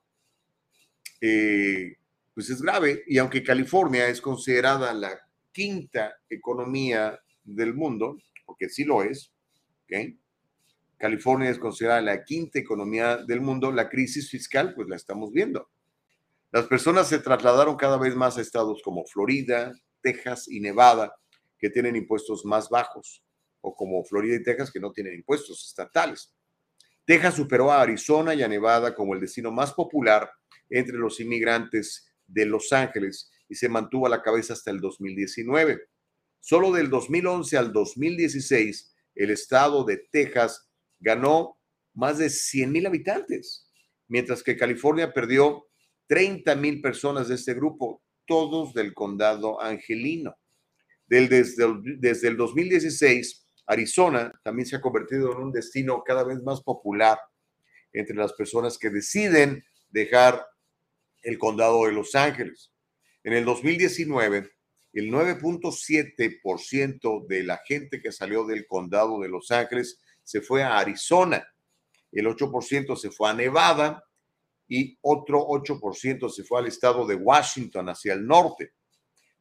[1.21, 1.97] eh,
[2.35, 3.05] pues es grave.
[3.07, 5.19] Y aunque California es considerada la
[5.53, 9.33] quinta economía del mundo, porque sí lo es,
[9.85, 10.17] ¿ok?
[10.99, 15.69] California es considerada la quinta economía del mundo, la crisis fiscal, pues la estamos viendo.
[16.53, 21.15] Las personas se trasladaron cada vez más a estados como Florida, Texas y Nevada,
[21.59, 23.23] que tienen impuestos más bajos,
[23.61, 26.33] o como Florida y Texas, que no tienen impuestos estatales.
[27.05, 30.31] Texas superó a Arizona y a Nevada como el destino más popular
[30.71, 35.81] entre los inmigrantes de Los Ángeles y se mantuvo a la cabeza hasta el 2019.
[36.41, 40.66] Solo del 2011 al 2016, el estado de Texas
[40.99, 41.59] ganó
[41.95, 43.71] más de 100 mil habitantes,
[44.09, 45.67] mientras que California perdió
[46.09, 50.37] 30 mil personas de este grupo, todos del condado angelino.
[51.07, 56.43] desde, el, desde el 2016, Arizona también se ha convertido en un destino cada vez
[56.43, 57.19] más popular
[57.93, 60.47] entre las personas que deciden dejar
[61.23, 62.73] el condado de Los Ángeles.
[63.25, 64.49] En el 2019,
[64.93, 70.79] el 9.7% de la gente que salió del condado de Los Ángeles se fue a
[70.79, 71.47] Arizona,
[72.11, 74.03] el 8% se fue a Nevada
[74.67, 78.73] y otro 8% se fue al estado de Washington, hacia el norte.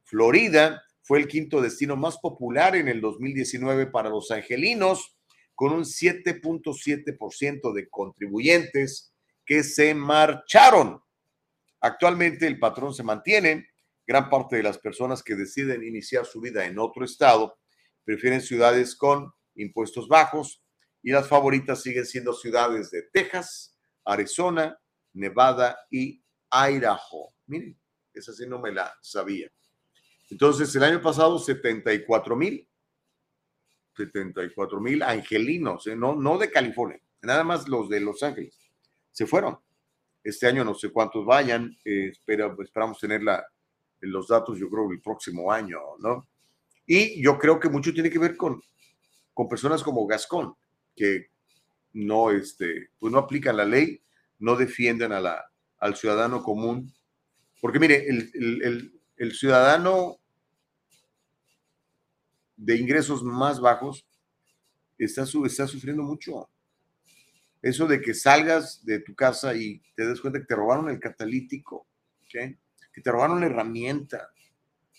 [0.04, 5.16] Florida fue el quinto destino más popular en el 2019 para los angelinos,
[5.56, 9.12] con un 7.7% de contribuyentes
[9.44, 11.02] que se marcharon.
[11.80, 13.70] Actualmente el patrón se mantiene.
[14.06, 17.58] Gran parte de las personas que deciden iniciar su vida en otro estado
[18.04, 20.62] prefieren ciudades con impuestos bajos
[21.06, 24.76] y las favoritas siguen siendo ciudades de Texas, Arizona,
[25.12, 27.32] Nevada y Idaho.
[27.46, 27.78] Miren,
[28.12, 29.48] esa sí no me la sabía.
[30.30, 32.68] Entonces, el año pasado, 74 mil,
[33.96, 35.94] 74 mil angelinos, ¿eh?
[35.94, 38.58] no, no de California, nada más los de Los Ángeles,
[39.12, 39.60] se fueron.
[40.24, 43.46] Este año no sé cuántos vayan, eh, esperamos tener la,
[44.00, 46.26] los datos, yo creo, el próximo año, ¿no?
[46.84, 48.60] Y yo creo que mucho tiene que ver con,
[49.32, 50.56] con personas como Gascón,
[50.96, 51.30] que
[51.92, 54.02] no, este, pues no aplican la ley,
[54.38, 56.92] no defienden a la, al ciudadano común.
[57.60, 60.18] Porque mire, el, el, ciudadano
[62.56, 64.06] de ingresos más bajos
[64.98, 66.48] está, está sufriendo mucho.
[67.62, 71.00] Eso de que salgas de tu casa y te des cuenta que te robaron el
[71.00, 71.86] catalítico,
[72.28, 74.30] que te robaron la herramienta,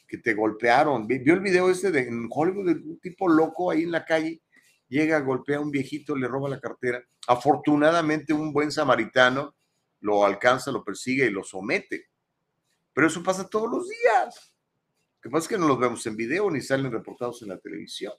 [0.08, 1.08] que te golpearon.
[1.08, 4.42] Vio el video este de en Hollywood de un tipo loco ahí en la calle
[4.88, 7.04] llega, golpea a un viejito, le roba la cartera.
[7.28, 9.56] Afortunadamente un buen samaritano
[10.02, 12.10] lo alcanza, lo persigue y lo somete.
[12.94, 14.54] Pero eso pasa todos los días.
[15.16, 17.58] Lo que pasa es que no los vemos en video ni salen reportados en la
[17.58, 18.14] televisión.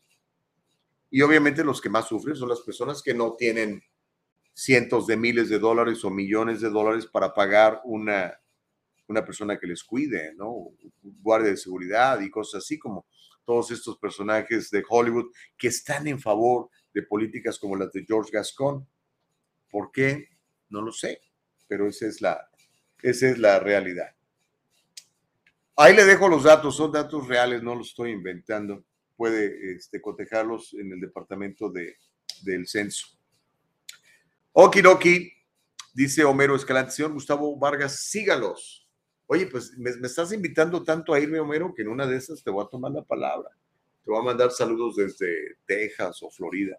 [1.11, 3.83] Y obviamente los que más sufren son las personas que no tienen
[4.53, 8.39] cientos de miles de dólares o millones de dólares para pagar una,
[9.07, 10.71] una persona que les cuide, ¿no?
[11.03, 13.07] Guardia de seguridad y cosas así como
[13.49, 18.30] todos estos personajes de Hollywood que están en favor de políticas como las de George
[18.30, 18.86] Gascon.
[19.70, 20.28] ¿Por qué?
[20.68, 21.22] No lo sé,
[21.66, 22.46] pero esa es la,
[23.01, 24.14] esa es la realidad.
[25.78, 28.84] Ahí le dejo los datos, son datos reales, no los estoy inventando.
[29.16, 31.96] Puede este, cotejarlos en el departamento de,
[32.42, 33.07] del censo.
[34.53, 35.32] Okidoki,
[35.94, 38.86] dice Homero Escalante, señor Gustavo Vargas, sígalos.
[39.31, 42.51] Oye, pues me, estás invitando tanto a irme, Homero, que en una de esas te
[42.51, 43.51] voy a tomar la palabra.
[44.03, 46.79] Te voy a mandar saludos desde Texas o Florida.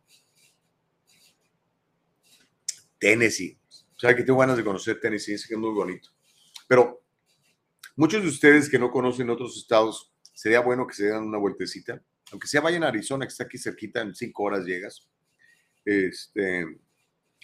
[2.98, 3.56] Tennessee.
[3.96, 6.10] O sea, que tengo ganas de conocer Tennessee, es que es muy bonito.
[6.68, 7.04] Pero
[7.96, 12.02] muchos de ustedes que no conocen otros estados, sería bueno que se den una vueltecita.
[12.32, 15.08] Aunque sea vayan a Arizona, que está aquí cerquita, en cinco horas llegas.
[15.86, 16.66] Este,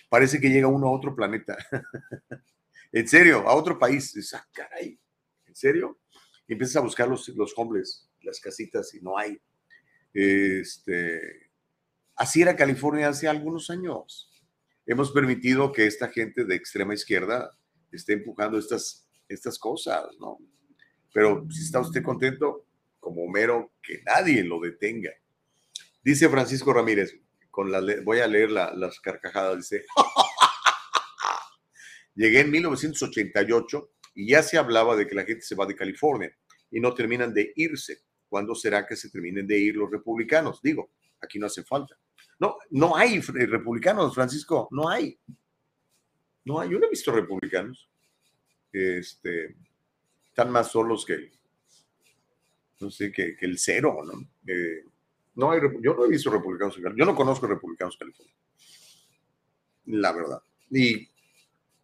[0.10, 1.56] parece que llega uno a otro planeta.
[2.96, 4.14] En serio, a otro país.
[4.14, 4.98] Dices, ah, caray,
[5.48, 6.00] ¿en serio?
[6.48, 7.54] Y empiezas a buscar los, los
[8.22, 9.38] las casitas, y no hay.
[10.14, 11.52] Este,
[12.16, 14.32] así era California hace algunos años.
[14.86, 17.58] Hemos permitido que esta gente de extrema izquierda
[17.91, 20.38] esté empujando estas, estas cosas, ¿no?
[21.14, 22.66] Pero si está usted contento,
[23.02, 25.12] como mero, que nadie lo detenga.
[26.02, 27.14] Dice Francisco Ramírez,
[27.52, 29.86] con la, voy a leer las carcajadas, dice,
[32.16, 36.36] Llegué en 1988 y ya se hablaba de que la gente se va de California
[36.72, 37.99] y no terminan de irse.
[38.28, 40.61] ¿Cuándo será que se terminen de ir los republicanos?
[40.61, 40.91] Digo,
[41.22, 41.97] aquí no hace falta.
[42.39, 45.18] No, no hay republicanos, Francisco, no hay.
[46.45, 47.89] No hay, yo no he visto republicanos.
[48.72, 49.55] Este,
[50.28, 51.32] están más solos que,
[52.80, 54.13] no sé, que, el cero, ¿no?
[54.47, 54.84] Eh,
[55.36, 57.05] No hay, yo no he visto republicanos en California.
[57.05, 58.36] Yo no conozco republicanos en California.
[59.86, 60.41] La verdad.
[60.72, 61.07] Y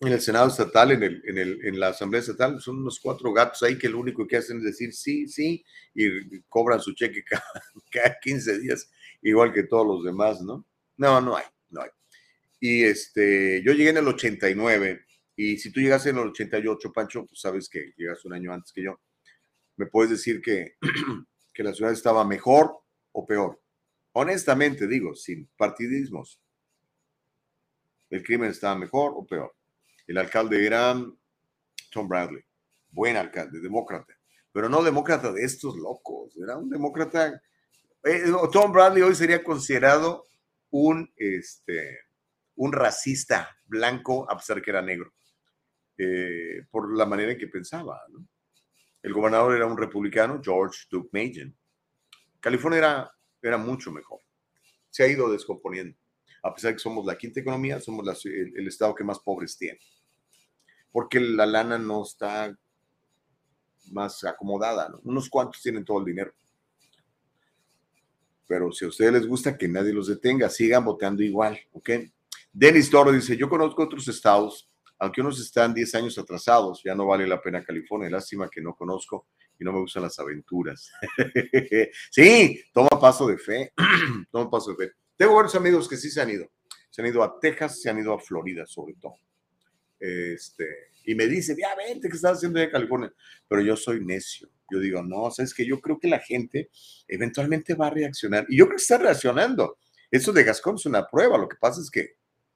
[0.01, 3.31] en el Senado estatal, en, el, en, el, en la Asamblea estatal, son unos cuatro
[3.31, 7.23] gatos ahí que lo único que hacen es decir sí, sí, y cobran su cheque
[7.29, 7.43] cada,
[7.91, 8.91] cada 15 días,
[9.21, 10.65] igual que todos los demás, ¿no?
[10.97, 11.89] No, no hay, no hay.
[12.59, 17.25] Y este, yo llegué en el 89, y si tú llegaste en el 88, Pancho,
[17.27, 18.99] pues sabes que llegaste un año antes que yo.
[19.77, 20.77] ¿Me puedes decir que,
[21.53, 22.75] que la ciudad estaba mejor
[23.11, 23.61] o peor?
[24.13, 26.41] Honestamente digo, sin partidismos.
[28.09, 29.55] ¿El crimen estaba mejor o peor?
[30.07, 30.95] El alcalde era
[31.91, 32.43] Tom Bradley,
[32.89, 34.13] buen alcalde, demócrata,
[34.51, 37.41] pero no demócrata de estos locos, era un demócrata.
[38.03, 40.25] Eh, Tom Bradley hoy sería considerado
[40.71, 41.99] un, este,
[42.55, 45.13] un racista blanco, a pesar que era negro,
[45.97, 48.01] eh, por la manera en que pensaba.
[49.01, 51.55] El gobernador era un republicano, George Duke Majan.
[52.39, 54.19] California era, era mucho mejor.
[54.89, 55.97] Se ha ido descomponiendo.
[56.43, 59.57] A pesar de que somos la quinta economía, somos el, el estado que más pobres
[59.57, 59.79] tiene
[60.91, 62.55] porque la lana no está
[63.91, 64.99] más acomodada, ¿no?
[65.03, 66.33] Unos cuantos tienen todo el dinero.
[68.47, 71.89] Pero si a ustedes les gusta, que nadie los detenga, sigan votando igual, ¿ok?
[72.51, 74.69] Denis Toro dice, yo conozco otros estados,
[74.99, 78.75] aunque unos están 10 años atrasados, ya no vale la pena California, lástima que no
[78.75, 79.27] conozco
[79.57, 80.91] y no me gustan las aventuras.
[82.11, 83.73] sí, toma paso de fe,
[84.31, 84.93] toma paso de fe.
[85.21, 86.49] Tengo varios amigos que sí se han ido,
[86.89, 89.13] se han ido a Texas, se han ido a Florida sobre todo.
[89.99, 90.65] Este,
[91.05, 93.13] y me dice, ya vente, ¿qué estás haciendo en California?
[93.47, 94.49] Pero yo soy necio.
[94.71, 96.71] Yo digo, no, sabes que yo creo que la gente
[97.07, 98.47] eventualmente va a reaccionar.
[98.49, 99.77] Y yo creo que está reaccionando.
[100.09, 101.37] Eso de Gascon es una prueba.
[101.37, 102.15] Lo que pasa es que,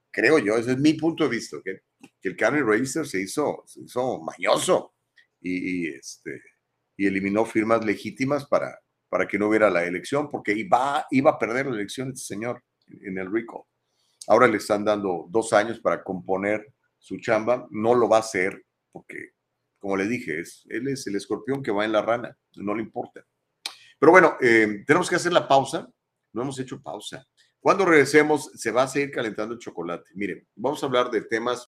[0.09, 1.83] creo yo, ese es mi punto de vista, que
[2.23, 4.95] el County Register se hizo, se hizo mañoso
[5.39, 6.41] y, este,
[6.97, 11.39] y eliminó firmas legítimas para, para que no hubiera la elección, porque iba, iba a
[11.39, 13.67] perder la elección este señor en el RICO.
[14.27, 18.65] Ahora le están dando dos años para componer su chamba, no lo va a hacer
[18.91, 19.31] porque,
[19.77, 22.81] como le dije, es, él es el escorpión que va en la rana, no le
[22.81, 23.25] importa.
[23.99, 25.87] Pero bueno, eh, tenemos que hacer la pausa,
[26.33, 27.25] no hemos hecho pausa.
[27.59, 30.11] Cuando regresemos, se va a seguir calentando el chocolate.
[30.15, 31.67] Miren, vamos a hablar de temas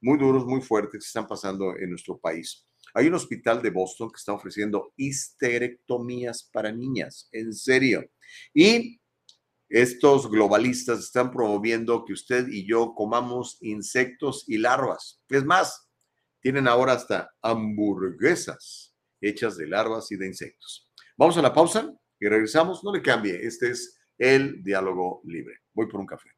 [0.00, 2.66] muy duros, muy fuertes que están pasando en nuestro país.
[2.94, 8.04] Hay un hospital de Boston que está ofreciendo histerectomías para niñas, en serio.
[8.54, 9.00] Y
[9.68, 15.22] estos globalistas están promoviendo que usted y yo comamos insectos y larvas.
[15.28, 15.88] Es más,
[16.40, 20.90] tienen ahora hasta hamburguesas hechas de larvas y de insectos.
[21.16, 22.82] Vamos a la pausa y regresamos.
[22.82, 25.58] No le cambie, este es el diálogo libre.
[25.74, 26.37] Voy por un café.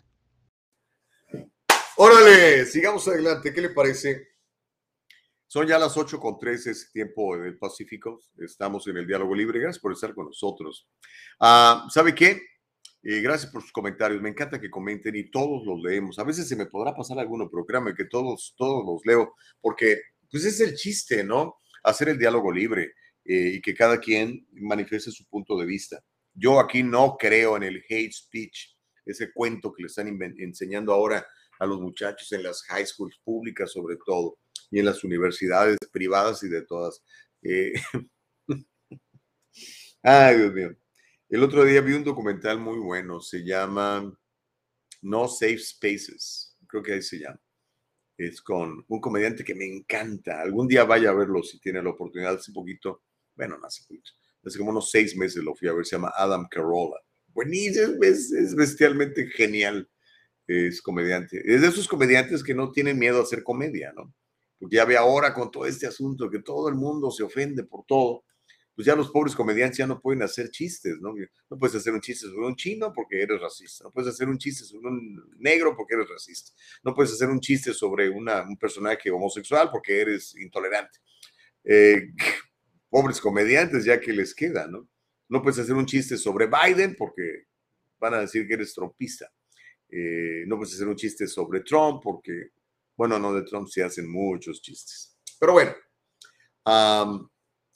[2.03, 3.53] Órale, sigamos adelante.
[3.53, 4.29] ¿Qué le parece?
[5.45, 8.19] Son ya las 8 con 13, es tiempo del Pacífico.
[8.39, 9.59] Estamos en el diálogo libre.
[9.59, 10.89] Gracias por estar con nosotros.
[11.39, 12.41] Ah, ¿Sabe qué?
[13.03, 14.19] Eh, gracias por sus comentarios.
[14.19, 16.17] Me encanta que comenten y todos los leemos.
[16.17, 20.01] A veces se me podrá pasar alguno, pero créanme que todos, todos los leo, porque
[20.31, 21.57] pues es el chiste, ¿no?
[21.83, 22.93] Hacer el diálogo libre
[23.25, 26.03] eh, y que cada quien manifieste su punto de vista.
[26.33, 28.75] Yo aquí no creo en el hate speech,
[29.05, 30.07] ese cuento que le están
[30.39, 31.23] enseñando ahora
[31.61, 34.39] a los muchachos en las high schools públicas sobre todo
[34.71, 37.03] y en las universidades privadas y de todas.
[37.43, 37.73] Eh,
[40.01, 40.75] ay, Dios mío.
[41.29, 44.11] El otro día vi un documental muy bueno, se llama
[45.03, 47.39] No Safe Spaces, creo que ahí se llama.
[48.17, 50.41] Es con un comediante que me encanta.
[50.41, 52.35] Algún día vaya a verlo si tiene la oportunidad.
[52.35, 53.03] Hace poquito,
[53.35, 54.11] bueno, no hace poquito,
[54.43, 56.97] hace como unos seis meses lo fui a ver, se llama Adam Carolla.
[57.27, 59.87] Buenísimo, es, es bestialmente genial
[60.67, 61.41] es comediante.
[61.45, 64.13] Es de esos comediantes que no tienen miedo a hacer comedia, ¿no?
[64.61, 67.83] porque ya ve ahora con todo este asunto que todo el mundo se ofende por
[67.83, 68.23] todo,
[68.75, 71.15] pues ya los pobres comediantes ya no pueden hacer chistes, ¿no?
[71.49, 74.37] No puedes hacer un chiste sobre un chino porque eres racista, no puedes hacer un
[74.37, 76.51] chiste sobre un negro porque eres racista,
[76.83, 80.99] no puedes hacer un chiste sobre una, un personaje homosexual porque eres intolerante.
[81.63, 82.09] Eh,
[82.89, 84.87] pobres comediantes ya que les queda, ¿no?
[85.27, 87.45] No puedes hacer un chiste sobre Biden porque
[87.99, 89.31] van a decir que eres trompista.
[89.91, 92.51] Eh, no puedes hacer un chiste sobre Trump porque,
[92.95, 95.17] bueno, no de Trump se hacen muchos chistes.
[95.39, 95.73] Pero bueno,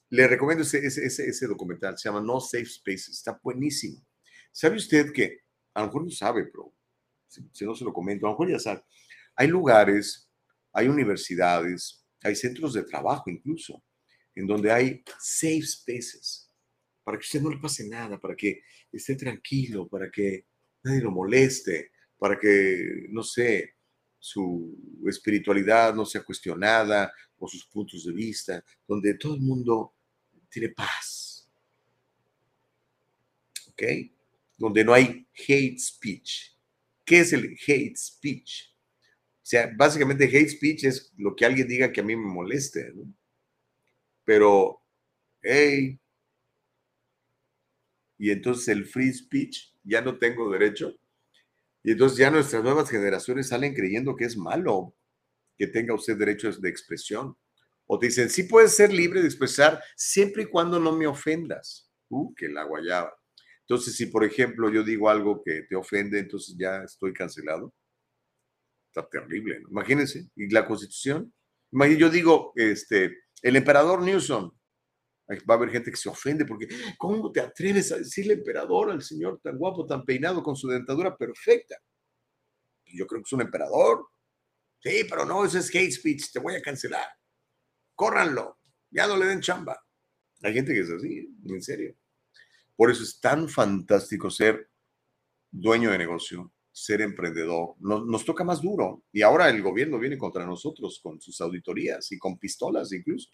[0.09, 4.01] le recomiendo ese, ese, documental, se llama No Safe Spaces, está buenísimo.
[4.51, 5.41] ¿Sabe usted que,
[5.74, 6.74] a lo mejor no sabe, pero
[7.28, 8.84] si, no se lo comento, a lo mejor ya sabe,
[9.36, 10.32] hay lugares,
[10.72, 13.84] hay universidades, hay centros de trabajo incluso,
[14.34, 16.45] en donde hay safe spaces
[17.05, 20.47] para que usted no le pase nada, para que esté tranquilo, para que
[20.84, 21.91] nadie lo moleste,
[22.26, 23.76] para que, no sé,
[24.17, 24.76] su
[25.07, 29.93] espiritualidad no sea cuestionada o sus puntos de vista, donde todo el mundo
[30.49, 31.47] tiene paz.
[33.67, 33.84] ¿Ok?
[34.57, 36.57] Donde no hay hate speech.
[37.05, 38.73] ¿Qué es el hate speech?
[38.73, 42.91] O sea, básicamente hate speech es lo que alguien diga que a mí me moleste,
[42.95, 43.03] ¿no?
[44.23, 44.82] Pero,
[45.43, 45.99] hey,
[48.17, 50.97] y entonces el free speech ya no tengo derecho.
[51.86, 54.95] Y entonces ya nuestras nuevas generaciones salen creyendo que es malo
[55.55, 57.38] que tenga usted derechos de expresión.
[57.86, 61.91] O te dicen, sí puedes ser libre de expresar siempre y cuando no me ofendas.
[62.09, 63.13] Uh, que la guayaba.
[63.61, 67.71] Entonces, si por ejemplo yo digo algo que te ofende, entonces ya estoy cancelado.
[68.88, 70.27] Está terrible, Imagínense.
[70.36, 71.31] ¿Y la constitución?
[71.71, 74.55] Imagínense, yo digo, este, el emperador Newsom
[75.28, 76.67] Va a haber gente que se ofende porque,
[76.97, 81.17] ¿cómo te atreves a decirle emperador al señor tan guapo, tan peinado, con su dentadura
[81.17, 81.76] perfecta?
[82.86, 84.07] Yo creo que es un emperador.
[84.80, 87.07] Sí, pero no, eso es hate speech, te voy a cancelar.
[87.95, 88.59] Córranlo,
[88.91, 89.82] ya no le den chamba.
[90.43, 91.95] Hay gente que es así, en serio.
[92.76, 94.69] Por eso es tan fantástico ser
[95.49, 97.76] dueño de negocio, ser emprendedor.
[97.80, 99.05] Nos, nos, toca más duro.
[99.11, 103.30] Y ahora el gobierno viene contra nosotros con sus auditorías y con pistolas incluso.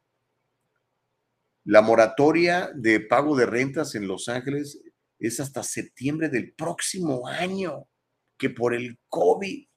[1.67, 4.81] La moratoria de pago de rentas en Los Ángeles
[5.19, 7.89] es hasta septiembre del próximo año,
[8.37, 9.67] que por el COVID.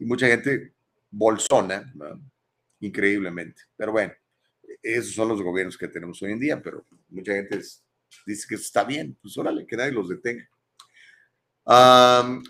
[0.00, 0.74] Y mucha gente
[1.12, 1.94] bolsona,
[2.80, 3.62] increíblemente.
[3.76, 4.14] Pero bueno,
[4.82, 7.60] esos son los gobiernos que tenemos hoy en día, pero mucha gente
[8.26, 9.16] dice que está bien.
[9.22, 10.48] Pues órale, que nadie los detenga.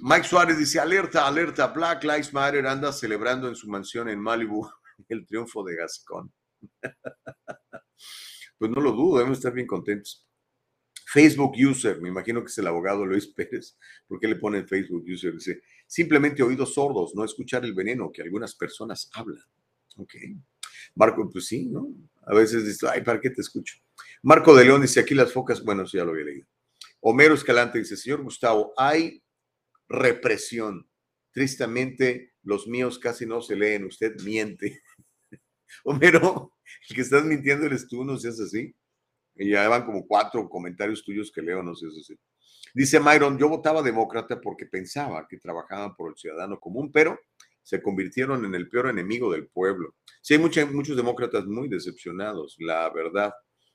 [0.00, 4.66] Mike Suárez dice, alerta, alerta, Black Lives Matter anda celebrando en su mansión en Malibu
[5.10, 6.32] el triunfo de Gascón.
[8.58, 10.26] Pues no lo dudo, debemos estar bien contentos.
[11.06, 13.76] Facebook user, me imagino que es el abogado Luis Pérez.
[14.06, 15.34] ¿Por qué le pone Facebook user?
[15.34, 19.44] Dice, simplemente oídos sordos, no escuchar el veneno que algunas personas hablan.
[19.96, 20.14] Ok.
[20.94, 21.88] Marco, pues sí, ¿no?
[22.26, 23.76] A veces dice, ay, ¿para qué te escucho?
[24.22, 26.46] Marco de León dice, aquí las focas, bueno, ya lo había leído.
[27.00, 29.22] Homero Escalante dice, señor Gustavo, hay
[29.88, 30.88] represión.
[31.32, 34.80] Tristemente, los míos casi no se leen, usted miente.
[35.84, 36.52] Homero,
[36.88, 38.74] el que estás mintiendo eres tú, no seas así.
[39.36, 42.16] Y ya van como cuatro comentarios tuyos que leo, no seas así.
[42.72, 47.18] Dice Myron, yo votaba demócrata porque pensaba que trabajaban por el ciudadano común, pero
[47.62, 49.94] se convirtieron en el peor enemigo del pueblo.
[50.20, 53.32] Sí, hay muchos demócratas muy decepcionados, la verdad.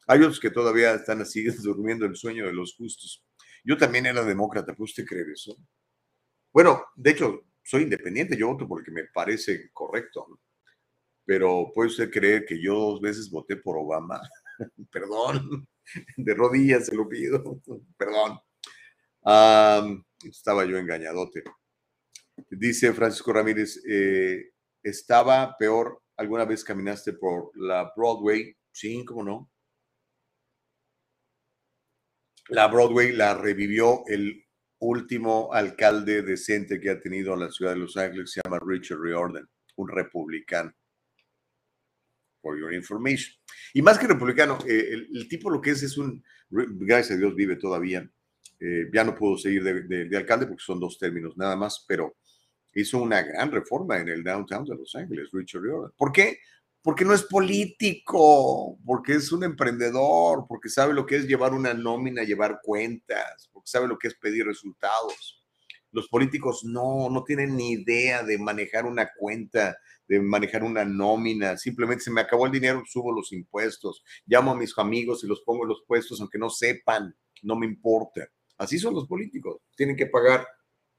[0.08, 3.24] Hay otros que todavía están así durmiendo el sueño de los justos.
[3.64, 5.58] Yo también era demócrata, ¿puede usted creer eso?
[6.52, 10.40] Bueno, de hecho, soy independiente, yo voto porque me parece correcto,
[11.30, 14.20] pero puede usted creer que yo dos veces voté por Obama.
[14.92, 15.68] Perdón,
[16.18, 17.62] de rodillas se lo pido,
[18.00, 18.40] perdón.
[20.24, 21.44] estaba yo engañadote.
[22.50, 28.52] Dice Francisco Ramírez, eh, ¿estaba peor alguna vez caminaste por la Broadway?
[28.72, 29.52] Sí, ¿cómo no?
[32.48, 34.48] La Broadway la revivió el
[34.80, 39.48] último alcalde decente que ha tenido la ciudad de Los Ángeles, se llama Richard Riordan,
[39.76, 40.74] un republicano.
[42.42, 43.34] For your information.
[43.74, 47.36] Y más que republicano, eh, el, tipo lo que es es un, gracias a Dios
[47.36, 48.10] vive todavía,
[48.60, 52.18] eh, ya no puedo seguir de, alcalde porque son dos términos nada más, pero
[52.74, 55.92] hizo una gran reforma en el downtown de Los Ángeles, Richard Riordan.
[55.98, 56.40] ¿Por qué?
[56.82, 61.74] Porque no es político, porque es un emprendedor, porque sabe lo que es llevar una
[61.74, 65.39] nómina, llevar cuentas, porque sabe lo que es pedir resultados.
[65.92, 71.58] Los políticos no, no tienen ni idea de manejar una cuenta, de manejar una nómina.
[71.58, 75.42] Simplemente se me acabó el dinero, subo los impuestos, llamo a mis amigos y los
[75.42, 78.28] pongo en los puestos, aunque no sepan, no me importa.
[78.58, 80.46] Así son los políticos, tienen que pagar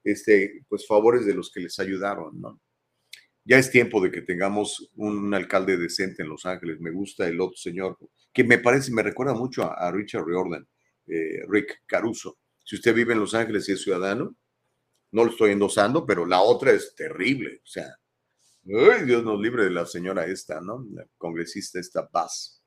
[0.03, 2.59] este, pues favores de los que les ayudaron, ¿no?
[3.43, 6.79] Ya es tiempo de que tengamos un alcalde decente en Los Ángeles.
[6.79, 7.97] Me gusta el otro señor,
[8.31, 10.67] que me parece, me recuerda mucho a, Richard Riordan,
[11.07, 12.37] eh, Rick Caruso.
[12.63, 14.35] Si usted vive en Los Ángeles y es ciudadano,
[15.11, 17.61] no lo estoy endosando, pero la otra es terrible.
[17.63, 17.95] O sea,
[18.63, 20.85] Dios nos libre de la señora esta, ¿no?
[20.91, 22.63] La congresista esta Paz.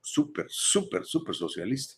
[0.00, 1.94] Súper, súper, súper socialista.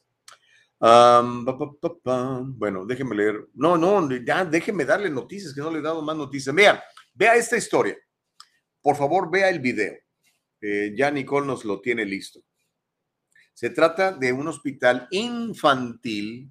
[0.81, 3.49] bueno, déjeme leer.
[3.55, 6.55] No, no, ya déjeme darle noticias, que no le he dado más noticias.
[6.55, 6.79] Vean,
[7.19, 7.99] Vea esta historia.
[8.81, 9.93] Por favor, vea el video.
[10.61, 12.41] Eh, ya Nicole nos lo tiene listo.
[13.53, 16.49] Se trata de un hospital infantil,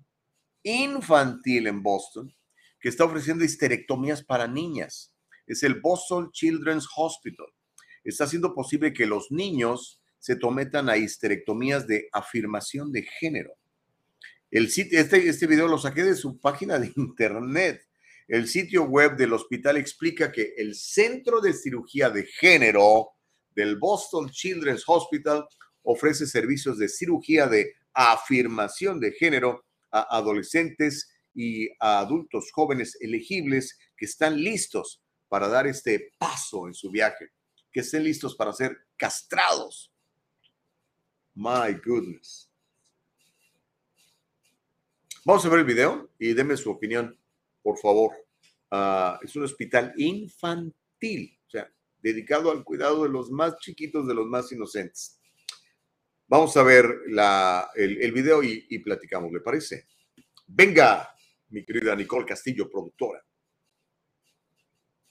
[0.63, 2.35] infantil en Boston,
[2.79, 5.13] que está ofreciendo histerectomías para niñas.
[5.45, 7.47] Es el Boston Children's Hospital.
[8.03, 13.53] Está haciendo posible que los niños se sometan a histerectomías de afirmación de género.
[14.49, 17.81] El sitio, este, este video lo saqué de su página de internet.
[18.27, 23.09] El sitio web del hospital explica que el Centro de Cirugía de Género
[23.55, 25.45] del Boston Children's Hospital
[25.83, 33.77] ofrece servicios de cirugía de afirmación de género a adolescentes y a adultos jóvenes elegibles
[33.95, 37.29] que están listos para dar este paso en su viaje,
[37.71, 39.93] que estén listos para ser castrados.
[41.35, 42.49] My goodness.
[45.25, 47.15] Vamos a ver el video y denme su opinión
[47.61, 48.13] por favor.
[48.71, 54.15] Ah, es un hospital infantil, o sea, dedicado al cuidado de los más chiquitos, de
[54.15, 55.21] los más inocentes.
[56.27, 59.85] Vamos a ver la, el, el, video y, y platicamos, ¿le parece?
[60.47, 61.13] Venga,
[61.51, 63.19] mi querida Nicole Castillo, productora.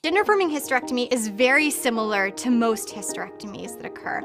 [0.05, 4.21] Gender affirming hysterectomy is very similar to most hysterectomies that occur.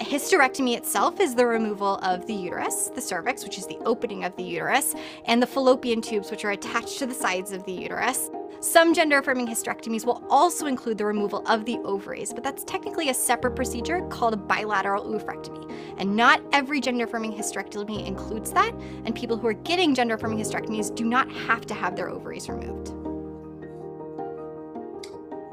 [0.00, 4.24] A hysterectomy itself is the removal of the uterus, the cervix, which is the opening
[4.24, 4.94] of the uterus,
[5.26, 8.28] and the fallopian tubes, which are attached to the sides of the uterus.
[8.64, 13.10] Some gender affirming hysterectomies will also include the removal of the ovaries, but that's technically
[13.10, 15.70] a separate procedure called a bilateral oophorectomy.
[15.98, 18.72] And not every gender affirming hysterectomy includes that,
[19.04, 22.48] and people who are getting gender affirming hysterectomies do not have to have their ovaries
[22.48, 22.94] removed.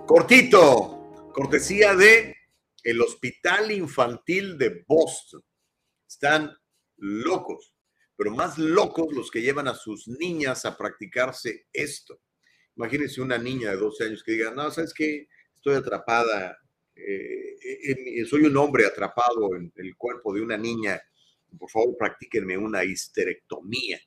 [0.07, 2.33] Cortito, cortesía de
[2.85, 5.41] el Hospital Infantil de Boston.
[6.09, 6.49] Están
[6.97, 7.73] locos,
[8.15, 12.21] pero más locos los que llevan a sus niñas a practicarse esto.
[12.75, 15.27] Imagínense una niña de 12 años que diga, no, ¿sabes qué?
[15.55, 16.57] Estoy atrapada,
[16.95, 21.01] eh, soy un hombre atrapado en el cuerpo de una niña,
[21.57, 23.99] por favor practíquenme una histerectomía.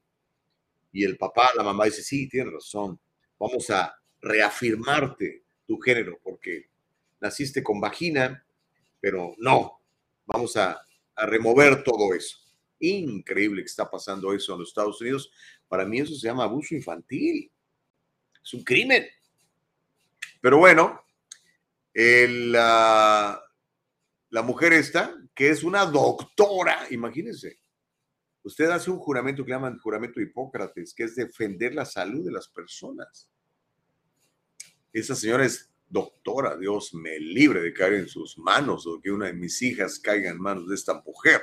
[0.92, 2.98] Y el papá, la mamá dice, sí, tienes razón,
[3.38, 6.68] vamos a reafirmarte tu género porque
[7.20, 8.46] naciste con vagina,
[9.00, 9.80] pero no,
[10.26, 10.80] vamos a,
[11.16, 12.38] remover todo eso.
[12.80, 15.30] Increíble que está pasando eso en los Estados Unidos.
[15.68, 17.52] Para mí eso se llama abuso infantil.
[18.44, 19.06] Es un crimen.
[20.40, 21.02] Pero bueno,
[21.94, 23.42] la,
[24.30, 27.60] la mujer esta, que es una doctora, imagínense,
[28.42, 32.48] usted hace un juramento que llaman juramento Hipócrates, que es defender la salud de las
[32.48, 33.30] personas.
[34.92, 39.26] Esa señora es doctora, Dios me libre de caer en sus manos o que una
[39.26, 41.40] de mis hijas caiga en manos de esta mujer.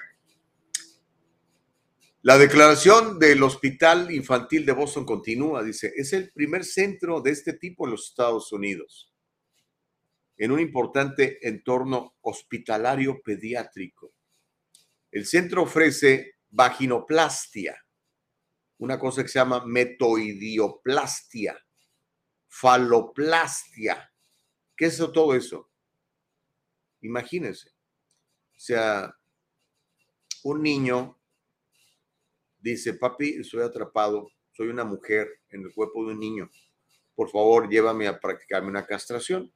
[2.23, 7.53] La declaración del Hospital Infantil de Boston continúa, dice, es el primer centro de este
[7.53, 9.11] tipo en los Estados Unidos,
[10.38, 14.14] en un importante entorno hospitalario pediátrico.
[15.10, 17.84] El centro ofrece vaginoplastia,
[18.77, 21.57] una cosa que se llama metoidioplastia,
[22.48, 24.14] faloplastia.
[24.76, 25.72] ¿Qué es todo eso?
[27.02, 27.69] Imagínense.
[27.69, 29.18] O sea,
[30.43, 31.20] un niño
[32.62, 36.50] dice, papi, estoy atrapado, soy una mujer en el cuerpo de un niño.
[37.16, 39.52] Por favor, llévame a practicarme una castración.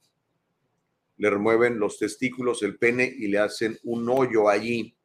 [1.18, 4.96] Le remueven los testículos, el pene y le hacen un hoyo allí.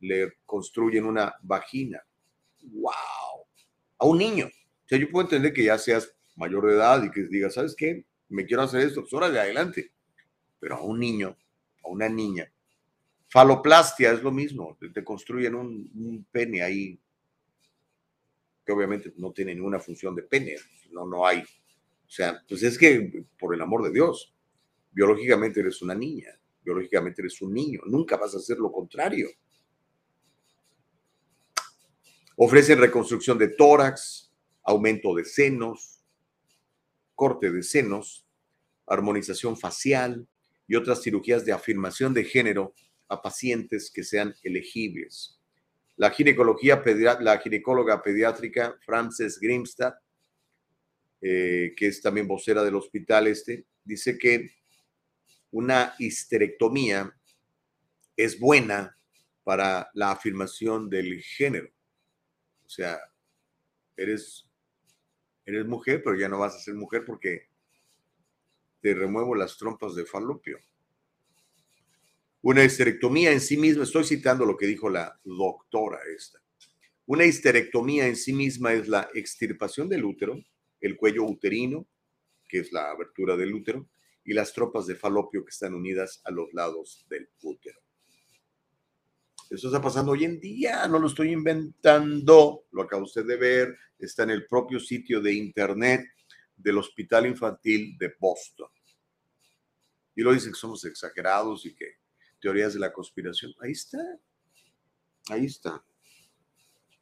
[0.00, 2.02] Le construyen una vagina.
[2.62, 3.46] ¡Wow!
[3.98, 4.46] A un niño.
[4.46, 7.74] O sea, yo puedo entender que ya seas mayor de edad y que digas, ¿sabes
[7.76, 8.04] qué?
[8.28, 9.92] Me quiero hacer esto, pues de adelante.
[10.58, 11.36] Pero a un niño,
[11.84, 12.50] a una niña,
[13.28, 17.00] faloplastia es lo mismo, te, construyen un, un, pene ahí
[18.72, 20.56] obviamente no tiene ninguna función de pene,
[20.90, 21.40] no, no hay.
[21.40, 24.34] O sea, pues es que, por el amor de Dios,
[24.90, 26.28] biológicamente eres una niña,
[26.62, 29.28] biológicamente eres un niño, nunca vas a hacer lo contrario.
[32.36, 34.32] Ofrecen reconstrucción de tórax,
[34.64, 36.02] aumento de senos,
[37.14, 38.26] corte de senos,
[38.86, 40.26] armonización facial
[40.66, 42.74] y otras cirugías de afirmación de género
[43.08, 45.41] a pacientes que sean elegibles.
[45.96, 46.82] La, ginecología
[47.20, 49.94] la ginecóloga pediátrica Frances Grimstad,
[51.20, 54.50] eh, que es también vocera del hospital este, dice que
[55.50, 57.14] una histerectomía
[58.16, 58.96] es buena
[59.44, 61.68] para la afirmación del género.
[62.64, 62.98] O sea,
[63.96, 64.48] eres,
[65.44, 67.48] eres mujer, pero ya no vas a ser mujer porque
[68.80, 70.58] te remuevo las trompas de falopio.
[72.42, 76.40] Una histerectomía en sí misma, estoy citando lo que dijo la doctora esta.
[77.06, 80.42] Una histerectomía en sí misma es la extirpación del útero,
[80.80, 81.86] el cuello uterino,
[82.48, 83.88] que es la abertura del útero,
[84.24, 87.78] y las trompas de falopio que están unidas a los lados del útero.
[89.48, 93.76] Eso está pasando hoy en día, no lo estoy inventando, lo acaba usted de ver,
[93.98, 96.04] está en el propio sitio de internet
[96.56, 98.68] del Hospital Infantil de Boston.
[100.16, 102.01] Y lo dicen que somos exagerados y que
[102.42, 103.54] teorías de la conspiración.
[103.60, 103.98] Ahí está.
[105.30, 105.82] Ahí está.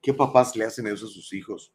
[0.00, 1.72] ¿Qué papás le hacen eso a sus hijos?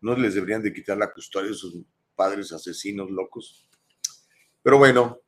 [0.00, 1.74] ¿No les deberían de quitar la custodia de sus
[2.14, 3.68] padres asesinos locos?
[4.62, 5.20] Pero bueno,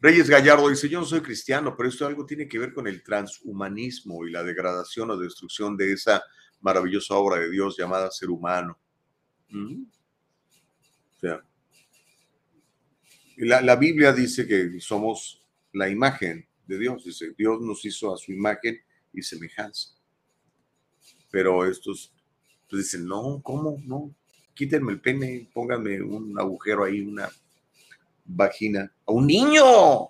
[0.00, 3.02] Reyes Gallardo dice, yo no soy cristiano, pero esto algo tiene que ver con el
[3.02, 6.22] transhumanismo y la degradación o destrucción de esa
[6.60, 8.78] maravillosa obra de Dios llamada ser humano.
[9.48, 9.84] ¿Mm?
[11.16, 11.44] O sea,
[13.36, 17.04] la Biblia dice que somos la imagen de Dios.
[17.04, 18.80] Dice, Dios nos hizo a su imagen
[19.12, 19.90] y semejanza.
[21.30, 22.12] Pero estos
[22.70, 23.76] pues dicen, no, ¿cómo?
[23.84, 24.14] No,
[24.54, 27.28] quítenme el pene, pónganme un agujero ahí, una
[28.24, 28.92] vagina.
[29.06, 30.08] ¡A un niño!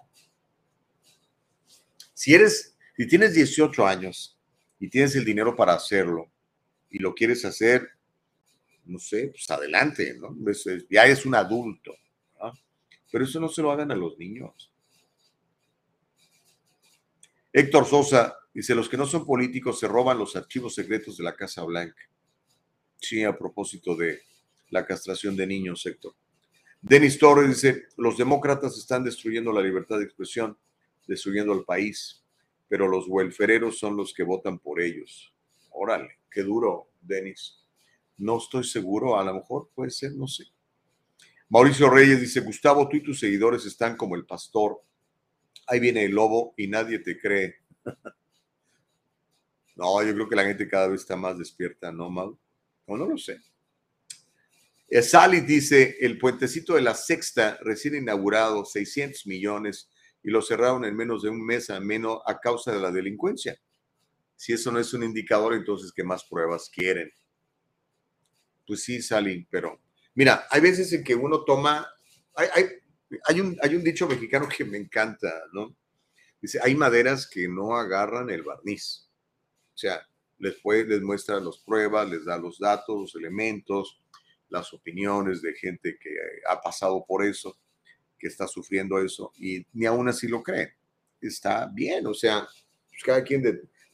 [2.13, 4.39] Si eres, si tienes 18 años
[4.79, 6.31] y tienes el dinero para hacerlo
[6.91, 7.89] y lo quieres hacer,
[8.85, 10.37] no sé, pues adelante, ¿no?
[10.91, 11.95] Ya es un adulto,
[13.11, 14.70] Pero eso no se lo hagan a los niños.
[17.53, 21.35] Héctor Sosa dice, los que no son políticos se roban los archivos secretos de la
[21.35, 22.03] Casa Blanca.
[23.01, 24.21] Sí, a propósito de
[24.69, 26.15] la castración de niños, Héctor.
[26.81, 30.57] Denis Torres dice, los demócratas están destruyendo la libertad de expresión,
[31.07, 32.25] destruyendo el país,
[32.69, 35.35] pero los welfereros son los que votan por ellos.
[35.71, 37.65] Órale, qué duro, Denis.
[38.17, 40.45] No estoy seguro, a lo mejor puede ser, no sé.
[41.49, 44.81] Mauricio Reyes dice, Gustavo, tú y tus seguidores están como el pastor
[45.71, 47.61] ahí viene el lobo y nadie te cree.
[49.77, 52.37] no, yo creo que la gente cada vez está más despierta, ¿no, Mal?
[52.87, 53.41] O no lo sé.
[54.89, 59.89] Eh, Sally dice, el puentecito de la sexta, recién inaugurado, 600 millones,
[60.25, 63.57] y lo cerraron en menos de un mes a menos a causa de la delincuencia.
[64.35, 67.13] Si eso no es un indicador, entonces, ¿qué más pruebas quieren?
[68.67, 69.81] Pues sí, Sally, pero
[70.15, 71.87] mira, hay veces en que uno toma,
[72.35, 72.65] hay, hay
[73.41, 75.77] un, hay un dicho mexicano que me encanta, ¿no?
[76.41, 79.09] Dice, hay maderas que no agarran el barniz.
[79.75, 80.07] O sea,
[80.39, 84.01] les, les muestra las pruebas, les da los datos, los elementos,
[84.49, 86.11] las opiniones de gente que
[86.49, 87.59] ha pasado por eso,
[88.19, 90.71] que está sufriendo eso, y ni aún así lo creen.
[91.21, 92.47] Está bien, o sea,
[92.89, 93.43] pues cada quien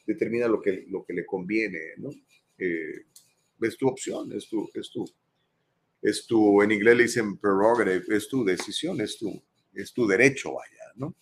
[0.07, 2.11] determina lo que, lo que le conviene, ¿no?
[2.59, 3.07] Eh,
[3.61, 5.05] es tu opción, es tu, es tu,
[6.07, 9.43] es tu, en inglés le dicen prerogative, es tu decisión, es tu,
[9.75, 11.17] es tu derecho, vaya, ¿no?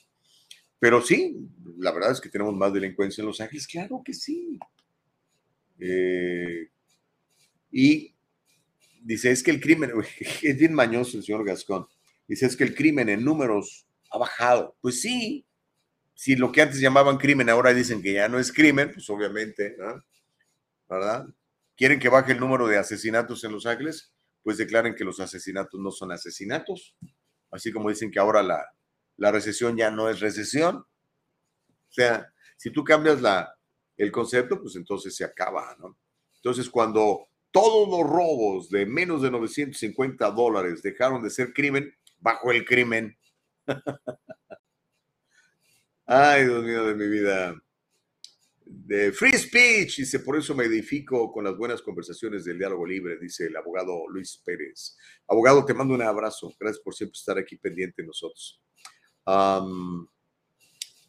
[0.78, 1.48] Pero sí,
[1.78, 4.58] la verdad es que tenemos más delincuencia en Los Ángeles, claro que sí.
[5.78, 6.68] Eh,
[7.70, 8.14] y
[9.00, 9.90] dice, es que el crimen,
[10.42, 11.86] es bien mañoso el señor Gascón,
[12.28, 14.76] dice, es que el crimen en números ha bajado.
[14.82, 15.46] Pues sí,
[16.14, 19.76] si lo que antes llamaban crimen ahora dicen que ya no es crimen, pues obviamente,
[19.78, 20.04] ¿no?
[20.90, 21.26] ¿verdad?
[21.74, 24.14] ¿Quieren que baje el número de asesinatos en Los Ángeles?
[24.44, 26.94] Pues declaren que los asesinatos no son asesinatos.
[27.50, 28.64] Así como dicen que ahora la,
[29.16, 30.76] la recesión ya no es recesión.
[30.76, 33.52] O sea, si tú cambias la,
[33.96, 35.98] el concepto, pues entonces se acaba, ¿no?
[36.36, 42.50] Entonces, cuando todos los robos de menos de 950 dólares dejaron de ser crimen, bajo
[42.50, 43.16] el crimen.
[46.06, 47.54] Ay, Dios mío de mi vida.
[48.76, 53.18] De free speech, dice, por eso me edifico con las buenas conversaciones del diálogo libre,
[53.18, 54.96] dice el abogado Luis Pérez.
[55.28, 56.52] Abogado, te mando un abrazo.
[56.58, 58.60] Gracias por siempre estar aquí pendiente de nosotros.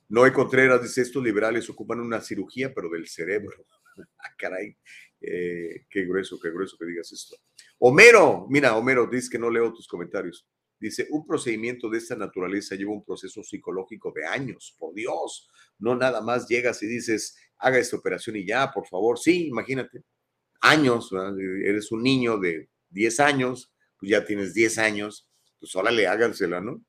[0.08, 3.66] Noé Contreras dice, estos liberales ocupan una cirugía, pero del cerebro.
[4.20, 4.78] ah, caray,
[5.20, 7.36] eh, qué grueso, qué grueso que digas esto.
[7.80, 10.48] Homero, mira, Homero, dice que no leo tus comentarios.
[10.80, 15.50] Dice, un procedimiento de esta naturaleza lleva un proceso psicológico de años, por Dios.
[15.80, 19.18] No nada más llegas y dices, haga esta operación y ya, por favor.
[19.20, 20.04] Sí, imagínate,
[20.62, 21.12] años,
[21.64, 25.30] eres un niño de 10 años, pues ya tienes 10 años,
[25.60, 26.84] pues órale, hágansela, ¿no?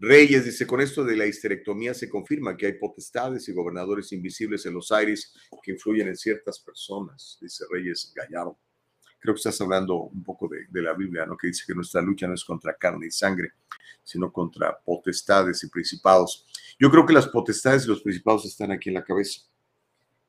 [0.00, 4.64] Reyes dice, con esto de la histerectomía se confirma que hay potestades y gobernadores invisibles
[4.64, 8.58] en los aires que influyen en ciertas personas, dice Reyes Gallardo.
[9.18, 11.36] Creo que estás hablando un poco de, la Biblia, ¿no?
[11.36, 13.52] Que dice que nuestra lucha no es contra carne y sangre,
[14.04, 16.46] sino contra potestades y principados.
[16.78, 19.42] Yo creo que las potestades y los principados están aquí en la cabeza.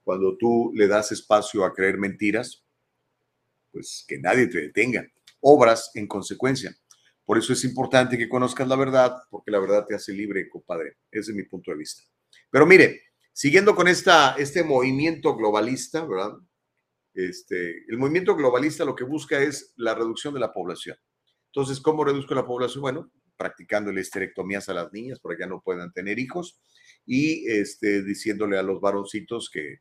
[0.03, 2.63] Cuando tú le das espacio a creer mentiras,
[3.71, 5.07] pues que nadie te detenga.
[5.41, 6.75] Obras en consecuencia.
[7.25, 10.97] Por eso es importante que conozcas la verdad, porque la verdad te hace libre, compadre.
[11.11, 12.01] Ese es mi punto de vista.
[12.49, 16.33] Pero mire, siguiendo con esta, este movimiento globalista, ¿verdad?
[17.27, 20.95] Este, el movimiento globalista lo que busca es la reducción de la población.
[21.47, 22.81] Entonces, ¿cómo reduzco la población?
[22.81, 26.61] Bueno, practicando esterectomías a las niñas para que ya no puedan tener hijos
[27.05, 29.79] y este, diciéndole a los varoncitos que,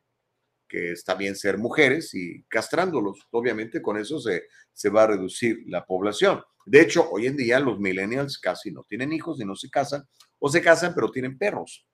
[0.67, 3.27] que está bien ser mujeres y castrándolos.
[3.31, 6.41] Obviamente con eso se, se va a reducir la población.
[6.65, 10.03] De hecho, hoy en día los millennials casi no tienen hijos y no se casan,
[10.39, 11.87] o se casan pero tienen perros.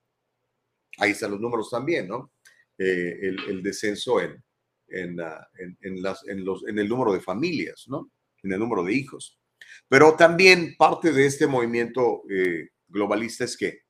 [0.98, 2.32] Ahí están los números también, ¿no?
[2.78, 4.42] Eh, el, descenso en,
[4.88, 5.18] en,
[5.58, 8.10] en, en, los, en el número de familias, ¿no?
[8.42, 9.38] En el número de hijos.
[9.88, 13.82] Pero también parte de este movimiento eh, globalista es que,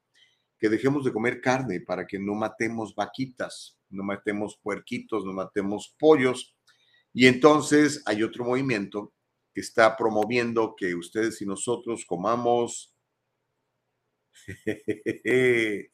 [0.59, 5.95] que dejemos de comer carne para que no matemos vaquitas, no matemos puerquitos, no matemos
[5.99, 6.57] pollos.
[7.13, 9.13] Y entonces hay otro movimiento
[9.55, 12.95] que está promoviendo que ustedes y nosotros comamos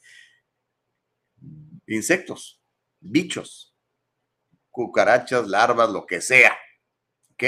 [1.87, 2.61] insectos,
[3.01, 3.72] bichos,
[4.73, 6.57] cucarachas, larvas, lo que sea.
[7.33, 7.45] ¿Ok?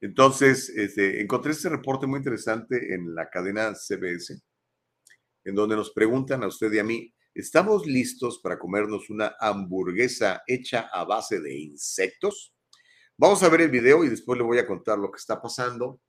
[0.00, 4.40] Entonces, este, encontré este reporte muy interesante en la cadena CBS,
[5.44, 10.42] en donde nos preguntan a usted y a mí, ¿estamos listos para comernos una hamburguesa
[10.46, 12.54] hecha a base de insectos?
[13.16, 16.00] Vamos a ver el video y después le voy a contar lo que está pasando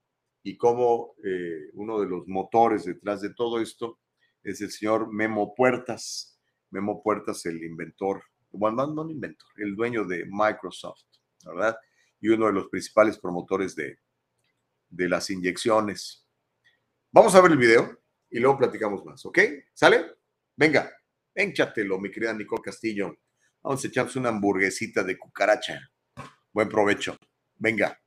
[0.43, 3.99] y cómo eh, uno de los motores detrás de todo esto
[4.43, 6.39] es el señor Memo Puertas.
[6.69, 8.21] Memo Puertas, el inventor,
[8.51, 11.03] bueno, no el inventor, el dueño de Microsoft,
[11.45, 11.77] ¿verdad?
[12.19, 13.99] Y uno de los principales promotores de,
[14.89, 16.25] de las inyecciones.
[17.11, 17.99] Vamos a ver el video
[18.29, 19.39] y luego platicamos más, ¿ok?
[19.73, 20.15] ¿Sale?
[20.55, 20.91] Venga,
[21.33, 23.15] énchatelo, mi querida Nicole Castillo.
[23.61, 25.79] Vamos a echarnos una hamburguesita de cucaracha.
[26.51, 27.17] Buen provecho.
[27.57, 27.99] Venga.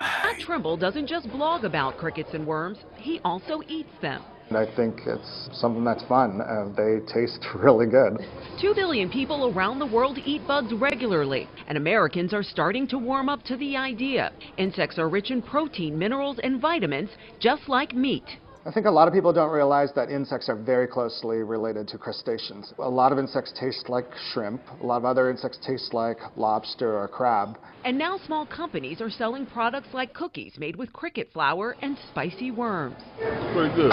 [0.00, 4.22] Matt Trimble doesn't just blog about crickets and worms, he also eats them.
[4.50, 6.40] I think it's something that's fun.
[6.40, 8.18] Uh, they taste really good.
[8.60, 13.28] Two billion people around the world eat bugs regularly, and Americans are starting to warm
[13.28, 14.32] up to the idea.
[14.58, 17.10] Insects are rich in protein, minerals, and vitamins,
[17.40, 18.24] just like meat.
[18.66, 21.98] I think a lot of people don't realize that insects are very closely related to
[21.98, 22.72] crustaceans.
[22.78, 24.62] A lot of insects taste like shrimp.
[24.82, 27.58] A lot of other insects taste like lobster or crab.
[27.84, 32.50] And now small companies are selling products like cookies made with cricket flour and spicy
[32.50, 32.96] worms.
[33.52, 33.92] Pretty good.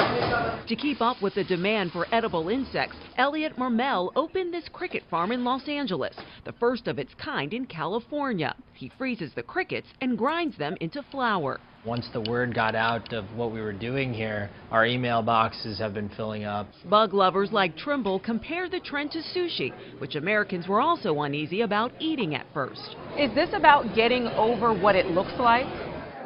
[0.66, 5.34] To keep up with the demand for edible insects, Elliot Marmel opened this cricket farm
[5.34, 6.16] in Los Angeles,
[6.46, 8.56] the first of its kind in California.
[8.76, 11.60] He freezes the crickets and grinds them into flour.
[11.84, 15.96] Once the word got out of what we were doing here, our email boxes have
[15.96, 16.68] been filling up.
[16.88, 21.92] Bug lovers like Trimble compare the trend to sushi, which Americans were also uneasy about
[22.00, 22.96] eating at first.
[23.18, 25.66] Is this about getting over what it looks like?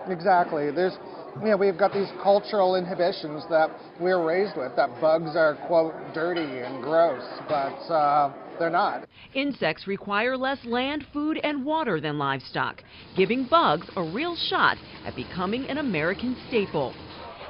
[0.08, 0.72] Exactly.
[0.72, 0.98] There's
[1.42, 3.70] you know, we've got these cultural inhibitions that
[4.00, 9.08] we're raised with, that bugs are, quote, dirty and gross, but uh, they're not.
[9.34, 12.84] Insects require less land, food, and water than livestock,
[13.18, 16.94] giving bugs a real shot at becoming an American staple.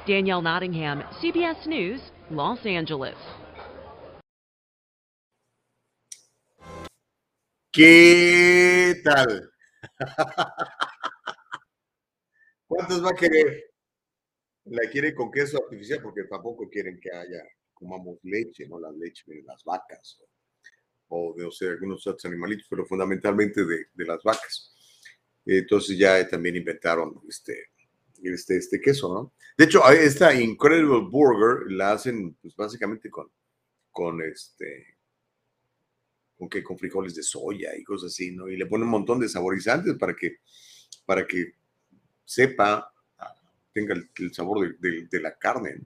[0.06, 2.00] Danielle Nottingham, CBS News,
[2.30, 3.16] Los Angeles.
[7.72, 9.50] ¿Qué tal?
[12.66, 13.72] ¿Cuántos va a querer?
[14.64, 17.42] La quiere con queso artificial porque tampoco quieren que haya,
[17.72, 18.80] comamos leche, ¿no?
[18.80, 20.20] La leche de las vacas
[21.08, 24.74] o de o sea, algunos otros animalitos, pero fundamentalmente de, de las vacas.
[25.44, 27.70] Entonces ya también inventaron este,
[28.22, 29.32] este, este queso, ¿no?
[29.56, 33.30] De hecho, esta Incredible Burger la hacen pues básicamente con,
[33.90, 34.95] con este,
[36.36, 38.48] con que con frijoles de soya y cosas así, ¿no?
[38.48, 40.36] Y le ponen un montón de saborizantes para que,
[41.04, 41.54] para que
[42.24, 43.34] sepa, ah,
[43.72, 45.76] tenga el, sabor de, la carne.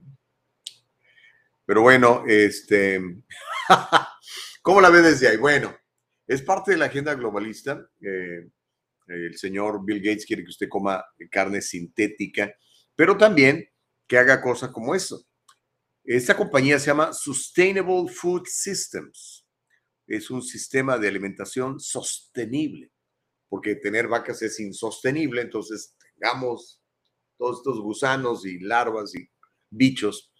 [1.65, 3.01] Pero bueno, este,
[4.61, 5.37] ¿cómo la ve desde ahí?
[5.37, 5.75] Bueno,
[6.27, 7.89] es parte de la agenda globalista.
[8.01, 8.49] Eh,
[9.07, 12.53] el señor Bill Gates quiere que usted coma carne sintética,
[12.95, 13.69] pero también
[14.07, 15.25] que haga cosas como eso.
[16.03, 19.40] Esta compañía se llama Sustainable Food Systems.
[20.11, 22.91] Es un sistema de alimentación sostenible,
[23.47, 26.81] porque tener vacas es insostenible, entonces tengamos
[27.37, 29.29] todos estos gusanos y larvas y
[29.69, 30.33] bichos.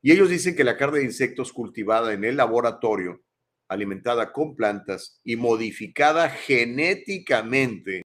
[0.00, 3.22] Y ellos dicen que la carne de insectos cultivada en el laboratorio
[3.68, 8.00] alimentada con plantas y modificada genéticamente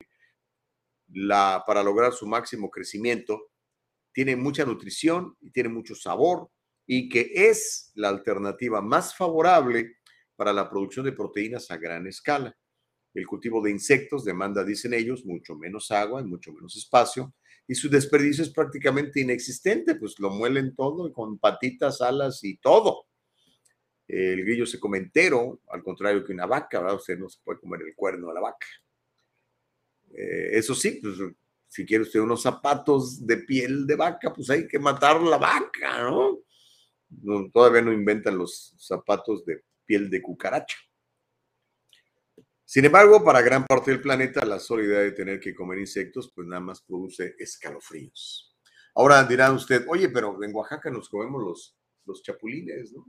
[1.07, 3.51] la, para lograr su máximo crecimiento,
[4.11, 6.49] tiene mucha nutrición y tiene mucho sabor
[6.85, 9.95] y que es la alternativa más favorable
[10.37, 12.55] para la producción de proteínas a gran escala.
[13.13, 17.33] El cultivo de insectos demanda, dicen ellos, mucho menos agua y mucho menos espacio
[17.67, 23.07] y su desperdicio es prácticamente inexistente, pues lo muelen todo con patitas, alas y todo.
[24.07, 26.95] El grillo se come entero, al contrario que una vaca, ¿verdad?
[26.95, 28.67] Usted no se puede comer el cuerno de la vaca.
[30.13, 31.17] Eh, eso sí, pues
[31.67, 36.03] si quiere usted unos zapatos de piel de vaca, pues hay que matar la vaca,
[36.03, 36.39] ¿no?
[37.53, 40.77] todavía no inventan los zapatos de piel de cucaracha.
[42.63, 46.31] Sin embargo, para gran parte del planeta, la sola idea de tener que comer insectos,
[46.35, 48.55] pues nada más produce escalofríos.
[48.93, 53.05] Ahora dirá usted, oye, pero en Oaxaca nos comemos los, los chapulines, ¿no?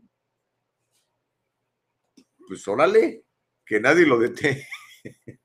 [2.49, 3.27] pues órale,
[3.65, 4.65] que nadie lo detenga.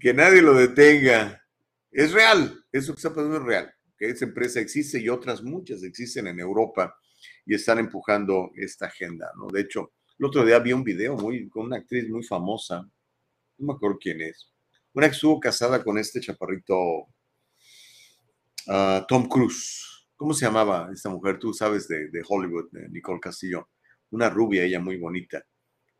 [0.00, 1.44] que nadie lo detenga.
[1.90, 3.74] Es real, eso que está pasando es real.
[3.98, 6.96] Que esa empresa existe y otras muchas existen en Europa
[7.46, 9.48] y están empujando esta agenda, ¿no?
[9.48, 12.82] De hecho, el otro día vi un video muy, con una actriz muy famosa,
[13.58, 14.50] no me acuerdo quién es,
[14.92, 16.76] una que estuvo casada con este chaparrito
[18.68, 20.06] ah, Tom Cruise.
[20.16, 21.38] ¿Cómo se llamaba esta mujer?
[21.40, 23.68] Tú sabes de, Hollywood, de Nicole Castillo
[24.10, 25.44] una rubia, ella muy bonita,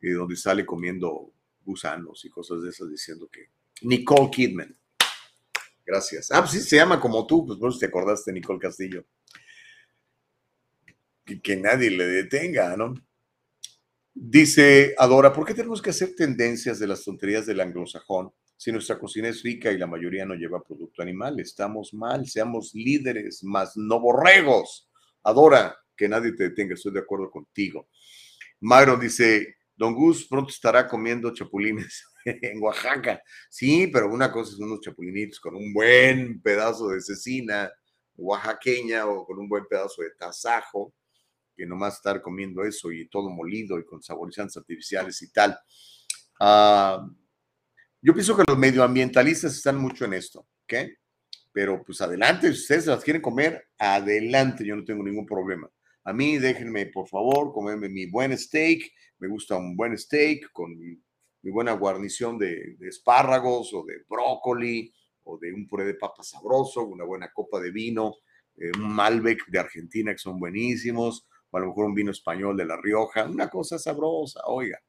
[0.01, 1.33] y donde sale comiendo
[1.65, 3.49] gusanos y cosas de esas, diciendo que
[3.83, 4.79] Nicole Kidman.
[5.85, 6.31] Gracias.
[6.31, 9.05] Ah, pues sí, se llama como tú, pues vos te acordaste, Nicole Castillo.
[11.25, 12.95] Que, nadie le detenga, ¿no?
[14.13, 18.99] Dice Adora, ¿por qué tenemos que hacer tendencias de las tonterías del anglosajón si nuestra
[18.99, 21.41] cocina es rica y la mayoría no lleva producto animal?
[21.41, 24.89] Estamos mal, seamos líderes, más no borregos.
[25.23, 27.89] Adora, que nadie te detenga, estoy de acuerdo contigo.
[28.61, 33.23] Myron dice, Don Gus pronto estará comiendo chapulines en Oaxaca.
[33.49, 37.73] Sí, pero una cosa es unos chapulinitos con un buen pedazo de cecina
[38.17, 40.95] oaxaqueña o con un buen pedazo de tasajo,
[41.57, 45.59] que nomás estar comiendo eso y todo molido y con saborizantes artificiales y tal.
[46.41, 47.07] Ah,
[48.03, 50.75] yo pienso que los medioambientalistas están mucho en esto, ¿ok?
[51.53, 55.71] Pero pues adelante, si ustedes las quieren comer, adelante, yo no tengo ningún problema.
[56.05, 58.93] A mí déjenme, por favor, comerme mi buen steak.
[59.21, 60.99] Me gusta un buen steak con mi,
[61.51, 67.05] buena guarnición de, espárragos o de brócoli o de un puré de papa sabroso, una
[67.05, 68.17] buena copa de vino,
[68.57, 72.57] eh, un Malbec de Argentina que son buenísimos, o a lo mejor un vino español
[72.57, 74.83] de La Rioja, una cosa sabrosa, oiga.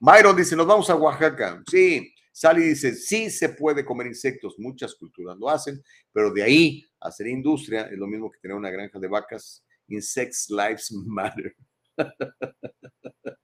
[0.00, 1.62] Myron dice, nos vamos a Oaxaca.
[1.70, 5.82] Sí, Sally dice, sí se puede comer insectos, muchas culturas lo hacen,
[6.12, 9.64] pero de ahí a hacer industria es lo mismo que tener una granja de vacas
[9.88, 11.56] Insects Lives Matter.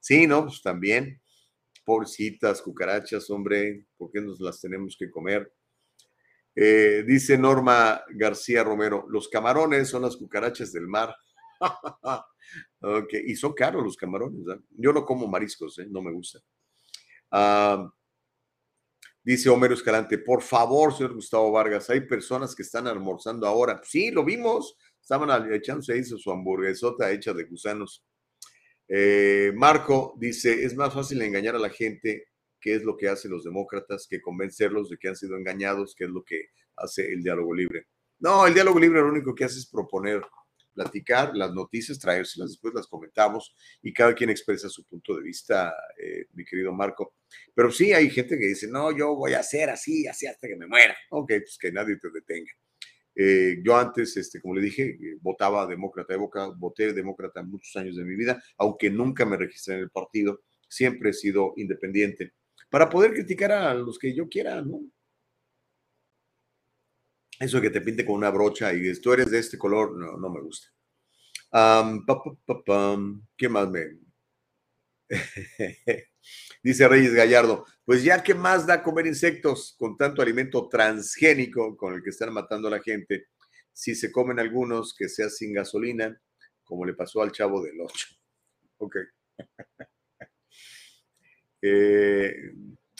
[0.00, 0.46] sí, ¿no?
[0.46, 1.20] Pues también.
[1.84, 5.52] Pobrecitas, cucarachas, hombre, ¿por qué nos las tenemos que comer?
[6.54, 11.14] Eh, dice Norma García Romero, los camarones son las cucarachas del mar.
[12.80, 14.40] Ok, y son caros los camarones.
[14.70, 15.86] Yo no como mariscos, ¿eh?
[15.88, 16.40] no me gusta.
[19.24, 23.80] Dice Homero Escalante, por favor, señor Gustavo Vargas, hay personas que están almorzando ahora.
[23.84, 24.76] Sí, lo vimos.
[25.00, 28.04] Estaban echándose ahí su hamburguesota hecha de gusanos.
[28.88, 32.28] Eh, Marco dice, es más fácil engañar a la gente,
[32.60, 36.04] qué es lo que hacen los demócratas, que convencerlos de que han sido engañados, qué
[36.04, 37.86] es lo que hace el diálogo libre.
[38.18, 40.22] No, el diálogo libre lo único que hace es proponer
[40.72, 45.74] platicar las noticias, traérselas, después las comentamos y cada quien expresa su punto de vista,
[45.98, 47.14] eh, mi querido Marco.
[47.54, 50.56] Pero sí hay gente que dice, no, yo voy a hacer así, así hasta que
[50.56, 50.96] me muera.
[51.10, 52.52] Ok, pues que nadie te detenga.
[53.14, 56.16] Eh, yo antes, este, como le dije, eh, votaba demócrata,
[56.56, 61.10] voté demócrata muchos años de mi vida, aunque nunca me registré en el partido, siempre
[61.10, 62.32] he sido independiente,
[62.70, 64.80] para poder criticar a los que yo quiera, ¿no?
[67.42, 70.16] Eso de que te pinte con una brocha y tú eres de este color, no,
[70.16, 70.68] no me gusta.
[73.36, 73.98] ¿Qué más me...?
[76.62, 81.94] Dice Reyes Gallardo, pues ya que más da comer insectos con tanto alimento transgénico con
[81.94, 83.26] el que están matando a la gente,
[83.72, 86.16] si se comen algunos que sea sin gasolina,
[86.62, 88.06] como le pasó al chavo del 8.
[88.78, 88.96] Ok.
[91.64, 92.34] Eh,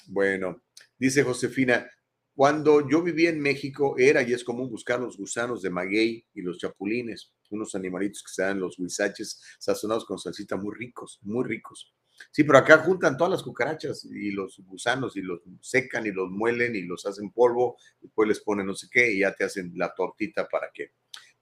[0.06, 0.62] bueno,
[0.97, 1.90] dice Josefina,
[2.34, 6.42] cuando yo vivía en México era y es común buscar los gusanos de maguey y
[6.42, 11.44] los chapulines, unos animalitos que se dan los huizaches sazonados con salsita muy ricos, muy
[11.44, 11.94] ricos.
[12.30, 16.30] Sí, pero acá juntan todas las cucarachas y los gusanos y los secan y los
[16.30, 19.72] muelen y los hacen polvo, después les ponen no sé qué y ya te hacen
[19.76, 20.92] la tortita para que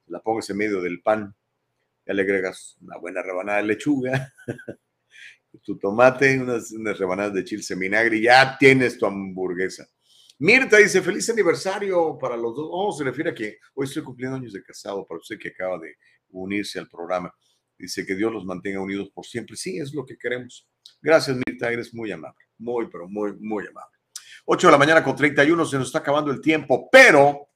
[0.07, 1.35] la pongas en medio del pan.
[2.05, 4.33] Ya le agregas una buena rebanada de lechuga,
[5.63, 9.87] tu tomate, unas, rebanadas de chile vinagre y ya tienes tu hamburguesa.
[10.43, 12.67] Mirta dice, feliz aniversario para los dos.
[12.71, 15.77] Oh, se refiere a que hoy estoy cumpliendo años de casado, para usted que acaba
[15.77, 15.97] de
[16.29, 17.31] unirse al programa.
[17.77, 19.55] Dice que Dios los mantenga unidos por siempre.
[19.55, 20.67] Sí, es lo que queremos.
[20.99, 22.43] Gracias, Mirta, eres muy amable.
[22.57, 23.95] Muy, pero muy, muy amable.
[24.45, 27.49] 8 de la mañana con 31, se nos está acabando el tiempo, pero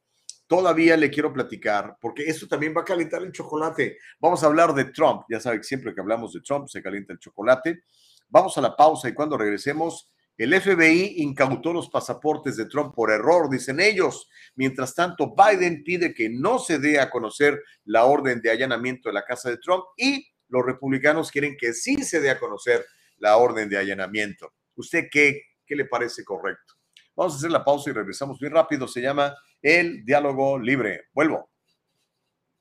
[0.45, 3.98] todavía le quiero platicar, porque esto también va a calentar el chocolate.
[4.20, 5.24] Vamos a hablar de Trump.
[5.28, 7.82] Ya sabe que siempre que hablamos de Trump se calienta el chocolate.
[8.30, 13.12] Vamos a la pausa y cuando regresemos, el FBI incautó los pasaportes de Trump por
[13.12, 14.30] error, dicen ellos.
[14.56, 19.14] Mientras tanto, Biden pide que no se dé a conocer la orden de allanamiento de
[19.14, 22.86] la casa de Trump y los republicanos quieren que sí se dé a conocer
[23.18, 24.53] la orden de allanamiento.
[24.76, 26.74] ¿Usted qué, qué le parece correcto?
[27.16, 28.90] Vamos a hacer la pausa y regresamos bien rápido.
[28.90, 31.06] Se llama El Diálogo Libre.
[31.14, 31.49] Vuelvo.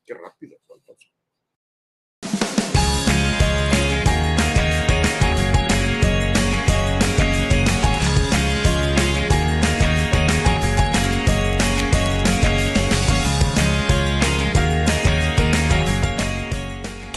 [0.06, 0.58] Qué rápido.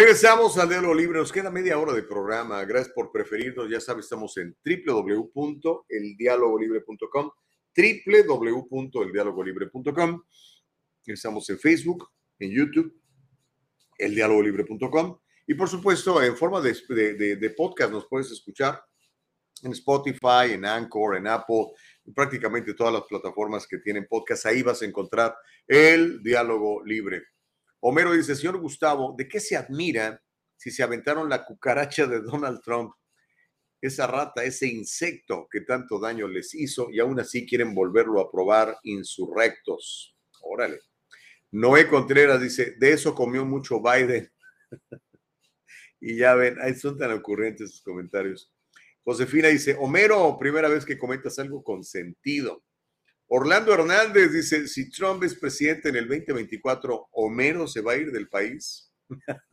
[0.00, 1.18] Regresamos al Diálogo Libre.
[1.18, 2.64] Nos queda media hora de programa.
[2.64, 3.68] Gracias por preferirnos.
[3.68, 7.30] Ya sabes, estamos en www.eldialogolibre.com
[7.76, 10.22] www.eldialogolibre.com
[11.04, 12.08] Estamos en Facebook,
[12.38, 12.98] en YouTube,
[13.98, 18.82] eldialogolibre.com y por supuesto en forma de, podcast nos puedes escuchar
[19.62, 21.74] en Spotify, en Anchor, en Apple,
[22.06, 24.46] en prácticamente todas las plataformas que tienen podcast.
[24.46, 25.36] Ahí vas a encontrar
[25.66, 27.20] el diálogo libre.
[27.80, 30.22] Homero dice, señor Gustavo, ¿de qué se admira
[30.56, 32.92] si se aventaron la cucaracha de Donald Trump?
[33.80, 38.30] Esa rata, ese insecto que tanto daño les hizo y aún así quieren volverlo a
[38.30, 40.14] probar insurrectos.
[40.42, 40.80] Órale.
[41.52, 44.30] Noé Contreras dice, de eso comió mucho Biden.
[46.00, 48.52] y ya ven, son tan ocurrentes sus comentarios.
[49.02, 52.62] Josefina dice, Homero, primera vez que comentas algo con sentido.
[53.32, 58.10] Orlando Hernández dice, si Trump es presidente en el 2024, Homero se va a ir
[58.10, 58.92] del país.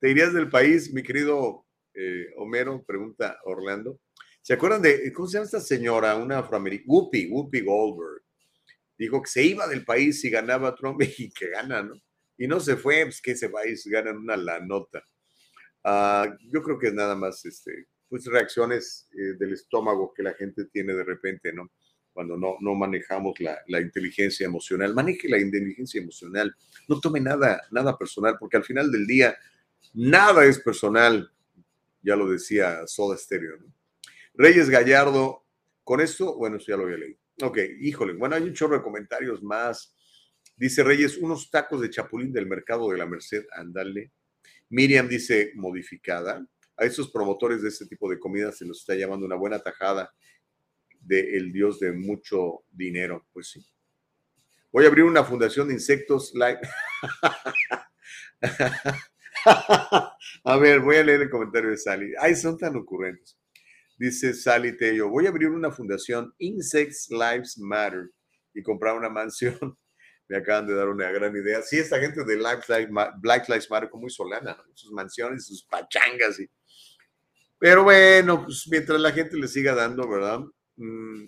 [0.00, 2.84] ¿Te irías del país, mi querido eh, Homero?
[2.86, 3.98] Pregunta Orlando.
[4.40, 6.86] ¿Se acuerdan de, cómo se llama esta señora, una afroamericana?
[6.86, 8.22] Whoopi, Whoopi Goldberg.
[8.96, 12.00] Dijo que se iba del país si ganaba Trump y que gana, ¿no?
[12.38, 15.02] Y no se fue, pues que ese país ganan una la nota.
[15.82, 20.34] Ah, yo creo que es nada más, este, pues reacciones eh, del estómago que la
[20.34, 21.68] gente tiene de repente, ¿no?
[22.16, 24.94] Cuando no, no manejamos la, la, inteligencia emocional.
[24.94, 26.56] Maneje la inteligencia emocional,
[26.88, 29.36] no tome nada, nada personal, porque al final del día
[29.92, 31.30] nada es personal,
[32.00, 33.58] ya lo decía Soda Stereo.
[34.32, 35.44] Reyes Gallardo,
[35.84, 37.18] Con esto, bueno, eso ya lo había leído.
[37.42, 39.94] Ok, híjole, bueno, hay un chorro de comentarios más.
[40.56, 44.10] Dice Reyes, unos tacos de chapulín del mercado de la Merced, ándale.
[44.70, 46.46] Miriam dice, modificada.
[46.78, 50.10] A esos promotores de este tipo de comida se los está llamando una buena tajada
[51.06, 53.26] del dios de mucho dinero.
[53.32, 53.66] Pues sí.
[54.72, 56.60] Voy a abrir una fundación de insectos live.
[60.44, 62.12] a ver, voy a leer el comentario de Sally.
[62.20, 63.38] Ay, son tan ocurrentes.
[63.98, 68.10] Dice Sally Tello, voy a abrir una fundación Insects Lives Matter
[68.52, 69.58] y comprar una mansión.
[70.28, 71.62] Me acaban de dar una gran idea.
[71.62, 76.40] Sí, esta gente de Black Lives Matter como muy solana, sus mansiones, sus pachangas.
[76.40, 76.50] Y...
[77.58, 80.40] Pero bueno, pues mientras la gente le siga dando, ¿verdad?
[80.76, 81.24] Mm,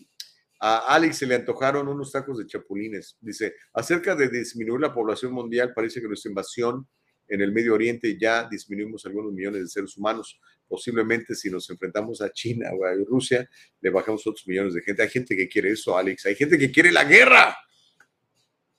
[0.60, 3.16] a Alex se le antojaron unos tacos de chapulines.
[3.20, 6.86] Dice, acerca de disminuir la población mundial, parece que nuestra invasión
[7.28, 10.40] en el Medio Oriente ya disminuimos algunos millones de seres humanos.
[10.66, 13.48] Posiblemente si nos enfrentamos a China o a Rusia,
[13.80, 15.02] le bajamos otros millones de gente.
[15.02, 16.26] Hay gente que quiere eso, Alex.
[16.26, 17.56] Hay gente que quiere la guerra.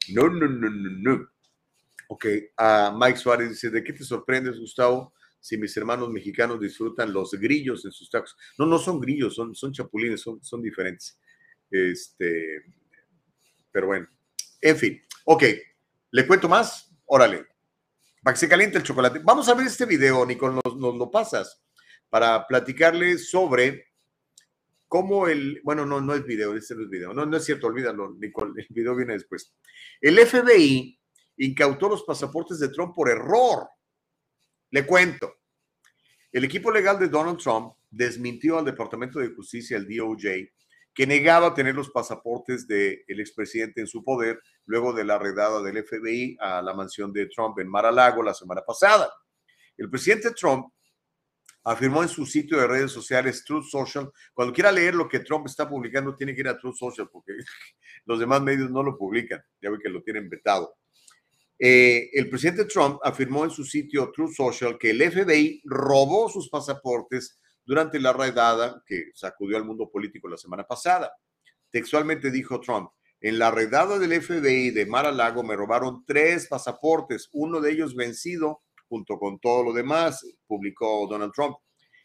[0.09, 1.29] No, no, no, no, no.
[2.07, 2.25] Ok,
[2.57, 5.13] a Mike Suárez dice, ¿de qué te sorprendes, Gustavo?
[5.39, 8.35] Si mis hermanos mexicanos disfrutan los grillos en sus tacos.
[8.57, 11.19] No, no son grillos, son, son chapulines, son, son diferentes.
[11.69, 12.63] Este,
[13.71, 14.07] pero bueno,
[14.61, 15.01] en fin.
[15.25, 15.43] Ok,
[16.11, 16.91] ¿le cuento más?
[17.05, 17.45] Órale.
[18.21, 19.21] Para que se caliente el chocolate.
[19.23, 21.63] Vamos a ver este video, Nicole, nos, nos lo pasas,
[22.09, 23.85] para platicarle sobre
[24.89, 27.67] cómo el, bueno, no, no es video, este no es video, no, no es cierto,
[27.67, 29.55] olvídalo, Nicole, el video viene después.
[30.01, 30.99] El FBI
[31.37, 33.69] incautó los pasaportes de Trump por error.
[34.71, 35.35] Le cuento.
[36.31, 40.49] El equipo legal de Donald Trump desmintió al Departamento de Justicia, el DOJ,
[40.93, 45.83] que negaba tener los pasaportes del expresidente en su poder luego de la redada del
[45.83, 49.11] FBI a la mansión de Trump en Mar-a-Lago la semana pasada.
[49.77, 50.67] El presidente Trump
[51.63, 55.47] afirmó en su sitio de redes sociales Truth Social, cuando quiera leer lo que Trump
[55.47, 57.33] está publicando, tiene que ir a Truth Social porque
[58.05, 60.75] los demás medios no lo publican, ya ve que lo tienen vetado.
[61.61, 66.49] Eh, el presidente Trump afirmó en su sitio Truth Social que el FBI robó sus
[66.49, 71.11] pasaportes durante la redada que sacudió al mundo político la semana pasada.
[71.69, 77.59] Textualmente dijo Trump, en la redada del FBI de Mar-a-Lago me robaron tres pasaportes, uno
[77.59, 81.57] de ellos vencido junto con todo lo demás, publicó Donald Trump.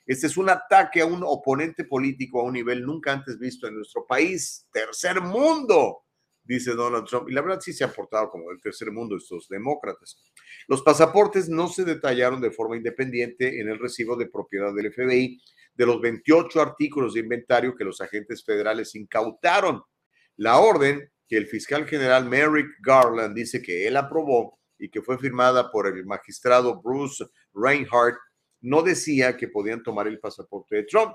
[0.04, 3.76] Este es un ataque a un oponente político a un nivel nunca antes visto en
[3.76, 4.68] nuestro país.
[4.70, 6.03] Tercer mundo,
[6.44, 7.28] dice Donald Trump.
[7.28, 10.22] Y la verdad sí se ha portado como el tercer mundo estos demócratas.
[10.68, 15.40] Los pasaportes no se detallaron de forma independiente en el recibo de propiedad del FBI
[15.74, 19.82] de los 28 artículos de inventario que los agentes federales incautaron.
[20.36, 25.18] La orden que el fiscal general Merrick Garland dice que él aprobó y que fue
[25.18, 28.18] firmada por el magistrado Bruce Reinhardt
[28.60, 31.12] no decía que podían tomar el pasaporte de Trump.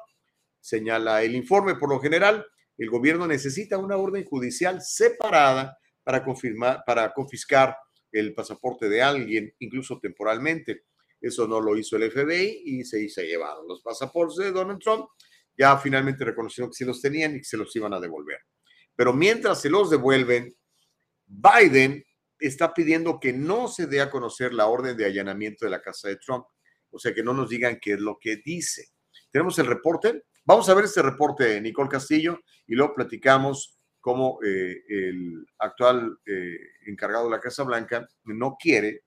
[0.60, 2.46] Señala el informe, por lo general,
[2.80, 7.76] el gobierno necesita una orden judicial separada para, confirmar, para confiscar
[8.10, 10.86] el pasaporte de alguien, incluso temporalmente.
[11.20, 15.08] Eso no lo hizo el FBI y se, se llevaron los pasaportes de Donald Trump.
[15.58, 18.40] Ya finalmente reconocieron que sí los tenían y que se los iban a devolver.
[18.96, 20.56] Pero mientras se los devuelven,
[21.26, 22.06] Biden
[22.40, 26.08] está pidiendo que no se dé a conocer la orden de allanamiento de la casa
[26.08, 26.46] de Trump.
[26.92, 28.88] O sea, que no nos digan qué es lo que dice.
[29.32, 30.24] Tenemos el reporte.
[30.46, 36.18] Vamos a ver este reporte de Nicole Castillo y luego platicamos cómo eh, el actual
[36.26, 36.58] eh,
[36.88, 39.04] encargado de la Casa Blanca no quiere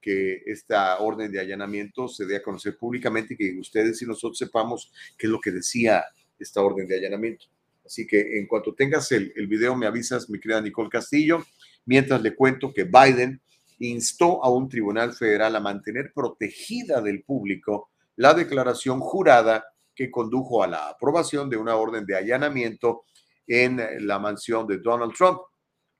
[0.00, 4.38] que esta orden de allanamiento se dé a conocer públicamente y que ustedes y nosotros
[4.38, 6.04] sepamos qué es lo que decía
[6.38, 7.46] esta orden de allanamiento.
[7.84, 11.44] Así que en cuanto tengas el, el video, me avisas, mi querida Nicole Castillo,
[11.84, 13.40] mientras le cuento que Biden
[13.78, 19.64] instó a un tribunal federal a mantener protegida del público la declaración jurada
[19.94, 23.04] que condujo a la aprobación de una orden de allanamiento
[23.46, 25.38] en la mansión de Donald Trump.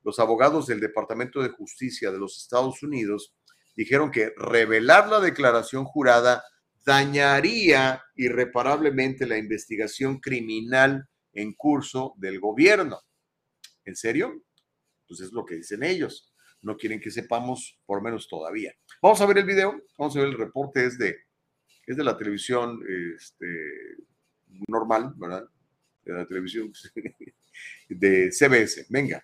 [0.03, 3.35] Los abogados del Departamento de Justicia de los Estados Unidos
[3.77, 6.43] dijeron que revelar la declaración jurada
[6.85, 13.01] dañaría irreparablemente la investigación criminal en curso del gobierno.
[13.85, 14.43] ¿En serio?
[15.07, 16.33] Pues es lo que dicen ellos.
[16.61, 18.73] No quieren que sepamos, por menos todavía.
[19.01, 21.17] Vamos a ver el video, vamos a ver el reporte, es de,
[21.87, 22.81] es de la televisión
[23.17, 23.47] este,
[24.69, 25.45] normal, ¿verdad?
[26.05, 26.73] De la televisión
[27.89, 28.87] de CBS.
[28.89, 29.23] Venga.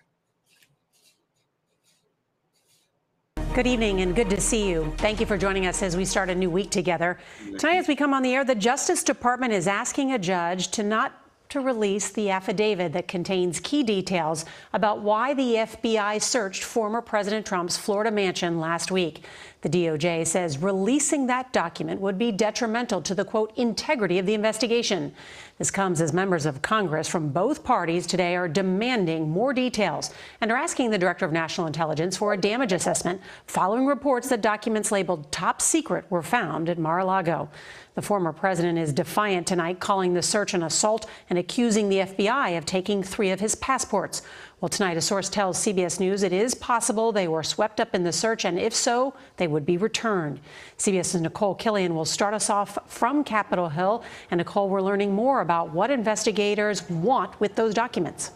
[3.55, 4.93] Good evening and good to see you.
[4.97, 7.17] Thank you for joining us as we start a new week together.
[7.57, 10.83] Tonight, as we come on the air, the Justice Department is asking a judge to
[10.83, 11.13] not
[11.49, 17.43] to release the affidavit that contains key details about why the FBI searched former President
[17.43, 19.23] Trump's Florida mansion last week.
[19.61, 24.35] The DOJ says releasing that document would be detrimental to the quote integrity of the
[24.35, 25.11] investigation.
[25.59, 30.53] This comes as members of Congress from both parties today are demanding more details and
[30.53, 34.89] are asking the Director of National Intelligence for a damage assessment following reports that documents
[34.89, 37.49] labeled top secret were found at Mar a Lago.
[37.95, 42.57] The former president is defiant tonight, calling the search an assault and accusing the FBI
[42.57, 44.21] of taking three of his passports.
[44.61, 48.03] Well, tonight, a source tells CBS News it is possible they were swept up in
[48.03, 50.41] the search, and if so, they would be returned.
[50.77, 54.03] CBS's Nicole Killian will start us off from Capitol Hill.
[54.29, 58.31] And Nicole, we're learning more about what investigators want with those documents.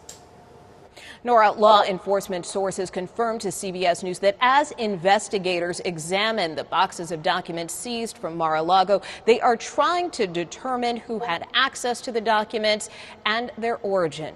[1.24, 7.22] Nora, law enforcement sources confirmed to CBS News that as investigators examine the boxes of
[7.22, 12.88] documents seized from Mar-a-Lago, they are trying to determine who had access to the documents
[13.26, 14.34] and their origin.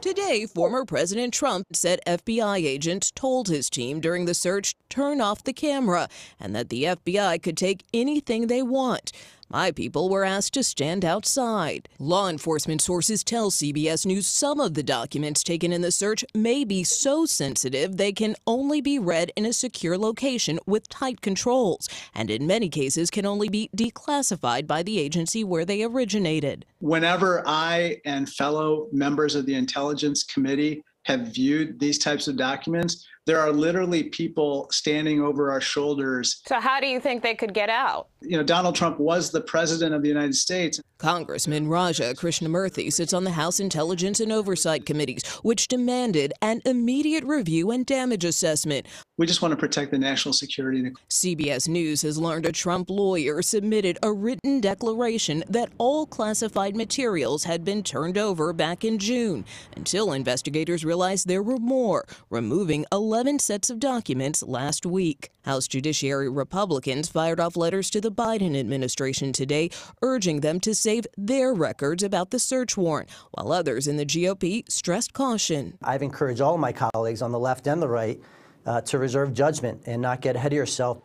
[0.00, 5.44] Today, former President Trump said FBI agents told his team during the search turn off
[5.44, 6.08] the camera
[6.40, 9.12] and that the FBI could take anything they want.
[9.52, 11.88] My people were asked to stand outside.
[11.98, 16.62] Law enforcement sources tell CBS News some of the documents taken in the search may
[16.62, 21.88] be so sensitive they can only be read in a secure location with tight controls,
[22.14, 26.64] and in many cases can only be declassified by the agency where they originated.
[26.78, 33.04] Whenever I and fellow members of the Intelligence Committee have viewed these types of documents,
[33.26, 36.40] there are literally people standing over our shoulders.
[36.46, 38.09] So, how do you think they could get out?
[38.22, 40.80] You know, Donald Trump was the president of the United States.
[40.98, 47.24] Congressman Raja Krishnamurthy sits on the House Intelligence and Oversight Committees, which demanded an immediate
[47.24, 48.86] review and damage assessment.
[49.16, 50.92] We just want to protect the national security.
[51.08, 57.44] CBS News has learned a Trump lawyer submitted a written declaration that all classified materials
[57.44, 63.38] had been turned over back in June until investigators realized there were more, removing 11
[63.38, 65.30] sets of documents last week.
[65.44, 69.70] House Judiciary Republicans fired off letters to the Biden administration today,
[70.02, 74.70] urging them to save their records about the search warrant, while others in the GOP
[74.70, 75.78] stressed caution.
[75.82, 78.20] I've encouraged all of my colleagues on the left and the right
[78.66, 81.02] uh, to reserve judgment and not get ahead of yourself.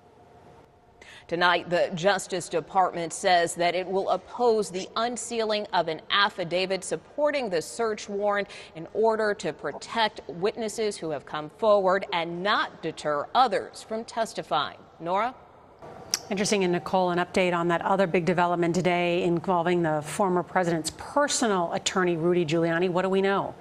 [1.27, 7.49] Tonight, the Justice Department says that it will oppose the unsealing of an affidavit supporting
[7.49, 13.25] the search warrant in order to protect witnesses who have come forward and not deter
[13.33, 14.77] others from testifying.
[14.99, 15.33] Nora?
[16.27, 20.91] Interesting, and Nicole, an update on that other big development today involving the former president's
[20.97, 22.89] personal attorney, Rudy Giuliani.
[22.89, 23.53] What do we know?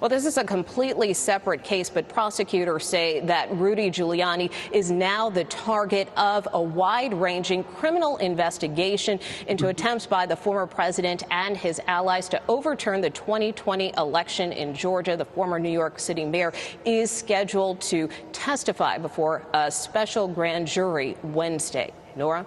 [0.00, 5.30] Well, this is a completely separate case, but prosecutors say that Rudy Giuliani is now
[5.30, 11.56] the target of a wide ranging criminal investigation into attempts by the former president and
[11.56, 15.16] his allies to overturn the 2020 election in Georgia.
[15.16, 16.52] The former New York City mayor
[16.84, 21.92] is scheduled to testify before a special grand jury Wednesday.
[22.16, 22.46] Nora?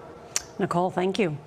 [0.60, 1.38] Nicole, thank you.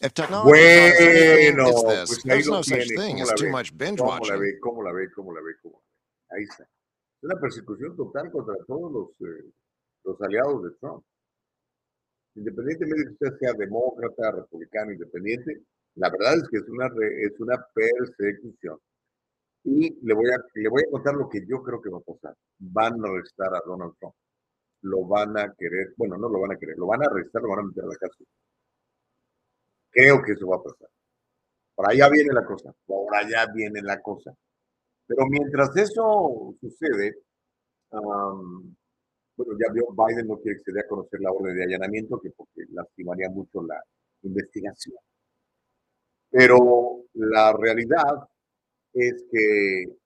[0.00, 2.08] If technology anything, Bueno, it's this.
[2.08, 3.50] pues ahí There's no such thing ¿Cómo as la too ve?
[3.52, 4.40] much binge ¿Cómo la watching.
[4.40, 4.58] ve?
[4.60, 5.10] ¿Cómo la ve?
[5.12, 5.52] ¿Cómo la ve?
[5.62, 6.38] ¿Cómo la ve?
[6.38, 6.64] Ahí está.
[6.64, 9.50] Es una persecución total contra todos los, eh,
[10.04, 11.04] los aliados de Trump.
[12.36, 15.62] Independientemente de que usted sea demócrata, republicano, independiente,
[15.96, 18.78] la verdad es que es una, re- es una persecución.
[19.62, 22.00] Y le voy, a, le voy a contar lo que yo creo que va a
[22.00, 22.34] pasar.
[22.58, 24.14] Van a arrestar a Donald Trump.
[24.82, 27.48] Lo van a querer, bueno, no lo van a querer, lo van a arrestar, lo
[27.48, 28.26] van a meter a la cárcel.
[29.94, 30.88] Creo que eso va a pasar.
[31.74, 34.34] Por allá viene la cosa, por allá viene la cosa.
[35.06, 37.18] Pero mientras eso sucede,
[37.90, 42.20] bueno, ya vio, Biden no quiere que se dé a conocer la orden de allanamiento,
[42.20, 43.80] que porque lastimaría mucho la
[44.22, 44.96] investigación.
[46.30, 48.28] Pero la realidad
[48.92, 49.96] es que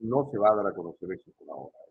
[0.00, 1.83] no se va a dar a conocer eso por ahora.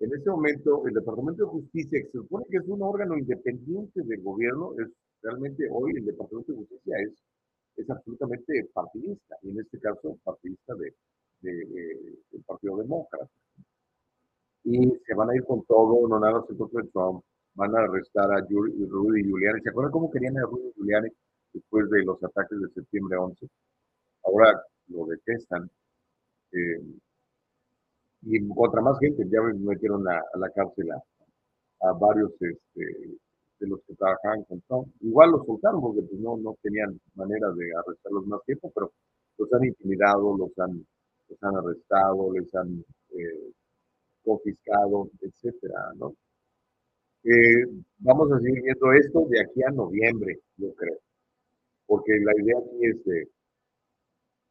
[0.00, 4.02] En este momento, el Departamento de Justicia, que se supone que es un órgano independiente
[4.02, 4.88] del gobierno, es
[5.22, 7.12] realmente hoy el Departamento de Justicia es,
[7.76, 10.94] es absolutamente partidista, y en este caso partidista de,
[11.42, 13.28] de- de- del Partido Demócrata.
[14.64, 17.22] Y se van a ir con todo, no nada en contra Trump,
[17.54, 19.60] van a arrestar a Rudy Giuliani.
[19.62, 21.08] ¿Se acuerdan cómo querían a Rudy Giuliani
[21.52, 23.48] después de los ataques de septiembre 11?
[24.24, 25.70] Ahora lo detestan.
[26.52, 26.82] eh,
[28.22, 31.02] y contra más gente, ya metieron a, a la cárcel a,
[31.88, 33.18] a varios este,
[33.60, 34.88] de los que trabajaban con Trump.
[35.00, 38.92] Igual los soltaron porque pues, no, no tenían manera de arrestarlos más tiempo, pero
[39.38, 40.84] los han intimidado, los han,
[41.28, 43.52] los han arrestado, les han eh,
[44.22, 46.14] confiscado, etcétera, ¿no?
[47.24, 47.66] Eh,
[47.98, 50.98] vamos a seguir viendo esto de aquí a noviembre, yo creo,
[51.86, 53.28] porque la idea aquí es de,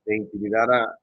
[0.06, 0.96] de intimidar a,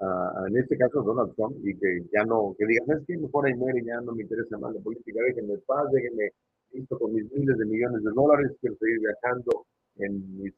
[0.00, 3.16] a- en este caso, Donald Trump, y que ya no, que diga, ¿sabes qué?
[3.18, 6.30] Mejor ahí muere, ya no me interesa más la política, déjenme en paz, déjenme
[6.72, 9.66] listo con mis miles de millones de dólares, quiero seguir viajando
[9.96, 10.54] en mis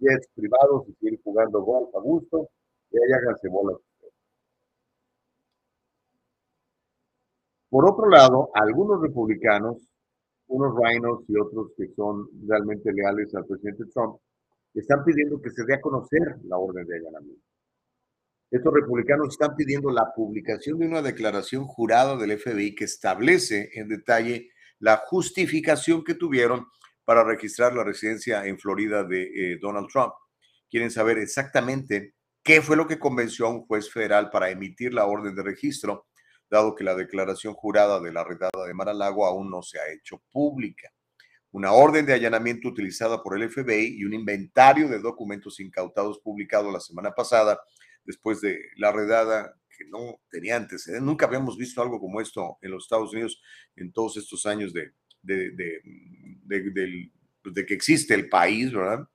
[0.00, 2.48] jets privados y seguir jugando golf a gusto,
[2.90, 3.78] y ahí háganse bolas.
[7.70, 9.76] Por otro lado, algunos republicanos,
[10.48, 14.16] unos rhinos y otros que son realmente leales al presidente Trump,
[14.74, 17.45] están pidiendo que se dé a conocer la orden de allanamiento.
[18.48, 23.88] Estos republicanos están pidiendo la publicación de una declaración jurada del FBI que establece en
[23.88, 26.66] detalle la justificación que tuvieron
[27.04, 30.12] para registrar la residencia en Florida de eh, Donald Trump.
[30.70, 32.14] Quieren saber exactamente
[32.44, 36.06] qué fue lo que convenció a un juez federal para emitir la orden de registro,
[36.48, 40.22] dado que la declaración jurada de la redada de Mar-a-Lago aún no se ha hecho
[40.30, 40.88] pública.
[41.50, 46.70] Una orden de allanamiento utilizada por el FBI y un inventario de documentos incautados publicado
[46.70, 47.58] la semana pasada
[48.06, 51.04] después de la redada que no tenía antecedentes.
[51.04, 53.42] Nunca habíamos visto algo como esto en los Estados Unidos
[53.74, 54.92] en todos estos años de,
[55.22, 57.10] de, de,
[57.42, 59.06] pues, que existe el país, ¿verdad?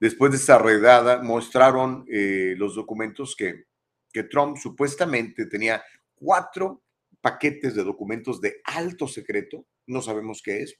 [0.00, 3.66] Después de esta redada, mostraron eh, los documentos que,
[4.12, 5.82] que Trump supuestamente tenía
[6.14, 6.82] cuatro
[7.20, 10.78] paquetes de documentos de alto secreto, no sabemos qué es,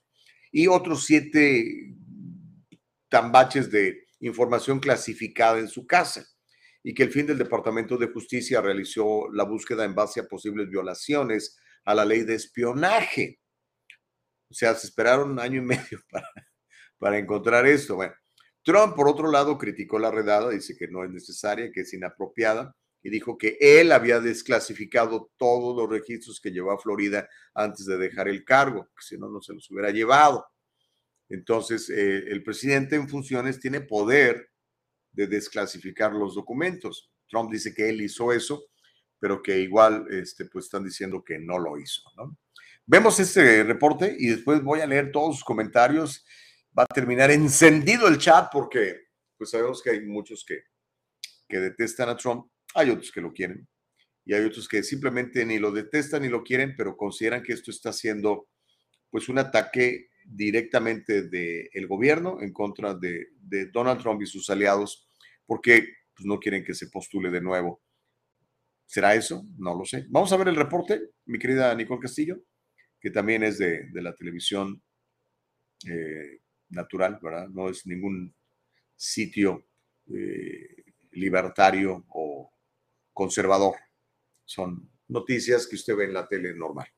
[0.51, 1.95] y otros siete
[3.09, 6.27] tambaches de información clasificada en su casa
[6.87, 10.69] y que el fin del Departamento de Justicia realizó la búsqueda en base a posibles
[10.69, 13.41] violaciones a la ley de espionaje.
[14.51, 16.29] O sea, se esperaron un año y medio para,
[16.99, 17.97] para encontrar esto.
[17.97, 18.15] Bueno,
[18.63, 22.77] Trump, por otro lado, criticó la redada, dice que no es necesaria, que es inapropiada,
[23.03, 27.97] y dijo que él había desclasificado todos los registros que llevó a Florida antes de
[27.97, 30.47] dejar el cargo, que si no, no se los hubiera llevado.
[31.31, 34.51] Entonces, eh, el presidente en funciones tiene poder
[35.15, 37.11] de desclasificar los documentos.
[37.29, 38.67] Trump dice que él hizo eso,
[39.19, 42.03] pero que igual este, pues están diciendo que no lo hizo.
[42.85, 46.25] Vemos este reporte y después voy a leer todos sus comentarios.
[46.77, 49.05] Va a terminar encendido el chat porque
[49.39, 50.65] pues sabemos que hay muchos que,
[51.49, 53.67] que detestan a Trump, hay otros que lo quieren
[54.25, 57.71] y hay otros que simplemente ni lo detestan ni lo quieren, pero consideran que esto
[57.71, 58.49] está siendo
[59.11, 63.29] pues un ataque directamente del gobierno en contra de,
[63.73, 65.04] Donald Trump y sus aliados,
[65.47, 67.83] porque pues, no quieren que se postule de nuevo.
[68.87, 69.45] ¿Será eso?
[69.59, 70.07] No lo sé.
[70.09, 72.41] Vamos a ver el reporte, mi querida Nicole Castillo,
[73.01, 74.83] que también es de, la televisión
[75.87, 76.41] eh,
[76.71, 77.49] natural, ¿verdad?
[77.49, 78.35] No es ningún
[78.95, 79.67] sitio
[80.09, 82.53] eh, libertario o
[83.13, 83.77] conservador.
[84.45, 86.89] Son noticias que usted ve en la tele normal.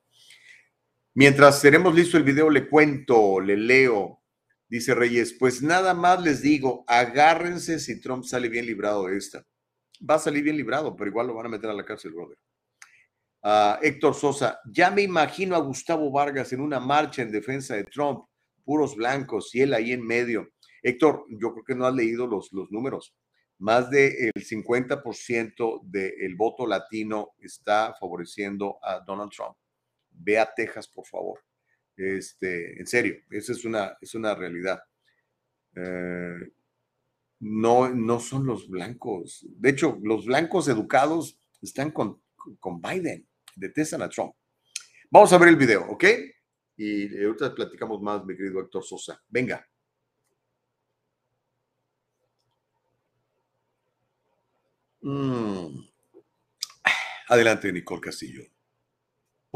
[1.14, 4.23] Mientras tenemos listo el video, le cuento, le leo.
[4.68, 9.44] Dice Reyes, pues nada más les digo, agárrense si Trump sale bien librado de esta.
[9.98, 12.36] Va a salir bien librado, pero igual lo van a meter a la cárcel, brother.
[13.43, 17.84] Ah, Héctor Sosa, ya me imagino a Gustavo Vargas en una marcha en defensa de
[17.84, 18.26] Trump,
[18.64, 20.48] puros blancos y él ahí en medio.
[20.82, 23.14] Héctor, yo creo que no has leído los, los números.
[23.59, 29.56] Más del 50% del voto latino está favoreciendo a Donald Trump
[30.18, 31.40] ve a Texas, por favor.
[31.97, 34.82] Este, en serio, esa es una, es una realidad.
[35.74, 36.52] Eh,
[37.40, 39.47] no, no son los blancos.
[39.48, 42.20] De hecho, los blancos educados están con,
[42.60, 44.35] con Biden, detestan a Trump.
[45.10, 46.05] Vamos a ver el video, ¿ok?
[46.77, 49.23] Y ahorita platicamos más, mi querido Héctor Sosa.
[49.28, 49.66] Venga.
[55.01, 55.86] Mm.
[57.28, 58.43] Adelante, Nicole Castillo.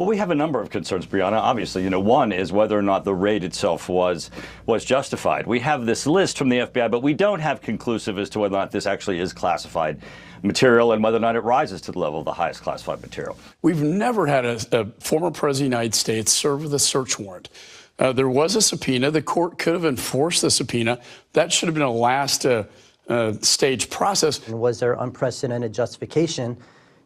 [0.00, 1.34] Well, we have a number of concerns, Brianna.
[1.34, 4.30] Obviously, you know, one is whether or not the raid itself was
[4.64, 5.46] was justified.
[5.46, 8.54] We have this list from the FBI, but we don't have conclusive as to whether
[8.54, 10.00] or not this actually is classified
[10.42, 13.36] material and whether or not it rises to the level of the highest classified material.
[13.60, 17.18] We've never had a, a former president of the United States serve with a search
[17.18, 17.50] warrant.
[17.98, 19.10] Uh, there was a subpoena.
[19.10, 20.98] The court could have enforced the subpoena.
[21.34, 22.64] That should have been a last uh,
[23.06, 24.48] uh, stage process.
[24.48, 26.56] Was there unprecedented justification?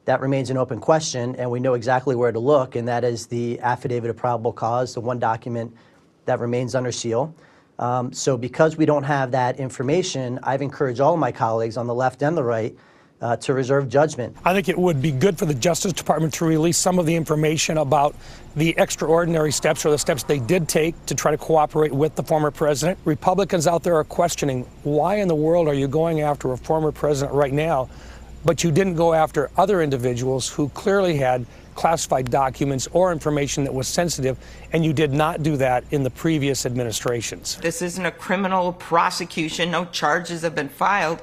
[0.04, 3.26] That remains an open question, and we know exactly where to look, and that is
[3.26, 5.74] the affidavit of probable cause, the one document
[6.26, 7.34] that remains under seal.
[7.78, 11.86] Um, so because we don't have that information, I've encouraged all of my colleagues on
[11.86, 12.76] the left and the right
[13.20, 14.36] uh, to reserve judgment.
[14.44, 17.14] I think it would be good for the Justice Department to release some of the
[17.14, 18.14] information about
[18.54, 22.22] the extraordinary steps or the steps they did take to try to cooperate with the
[22.22, 22.98] former president.
[23.06, 26.92] Republicans out there are questioning why in the world are you going after a former
[26.92, 27.88] president right now
[28.44, 33.74] but you didn't go after other individuals who clearly had classified documents or information that
[33.74, 34.38] was sensitive,
[34.72, 37.56] and you did not do that in the previous administrations.
[37.56, 41.20] This isn't a criminal prosecution, no charges have been filed.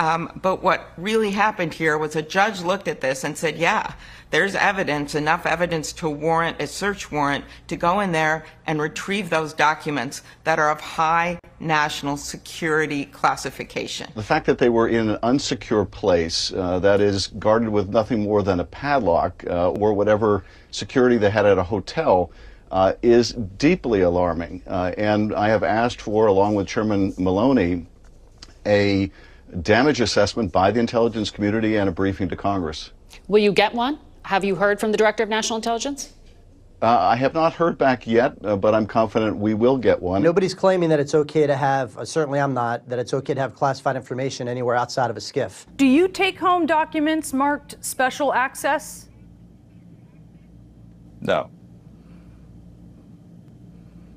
[0.00, 3.92] Um, but what really happened here was a judge looked at this and said, yeah,
[4.30, 9.28] there's evidence, enough evidence to warrant a search warrant to go in there and retrieve
[9.28, 14.10] those documents that are of high national security classification.
[14.14, 18.22] The fact that they were in an unsecure place uh, that is guarded with nothing
[18.22, 22.32] more than a padlock uh, or whatever security they had at a hotel
[22.70, 24.62] uh, is deeply alarming.
[24.66, 27.84] Uh, and I have asked for, along with Chairman Maloney,
[28.64, 29.10] a
[29.62, 32.92] damage assessment by the intelligence community and a briefing to Congress.
[33.28, 33.98] Will you get one?
[34.22, 36.12] Have you heard from the Director of National Intelligence?
[36.82, 40.22] Uh, I have not heard back yet, uh, but I'm confident we will get one.
[40.22, 43.40] Nobody's claiming that it's okay to have, uh, certainly I'm not, that it's okay to
[43.40, 45.66] have classified information anywhere outside of a skiff.
[45.76, 49.08] Do you take home documents marked special access?
[51.20, 51.50] No.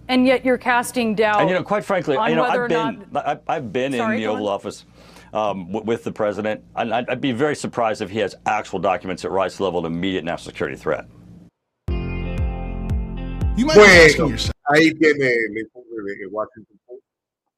[0.07, 1.41] And yet you're casting doubt.
[1.41, 4.21] And you know, quite frankly, you know, I've or been, I've, I've been Sorry, in
[4.21, 4.47] the Oval.
[4.47, 4.85] Office
[5.33, 8.79] um, w- with the president, and I'd, I'd be very surprised if he has actual
[8.79, 11.05] documents that rise to the level of immediate national security threat.
[13.55, 14.35] You might Bueno,
[14.69, 17.03] ahí tiene el informe de Washington Post,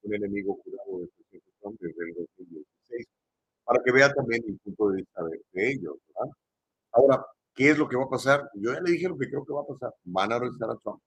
[0.04, 3.08] un enemigo jurado del presidente Trump desde el 2016,
[3.64, 6.34] para que vea también el punto de vista de, de ellos, ¿verdad?
[6.92, 8.50] Ahora, ¿qué es lo que va a pasar?
[8.56, 9.94] Yo ya le dije lo que creo que va a pasar.
[10.04, 11.02] Van a arrestar a Trump.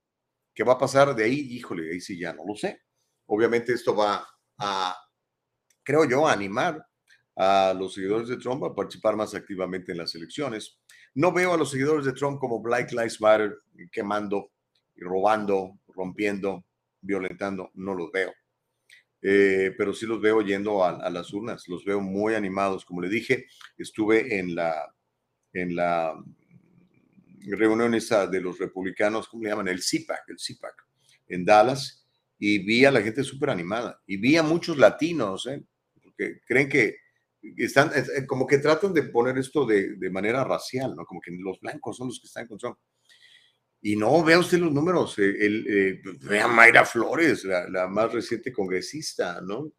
[0.53, 1.39] ¿Qué va a pasar de ahí?
[1.51, 2.81] Híjole, ahí sí ya no lo sé.
[3.27, 4.27] Obviamente esto va
[4.57, 4.95] a,
[5.89, 6.85] creo yo, a animar
[7.35, 10.77] a los seguidores de Trump a participar más activamente en las elecciones.
[11.15, 13.57] No veo a los seguidores de Trump como Black Lives Matter
[13.91, 14.51] quemando
[14.95, 16.63] y robando, rompiendo,
[17.01, 18.31] violentando, no los veo.
[19.23, 22.85] Eh, pero sí los veo yendo a, a las urnas, los veo muy animados.
[22.85, 24.93] Como le dije, estuve en la,
[25.53, 26.13] en la
[27.47, 29.69] reunión esa de los republicanos, ¿cómo le llaman?
[29.69, 30.85] El CPAC, el CPAC,
[31.29, 32.07] en Dallas,
[32.37, 33.99] y vi a la gente súper animada.
[34.05, 35.63] Y vi a muchos latinos, ¿eh?
[36.19, 36.97] Porque creen que
[37.57, 41.05] están, eh, como que tratan de poner esto de, de manera racial, ¿no?
[41.05, 42.77] Como que los blancos son los que están con Trump.
[43.81, 45.17] Y no, vea usted los números.
[45.19, 49.71] eh, el, eh, vea Mayra Flores, la, la más reciente congresista, ¿no?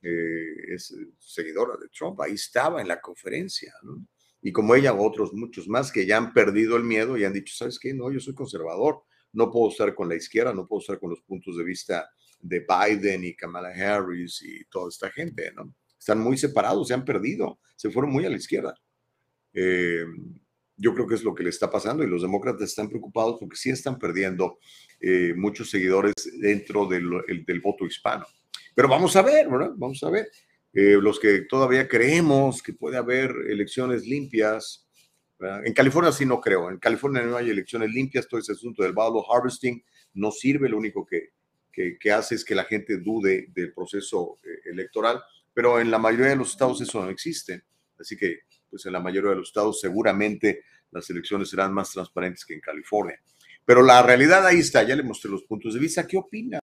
[0.00, 2.20] Es seguidora de Trump.
[2.20, 4.06] Ahí estaba en la conferencia, ¿no?
[4.40, 7.52] Y como ella, otros muchos más que ya han perdido el miedo y han dicho,
[7.56, 7.92] ¿sabes qué?
[7.92, 9.02] No, yo soy conservador.
[9.32, 12.08] No puedo estar con la izquierda, no puedo estar con los puntos de vista
[12.38, 15.74] de Biden y Kamala Harris y toda esta gente, ¿no?
[15.98, 18.74] Están muy separados, se han perdido, se fueron muy a la izquierda.
[19.52, 20.04] Eh,
[20.76, 23.56] yo creo que es lo que le está pasando y los demócratas están preocupados porque
[23.56, 24.58] sí están perdiendo
[25.00, 28.26] eh, muchos seguidores dentro del, el- del voto hispano.
[28.74, 29.72] Pero vamos a ver, ¿verdad?
[29.76, 30.28] Vamos a ver.
[30.72, 34.86] Eh, los que todavía creemos que puede haber elecciones limpias.
[35.38, 35.66] ¿verdad?
[35.66, 36.70] En California sí no creo.
[36.70, 38.28] En California no hay elecciones limpias.
[38.28, 39.82] Todo ese asunto del ballot harvesting
[40.14, 40.68] no sirve.
[40.68, 41.30] Lo único que,
[41.72, 45.20] que, que hace es que la gente dude del proceso eh, electoral.
[45.58, 47.64] Pero en la mayoría de los estados eso no existe.
[47.98, 50.62] Así que, pues en la mayoría de los estados seguramente
[50.92, 53.20] las elecciones serán más transparentes que en California.
[53.64, 54.84] Pero la realidad ahí está.
[54.84, 56.06] Ya le mostré los puntos de vista.
[56.06, 56.60] ¿Qué opina?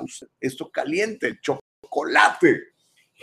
[0.00, 0.28] usted?
[0.38, 2.74] Esto caliente, el chocolate.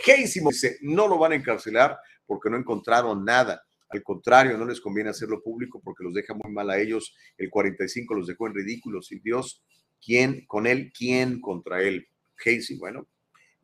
[0.06, 3.64] Heisimo dice, no lo van a encarcelar porque no encontraron nada.
[3.88, 7.16] Al contrario, no les conviene hacerlo público porque los deja muy mal a ellos.
[7.38, 9.10] El 45 los dejó en ridículos.
[9.12, 9.64] Y Dios,
[9.98, 10.92] ¿quién con él?
[10.94, 12.06] ¿Quién contra él?
[12.36, 13.08] Casey, bueno,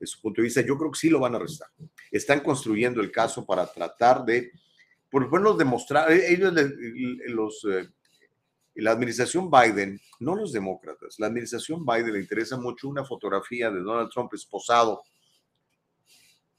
[0.02, 1.68] de su punto de vista, yo creo que sí lo van a arrestar.
[2.10, 4.50] Están construyendo el caso para tratar de,
[5.08, 6.52] por lo menos, demostrar, eh, ellos,
[7.28, 7.88] los, eh,
[8.74, 13.78] la administración Biden, no los demócratas, la administración Biden le interesa mucho una fotografía de
[13.78, 15.04] Donald Trump esposado,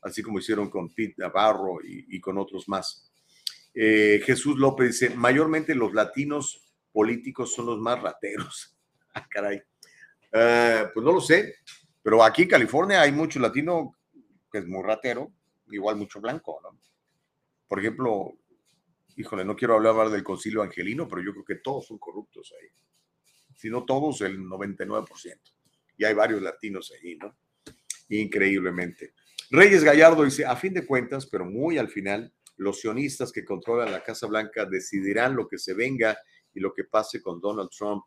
[0.04, 3.12] así como hicieron con Pete Navarro y, y con otros más.
[3.74, 6.62] Eh, Jesús López dice, mayormente los latinos
[6.94, 8.70] políticos son los más rateros.
[9.16, 9.62] Ah, caray.
[10.32, 11.58] Pues no lo sé,
[12.04, 13.96] pero aquí en California hay mucho latino
[14.52, 15.32] que es muy ratero,
[15.72, 16.78] igual mucho blanco, ¿no?
[17.68, 18.34] Por ejemplo,
[19.16, 22.68] híjole, no quiero hablar del concilio angelino, pero yo creo que todos son corruptos ahí.
[23.56, 25.40] Si no todos, el 99%.
[25.98, 27.36] Y hay varios latinos ahí, ¿no?
[28.10, 29.14] Increíblemente.
[29.50, 33.92] Reyes Gallardo dice, a fin de cuentas, pero muy al final, los sionistas que controlan
[33.92, 36.18] la Casa Blanca decidirán lo que se venga
[36.54, 38.04] y lo que pase con Donald Trump.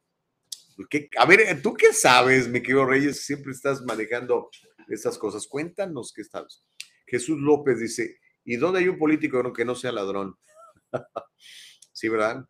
[0.91, 3.25] ¿Qué- a ver, ¿tú qué sabes, mi querido Reyes?
[3.25, 4.51] Siempre estás manejando
[4.89, 5.47] estas cosas.
[5.47, 6.63] Cuéntanos qué sabes.
[7.07, 10.37] Jesús López dice, ¿y dónde hay un político que no sea ladrón?
[11.93, 12.45] sí, ¿verdad?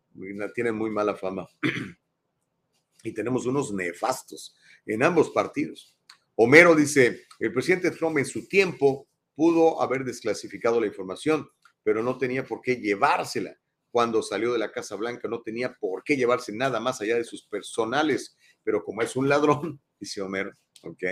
[0.53, 1.47] Tienen muy mala fama.
[3.03, 4.55] y tenemos unos nefastos
[4.85, 5.95] en ambos partidos.
[6.35, 11.47] Homero dice, el presidente Trump en su tiempo pudo haber desclasificado la información,
[11.83, 13.57] pero no tenía por qué llevársela.
[13.97, 17.23] Cuando salió de la Casa Blanca no tenía por qué llevarse nada más allá de
[17.23, 20.51] sus personales, pero como es un ladrón, dice Homero,
[20.83, 21.03] ok.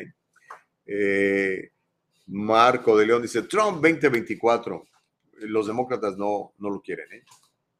[0.85, 1.71] Eh,
[2.27, 4.85] Marco de León dice, Trump 2024.
[5.47, 7.11] Los demócratas no, no lo quieren.
[7.11, 7.23] ¿eh?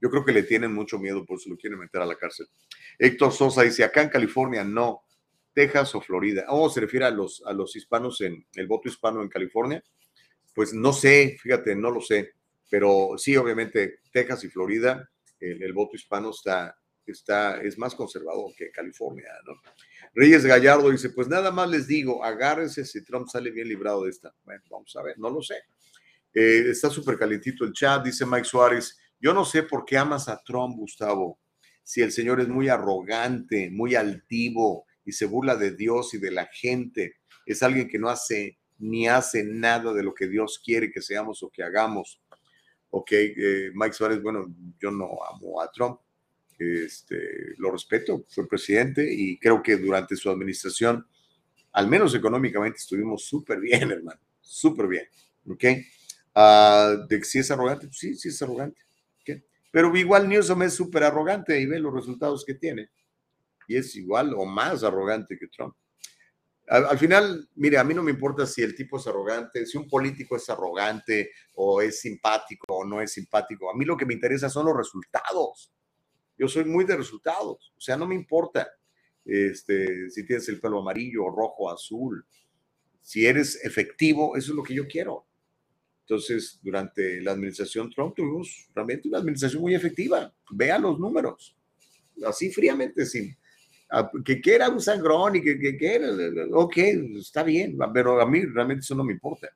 [0.01, 2.47] Yo creo que le tienen mucho miedo, por eso lo quieren meter a la cárcel.
[2.97, 5.03] Héctor Sosa dice, acá en California no,
[5.53, 6.47] Texas o Florida.
[6.47, 9.83] ¿Cómo se refiere a los, a los hispanos en el voto hispano en California?
[10.55, 12.33] Pues no sé, fíjate, no lo sé,
[12.69, 15.09] pero sí, obviamente, Texas y Florida,
[15.39, 16.75] el, voto hispano está,
[17.05, 19.53] está, es más conservador que California, ¿no?
[20.13, 24.11] Reyes Gallardo dice, pues nada más les digo, agárrense si Trump sale bien librado de
[24.11, 24.33] esta.
[24.43, 25.55] Bueno, vamos a ver, no lo sé.
[26.33, 30.27] Eh, está súper calentito el chat, dice Mike Suárez, yo no sé por qué amas
[30.29, 31.39] a Trump, Gustavo,
[31.83, 36.31] si el señor es muy arrogante, muy altivo y se burla de Dios y de
[36.31, 37.17] la gente.
[37.45, 41.43] Es alguien que no hace ni hace nada de lo que Dios quiere que seamos
[41.43, 42.21] o que hagamos.
[42.97, 45.99] Ok, eh, Mike Suárez, bueno, yo no amo a Trump,
[46.57, 51.05] este, lo respeto, fue presidente y creo que durante su administración,
[51.73, 55.03] al menos económicamente, estuvimos súper bien, hermano, súper bien.
[55.45, 55.65] ¿Ok?
[56.35, 58.79] Ah, de que si es arrogante, sí, sí es arrogante.
[59.19, 59.41] ¿ok?
[59.71, 62.91] Pero igual Newsom es súper arrogante y ve los resultados que tiene.
[63.67, 65.75] Y es igual o más arrogante que Trump.
[66.67, 69.77] Al, al, final, mire, a mí no me importa si el tipo es arrogante, si
[69.77, 73.69] un político es arrogante o es simpático o no es simpático.
[73.69, 75.71] A mí lo que me interesa son los resultados.
[76.37, 78.67] Yo soy muy de resultados, o sea, no me importa
[79.25, 82.25] este, si tienes el pelo amarillo, rojo, azul.
[83.01, 85.25] Si eres efectivo, eso es lo que yo quiero.
[86.01, 90.31] Entonces, durante la administración Trump tuvimos realmente una administración muy efectiva.
[90.51, 91.57] Vea los números,
[92.27, 93.35] así fríamente, sin
[94.23, 96.07] que quiera un sangrón y que, que quiera,
[96.51, 96.77] ok,
[97.19, 99.47] está bien, pero a mí realmente eso no me importa.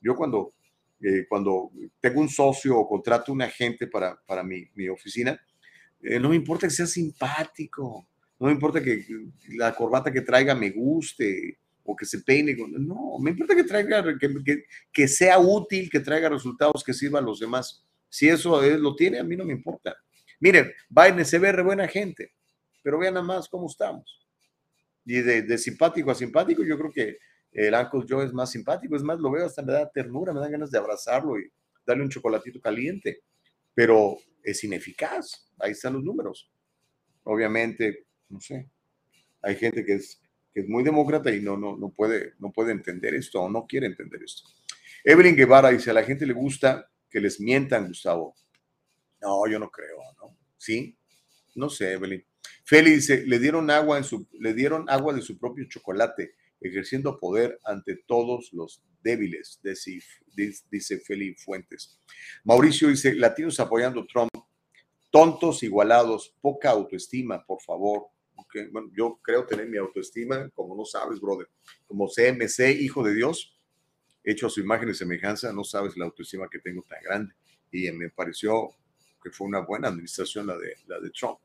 [0.00, 0.54] Yo cuando,
[1.00, 5.40] eh, cuando tengo un socio o contrato un agente para, para mi, mi oficina,
[6.02, 8.08] eh, no me importa que sea simpático,
[8.38, 9.04] no me importa que
[9.50, 14.04] la corbata que traiga me guste o que se peine, no, me importa que traiga,
[14.18, 17.84] que, que, sea útil, que traiga resultados que sirvan a los demás.
[18.08, 19.96] Si eso es, lo tiene, a mí no me importa.
[20.40, 22.32] Miren, Biden se ve re buena gente,
[22.86, 24.24] pero vean nada más cómo estamos.
[25.04, 27.18] Y de, simpático a simpático, yo creo que
[27.50, 30.38] el Uncle Joe es más simpático, es más, lo veo hasta me da ternura, me
[30.38, 31.50] dan ganas de abrazarlo y
[31.84, 33.24] darle un chocolatito caliente,
[33.74, 35.50] pero es ineficaz.
[35.58, 36.48] Ahí están los números.
[37.24, 38.70] Obviamente, no sé,
[39.42, 40.22] hay gente que es,
[40.54, 43.66] que es muy demócrata y no, no, no, puede, no puede entender esto o no
[43.66, 44.48] quiere entender esto.
[45.02, 48.36] Evelyn Guevara dice, a la gente le gusta que les mientan, Gustavo.
[49.20, 50.38] No, yo no creo, ¿no?
[50.56, 50.96] ¿Sí?
[51.56, 52.24] No sé, Evelyn.
[52.66, 57.16] Feli dice, le dieron agua, en su, le dieron agua de su propio chocolate, ejerciendo
[57.16, 60.00] poder ante todos los débiles, dice,
[60.68, 62.00] dice Feli Fuentes.
[62.42, 64.30] Mauricio dice, latinos apoyando a Trump,
[65.12, 68.08] tontos igualados, poca autoestima, por favor.
[68.72, 71.48] Bueno, yo creo tener mi autoestima, como no sabes, brother,
[71.86, 73.56] como CMC, hijo de Dios,
[74.24, 77.32] hecho a su imagen y semejanza, no sabes la autoestima que tengo tan grande.
[77.70, 78.70] Y me pareció
[79.22, 81.38] que fue una buena administración la de, la de Trump.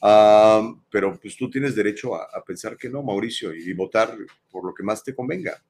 [0.00, 4.16] Pero pues tú tienes derecho a, pensar que no, Mauricio, y votar
[4.50, 5.62] por lo que más te convenga.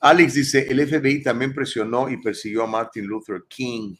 [0.00, 3.96] Alex dice, el FBI también presionó y persiguió a Martin Luther King.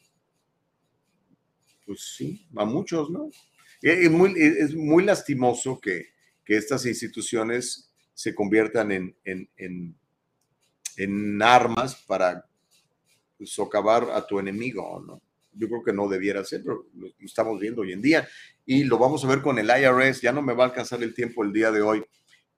[1.85, 3.29] Pues sí, a muchos, ¿no?
[3.81, 6.07] Es muy, es muy lastimoso que,
[6.43, 9.95] que, estas instituciones se conviertan en, en, en,
[10.97, 12.45] en armas para
[13.45, 15.21] socavar a tu enemigo, ¿no?
[15.53, 18.27] Yo creo que no debiera ser, pero lo estamos viendo hoy en día
[18.67, 20.21] y lo vamos a ver con el IRS.
[20.21, 22.05] Ya no me va a alcanzar el tiempo el día de hoy,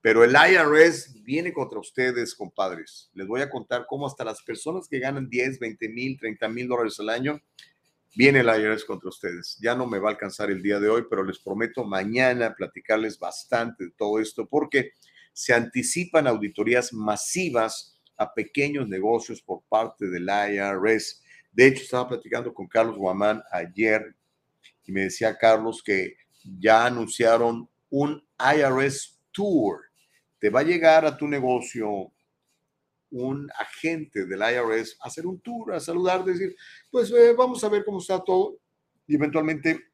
[0.02, 3.10] pero el IRS viene contra ustedes, compadres.
[3.14, 6.66] Les voy a contar cómo hasta las personas que ganan 10, 20 mil, 30 mil
[6.68, 7.40] dólares al año,
[8.16, 9.56] viene el IRS contra ustedes.
[9.62, 13.16] Ya no me va a alcanzar el día de hoy, pero les prometo mañana platicarles
[13.16, 14.90] bastante de todo esto porque
[15.32, 21.22] se anticipan auditorías masivas a pequeños negocios por parte del IRS.
[21.52, 24.16] De hecho, estaba platicando con Carlos Guamán ayer
[24.90, 26.16] me decía Carlos que
[26.58, 29.80] ya anunciaron un IRS Tour.
[30.38, 32.12] Te va a llegar a tu negocio
[33.10, 36.54] un agente del IRS a hacer un tour, a saludar, decir,
[36.90, 38.58] pues eh, vamos a ver cómo está todo
[39.06, 39.90] y eventualmente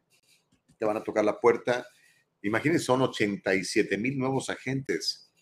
[0.78, 1.86] te van a tocar la puerta.
[2.42, 5.32] Imagínense, son 87 mil nuevos agentes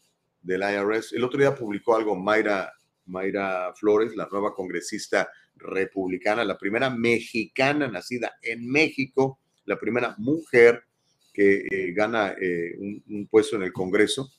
[0.41, 1.13] del IRS.
[1.13, 2.73] El otro día publicó algo Mayra,
[3.07, 10.85] Mayra Flores, la nueva congresista republicana, la primera mexicana nacida en México, la primera mujer
[11.33, 14.31] que eh, gana eh, un, un puesto en el Congreso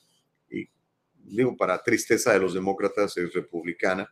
[1.25, 4.11] digo, para tristeza de los demócratas, es republicana,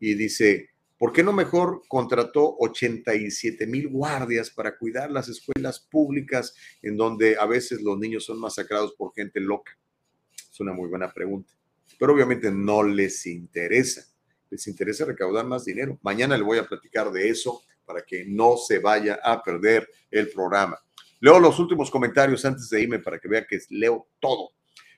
[0.00, 6.54] y dice, ¿por qué no mejor contrató 87 mil guardias para cuidar las escuelas públicas
[6.82, 9.76] en donde a veces los niños son masacrados por gente loca?
[10.50, 11.52] Es una muy buena pregunta,
[11.98, 14.04] pero obviamente no les interesa.
[14.50, 15.98] les interesa recaudar más dinero.
[16.02, 20.28] Mañana le voy a platicar de eso para que no se vaya a perder el
[20.30, 20.78] programa.
[21.20, 24.50] Leo los últimos comentarios antes de irme para que vea que leo todo.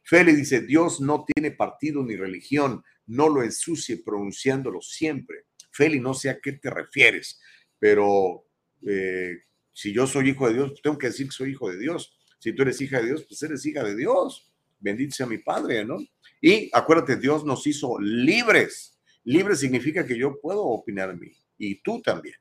[0.03, 5.45] Feli dice, Dios no tiene partido ni religión, no lo ensucie pronunciándolo siempre.
[5.71, 7.41] Feli, no sé a qué te refieres,
[7.79, 8.45] pero
[8.87, 9.37] eh,
[9.73, 12.19] si yo soy hijo de Dios, tengo que decir que soy hijo de Dios.
[12.41, 14.51] Si tú eres hija de Dios, pues eres hija de Dios.
[14.81, 15.99] Bendito sea mi Padre, ¿no?
[16.41, 18.99] Y acuérdate, Dios nos hizo libres.
[19.25, 22.35] Libre significa que yo puedo opinar mí y tú también.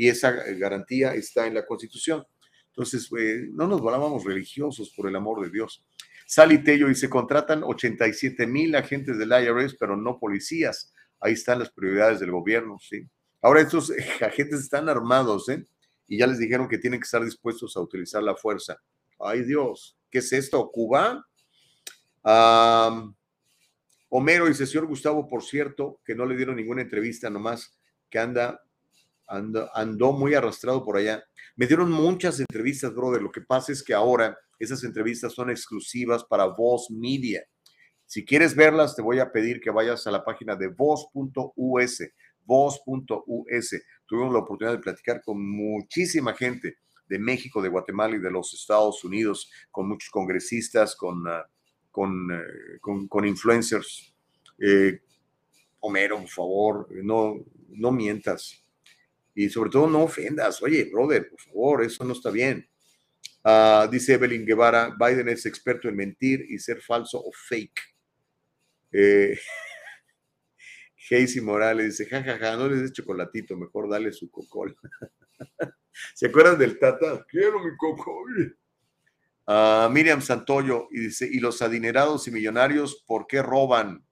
[0.00, 2.24] Y esa garantía está en la Constitución.
[2.68, 5.84] Entonces, eh, no nos volvamos religiosos por el amor de Dios.
[6.26, 10.90] Sally Tello se contratan 87 mil agentes del IRS, pero no policías.
[11.20, 13.06] Ahí están las prioridades del gobierno, ¿sí?
[13.42, 15.66] Ahora estos agentes están armados, ¿eh?
[16.08, 18.80] Y ya les dijeron que tienen que estar dispuestos a utilizar la fuerza.
[19.18, 20.70] Ay Dios, ¿qué es esto?
[20.70, 21.26] ¿Cuba?
[24.08, 27.78] Homero dice, señor Gustavo, por cierto, que no le dieron ninguna entrevista, nomás
[28.08, 28.62] que anda,
[29.30, 31.24] anda, andó muy arrastrado por allá.
[31.56, 33.22] Me dieron muchas entrevistas, brother.
[33.22, 37.44] Lo que pasa es que ahora esas entrevistas son exclusivas para Voz Media.
[38.06, 42.02] Si quieres verlas, te voy a pedir que vayas a la página de voz.us,
[42.44, 43.74] voz.us.
[44.06, 46.76] Tuvimos la oportunidad de platicar con muchísima gente
[47.08, 51.26] de México, de Guatemala y de los Estados Unidos, con muchos congresistas, con...
[51.26, 51.46] Ah,
[51.96, 54.14] eh, con, con, influencers.
[54.58, 55.00] Eh,
[55.80, 58.59] Homero, por favor, no, no mientas.
[59.40, 60.62] Y sobre todo no ofendas.
[60.62, 62.68] Oye, brother, por favor, eso no está bien.
[63.42, 67.80] Ah, dice Evelyn Guevara, Biden es experto en mentir y ser falso o fake.
[68.92, 69.38] Eh,
[71.42, 74.76] Morales dice, jajaja, ja, ja, no les des chocolatito, mejor dale su cocol.
[76.14, 77.24] ¿Se acuerdan del Tata?
[77.26, 78.58] Quiero mi cocol.
[79.90, 84.06] Miriam Santoyo y dice, ¿y los adinerados y millonarios por qué roban?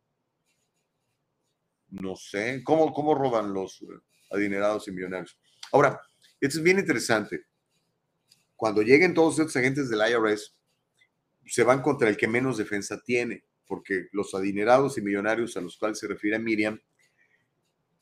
[1.91, 3.85] No sé, ¿cómo, cómo roban los
[4.31, 5.39] adinerados y millonarios?
[5.73, 6.01] Ahora,
[6.41, 7.45] esto es bien interesante.
[8.57, 10.55] Cuando lleguen todos estos agentes del IRS,
[11.47, 15.77] se van contra el que menos defensa tiene, porque los adinerados y millonarios a los
[15.77, 16.81] cuales se refiere Miriam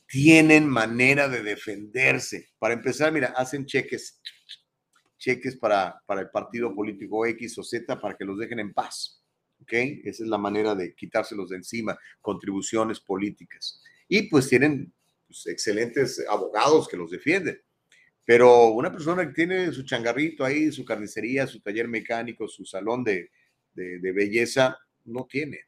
[0.08, 2.50] tienen manera de defenderse.
[2.58, 4.20] Para empezar, mira, hacen cheques
[5.18, 9.22] cheques para, para el partido político X o Z para que los dejen en paz.
[9.60, 9.72] ¿Ok?
[9.72, 13.82] Esa es la manera de quitárselos de encima, contribuciones políticas.
[14.08, 14.92] Y pues tienen
[15.26, 17.60] pues, excelentes abogados que los defienden.
[18.24, 23.04] Pero una persona que tiene su changarrito ahí, su carnicería, su taller mecánico, su salón
[23.04, 23.30] de,
[23.72, 25.60] de, de belleza, no tiene.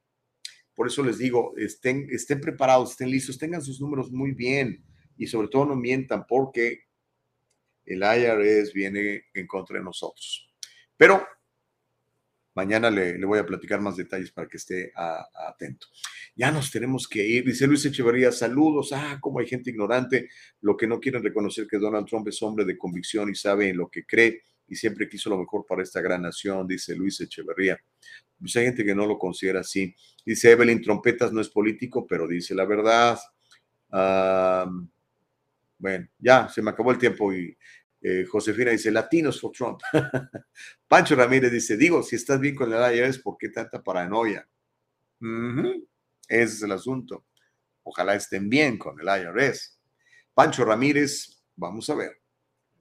[0.74, 4.84] Por eso les digo, estén, estén preparados, estén listos, tengan sus números muy bien
[5.16, 6.84] y sobre todo no mientan porque
[7.84, 10.48] el IRS viene en contra de nosotros.
[10.96, 11.26] Pero
[12.54, 15.86] mañana le, voy a platicar más detalles para que esté atento.
[16.34, 17.44] Ya nos tenemos que ir.
[17.44, 18.92] Dice Luis Echeverría, saludos.
[18.92, 20.28] Ah, como hay gente ignorante,
[20.60, 23.76] lo que no quieren reconocer que Donald Trump es hombre de convicción y sabe en
[23.76, 27.80] lo que cree y siempre quiso lo mejor para esta gran nación, dice Luis Echeverría.
[28.38, 29.94] Pues hay gente que no lo considera así.
[30.24, 33.18] Dice Evelyn, trompetas no es político, pero dice la verdad.
[35.78, 37.56] bueno, ya se me acabó el tiempo y
[38.00, 39.80] eh, Josefina dice, latinos for Trump.
[40.88, 44.48] Pancho Ramírez dice, digo, si estás bien con el IRS, ¿por qué tanta paranoia?
[46.28, 47.26] Ese es el asunto.
[47.82, 49.80] Ojalá estén bien con el IRS.
[50.32, 52.20] Pancho Ramírez, vamos a ver.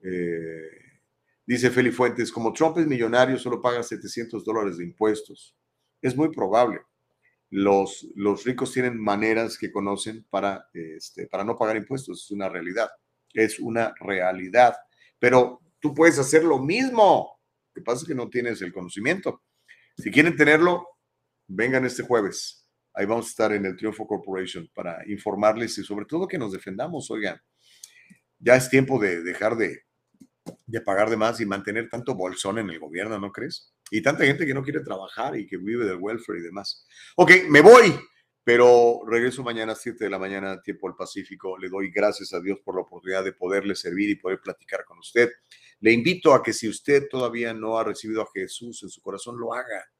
[0.02, 1.00] Eh,
[1.44, 5.56] dice Feli Fuentes, como Trump es millonario, solo paga 700 dólares de impuestos.
[6.00, 6.82] Es muy probable.
[7.50, 12.24] Los, los ricos tienen maneras que conocen para, este, para no pagar impuestos.
[12.24, 12.88] Es una realidad.
[13.32, 14.76] Es una realidad
[15.18, 17.38] pero tú puedes hacer lo mismo.
[17.74, 19.42] Lo que pasa es que no tienes el conocimiento.
[19.96, 20.86] Si quieren tenerlo,
[21.46, 22.68] vengan este jueves.
[22.94, 26.52] Ahí vamos a estar en el Triunfo Corporation para informarles y sobre todo que nos
[26.52, 27.10] defendamos.
[27.10, 27.40] Oigan,
[28.38, 29.82] ya es tiempo de dejar de,
[30.66, 33.72] de pagar de más y mantener tanto bolsón en el gobierno, ¿no crees?
[33.90, 36.86] Y tanta gente que no quiere trabajar y que vive del welfare y demás.
[37.16, 37.94] Ok, me voy
[38.48, 41.58] pero regreso mañana a 7 de la mañana, tiempo del Pacífico.
[41.58, 44.98] Le doy gracias a Dios por la oportunidad de poderle servir y poder platicar con
[45.00, 45.30] usted.
[45.80, 49.38] Le invito a que si usted todavía no ha recibido a Jesús en su corazón,
[49.38, 49.92] lo haga.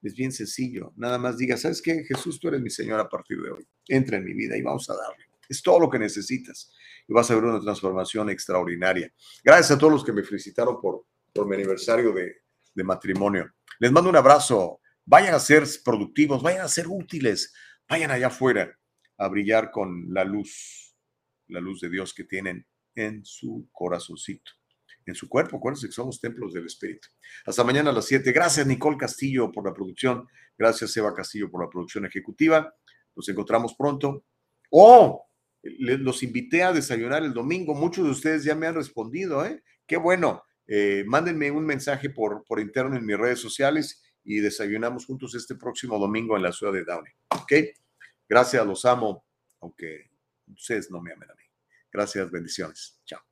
[0.00, 0.94] Es bien sencillo.
[0.96, 2.04] Nada más diga, ¿sabes qué?
[2.04, 3.68] Jesús, tú eres mi Señor a partir de hoy.
[3.86, 5.26] Entra en mi vida y vamos a darle.
[5.46, 6.72] Es todo lo que necesitas.
[7.06, 9.12] Y vas a ver una transformación extraordinaria.
[9.44, 11.04] Gracias a todos los que me felicitaron por,
[11.34, 12.34] por mi aniversario de,
[12.74, 13.52] de matrimonio.
[13.78, 14.80] Les mando un abrazo
[15.10, 17.54] Vayan a ser productivos, vayan a ser útiles,
[17.88, 18.78] vayan allá afuera
[19.16, 20.94] a brillar con la luz,
[21.46, 24.50] la luz de Dios que tienen en su corazoncito,
[25.06, 25.56] en su cuerpo.
[25.56, 27.08] Acuérdense que somos templos del Espíritu.
[27.46, 28.32] Hasta mañana a las 7.
[28.32, 30.28] Gracias, Nicole Castillo, por la producción.
[30.58, 32.74] Gracias, Eva Castillo, por la producción ejecutiva.
[33.16, 34.26] Nos encontramos pronto.
[34.68, 35.26] Oh,
[35.62, 37.74] los invité a desayunar el domingo.
[37.74, 39.62] Muchos de ustedes ya me han respondido, ¿eh?
[39.86, 40.42] Qué bueno.
[40.66, 45.54] Eh, mándenme un mensaje por, por interno en mis redes sociales y desayunamos juntos este
[45.54, 47.10] próximo domingo en la ciudad de Downey.
[47.30, 47.54] ¿Ok?
[48.28, 49.24] Gracias, los amo,
[49.60, 50.10] aunque
[50.46, 51.44] ustedes no me amen a mí.
[51.90, 53.00] Gracias, bendiciones.
[53.06, 53.22] Chao.